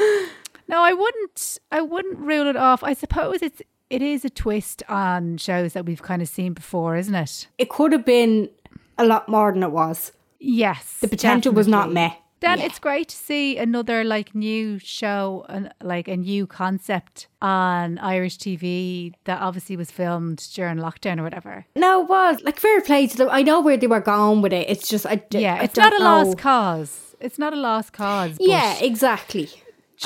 no, 0.67 0.81
I 0.81 0.93
wouldn't 0.93 1.59
I 1.71 1.81
wouldn't 1.81 2.17
rule 2.17 2.47
it 2.47 2.55
off. 2.55 2.83
I 2.83 2.93
suppose 2.93 3.43
it's 3.43 3.61
it 3.89 4.01
is 4.01 4.25
a 4.25 4.29
twist 4.29 4.83
on 4.89 5.37
shows 5.37 5.73
that 5.73 5.85
we've 5.85 6.01
kind 6.01 6.21
of 6.21 6.27
seen 6.27 6.53
before, 6.53 6.95
isn't 6.97 7.15
it? 7.15 7.47
It 7.57 7.69
could 7.69 7.91
have 7.91 8.03
been 8.03 8.49
a 8.97 9.05
lot 9.05 9.29
more 9.29 9.51
than 9.51 9.63
it 9.63 9.71
was. 9.71 10.11
Yes. 10.39 10.97
The 11.01 11.07
potential 11.07 11.53
was 11.53 11.67
not 11.67 11.89
definitely. 11.89 11.93
met. 11.93 12.21
Then 12.39 12.59
Yeah. 12.59 12.65
it's 12.65 12.77
great 12.79 13.07
to 13.09 13.15
see 13.15 13.57
another 13.57 14.03
like 14.03 14.35
new 14.35 14.77
show 14.79 15.45
and 15.49 15.73
like 15.81 16.07
a 16.07 16.15
new 16.15 16.45
concept 16.45 17.27
on 17.41 17.97
Irish 17.97 18.37
TV 18.37 19.13
that 19.23 19.41
obviously 19.41 19.75
was 19.75 19.89
filmed 19.89 20.47
during 20.53 20.77
lockdown 20.77 21.19
or 21.19 21.23
whatever. 21.23 21.65
No, 21.75 22.01
it 22.03 22.09
was 22.09 22.41
like 22.43 22.59
fair 22.59 22.81
play 22.81 23.07
to 23.07 23.17
them. 23.17 23.29
I 23.31 23.41
know 23.41 23.59
where 23.61 23.77
they 23.77 23.87
were 23.87 24.01
going 24.01 24.41
with 24.43 24.53
it. 24.53 24.69
It's 24.69 24.87
just 24.87 25.05
I 25.07 25.15
d- 25.15 25.39
yeah, 25.39 25.55
I 25.55 25.63
it's 25.63 25.75
not 25.77 25.93
a 25.93 25.97
don't 25.97 26.03
lost 26.25 26.37
cause. 26.37 27.15
It's 27.19 27.39
not 27.39 27.53
a 27.53 27.55
lost 27.55 27.93
cause. 27.93 28.37
Yeah, 28.39 28.77
exactly. 28.79 29.49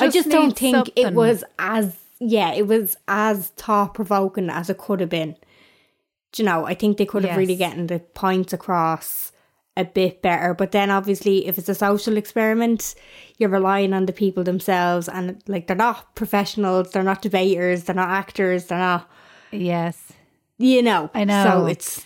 I 0.00 0.06
just 0.06 0.14
just 0.14 0.30
don't 0.30 0.56
think 0.58 0.90
it 0.96 1.12
was 1.12 1.44
as 1.58 1.96
yeah, 2.18 2.52
it 2.54 2.66
was 2.66 2.96
as 3.08 3.48
thought 3.56 3.92
provoking 3.94 4.48
as 4.48 4.70
it 4.70 4.78
could 4.78 5.00
have 5.00 5.10
been. 5.10 5.36
Do 6.32 6.42
you 6.42 6.46
know, 6.48 6.64
I 6.64 6.72
think 6.74 6.96
they 6.96 7.04
could 7.04 7.24
have 7.26 7.36
really 7.36 7.52
Yes. 7.52 7.68
gotten 7.70 7.88
the 7.88 7.98
points 7.98 8.54
across 8.54 9.31
a 9.76 9.84
bit 9.84 10.22
better. 10.22 10.54
But 10.54 10.72
then 10.72 10.90
obviously 10.90 11.46
if 11.46 11.58
it's 11.58 11.68
a 11.68 11.74
social 11.74 12.16
experiment, 12.16 12.94
you're 13.38 13.48
relying 13.48 13.92
on 13.92 14.06
the 14.06 14.12
people 14.12 14.44
themselves 14.44 15.08
and 15.08 15.42
like 15.46 15.66
they're 15.66 15.76
not 15.76 16.14
professionals, 16.14 16.90
they're 16.90 17.02
not 17.02 17.22
debaters, 17.22 17.84
they're 17.84 17.96
not 17.96 18.10
actors, 18.10 18.66
they're 18.66 18.78
not 18.78 19.10
yes. 19.50 20.12
you 20.58 20.82
know. 20.82 21.10
I 21.14 21.24
know. 21.24 21.44
So 21.44 21.66
it's 21.66 22.04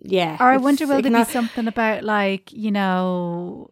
yeah. 0.00 0.36
Or 0.40 0.46
I 0.46 0.56
wonder 0.56 0.86
will 0.86 0.94
there 0.94 1.02
can 1.02 1.14
be 1.14 1.24
something 1.24 1.66
about 1.66 2.04
like, 2.04 2.52
you 2.52 2.70
know, 2.70 3.70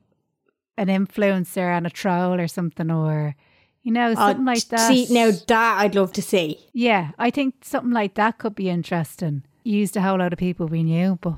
an 0.77 0.89
influencer 0.89 1.77
and 1.77 1.87
a 1.87 1.91
troll 1.91 2.41
or 2.41 2.49
something 2.49 2.91
or 2.91 3.37
you 3.83 3.93
know, 3.93 4.11
Oh, 4.11 4.15
something 4.15 4.45
like 4.45 4.67
that. 4.69 4.89
See 4.89 5.07
now 5.11 5.31
that 5.31 5.79
I'd 5.79 5.95
love 5.95 6.13
to 6.15 6.23
see. 6.23 6.59
Yeah, 6.73 7.13
I 7.21 7.31
think 7.31 7.55
something 7.63 7.93
like 7.93 8.15
that 8.15 8.39
could 8.39 8.57
be 8.57 8.69
interesting. 8.69 9.45
Used 9.63 9.97
a 9.97 10.03
whole 10.03 10.19
lot 10.19 10.33
of 10.33 10.41
people 10.41 10.67
we 10.67 10.83
knew, 10.83 11.19
but 11.21 11.35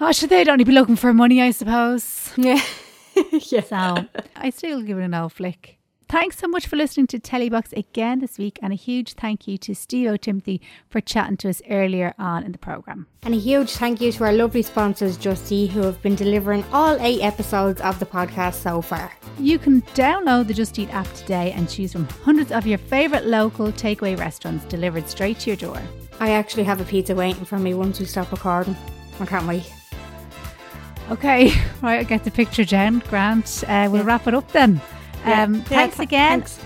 oh, 0.00 0.12
should 0.12 0.30
they'd 0.30 0.48
only 0.48 0.64
be 0.64 0.72
looking 0.72 0.96
for 0.96 1.12
money, 1.12 1.42
I 1.42 1.50
suppose. 1.50 2.32
Yeah. 2.36 2.60
yeah. 3.32 3.62
So 3.62 4.06
I 4.36 4.50
still 4.50 4.82
give 4.82 4.98
it 4.98 5.04
an 5.04 5.14
old 5.14 5.32
flick. 5.32 5.76
Thanks 6.10 6.38
so 6.38 6.48
much 6.48 6.66
for 6.66 6.74
listening 6.74 7.06
to 7.06 7.20
Telebox 7.20 7.72
again 7.76 8.18
this 8.18 8.36
week, 8.36 8.58
and 8.60 8.72
a 8.72 8.76
huge 8.76 9.12
thank 9.12 9.46
you 9.46 9.56
to 9.58 9.76
Steve 9.76 10.08
O'Timothy 10.08 10.60
for 10.88 11.00
chatting 11.00 11.36
to 11.36 11.48
us 11.48 11.62
earlier 11.70 12.14
on 12.18 12.42
in 12.42 12.50
the 12.50 12.58
programme. 12.58 13.06
And 13.22 13.32
a 13.32 13.38
huge 13.38 13.70
thank 13.70 14.00
you 14.00 14.10
to 14.10 14.24
our 14.24 14.32
lovely 14.32 14.62
sponsors, 14.62 15.16
Just 15.16 15.52
Eat, 15.52 15.70
who 15.70 15.82
have 15.82 16.02
been 16.02 16.16
delivering 16.16 16.64
all 16.72 17.00
eight 17.00 17.22
episodes 17.22 17.80
of 17.80 18.00
the 18.00 18.06
podcast 18.06 18.54
so 18.54 18.82
far. 18.82 19.12
You 19.38 19.60
can 19.60 19.82
download 19.94 20.48
the 20.48 20.54
Just 20.54 20.76
Eat 20.80 20.92
app 20.92 21.12
today 21.12 21.52
and 21.52 21.70
choose 21.70 21.92
from 21.92 22.06
hundreds 22.24 22.50
of 22.50 22.66
your 22.66 22.78
favourite 22.78 23.26
local 23.26 23.70
takeaway 23.70 24.18
restaurants 24.18 24.64
delivered 24.64 25.08
straight 25.08 25.38
to 25.40 25.50
your 25.50 25.56
door. 25.58 25.80
I 26.18 26.30
actually 26.30 26.64
have 26.64 26.80
a 26.80 26.84
pizza 26.84 27.14
waiting 27.14 27.44
for 27.44 27.60
me 27.60 27.74
once 27.74 28.00
we 28.00 28.06
stop 28.06 28.32
recording. 28.32 28.76
I 29.20 29.26
can't 29.26 29.46
wait. 29.46 29.70
Okay, 31.10 31.52
right, 31.82 32.00
I 32.00 32.02
get 32.04 32.24
the 32.24 32.30
picture, 32.30 32.64
Jen. 32.64 33.00
Grant, 33.08 33.64
uh, 33.66 33.88
we'll 33.90 34.04
wrap 34.04 34.26
it 34.26 34.34
up 34.34 34.50
then. 34.52 34.80
Yeah. 35.26 35.42
Um, 35.44 35.54
Yeah, 35.56 35.62
thanks 35.64 35.96
th- 35.96 36.06
again. 36.08 36.42
thanks. 36.42 36.58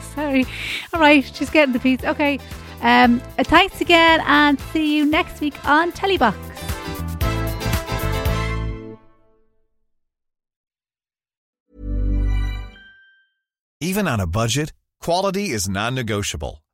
Sorry. 0.14 0.44
All 0.92 1.00
right, 1.00 1.24
she's 1.34 1.50
getting 1.50 1.72
the 1.72 1.78
piece. 1.80 2.02
Okay. 2.04 2.38
Um, 2.82 3.20
uh, 3.38 3.44
thanks 3.44 3.80
again, 3.80 4.20
and 4.26 4.58
see 4.72 4.96
you 4.96 5.04
next 5.06 5.40
week 5.40 5.54
on 5.64 5.92
Telebox. 5.92 6.34
Even 13.80 14.08
on 14.08 14.20
a 14.20 14.26
budget, 14.26 14.72
quality 15.00 15.50
is 15.50 15.68
non-negotiable. 15.68 16.62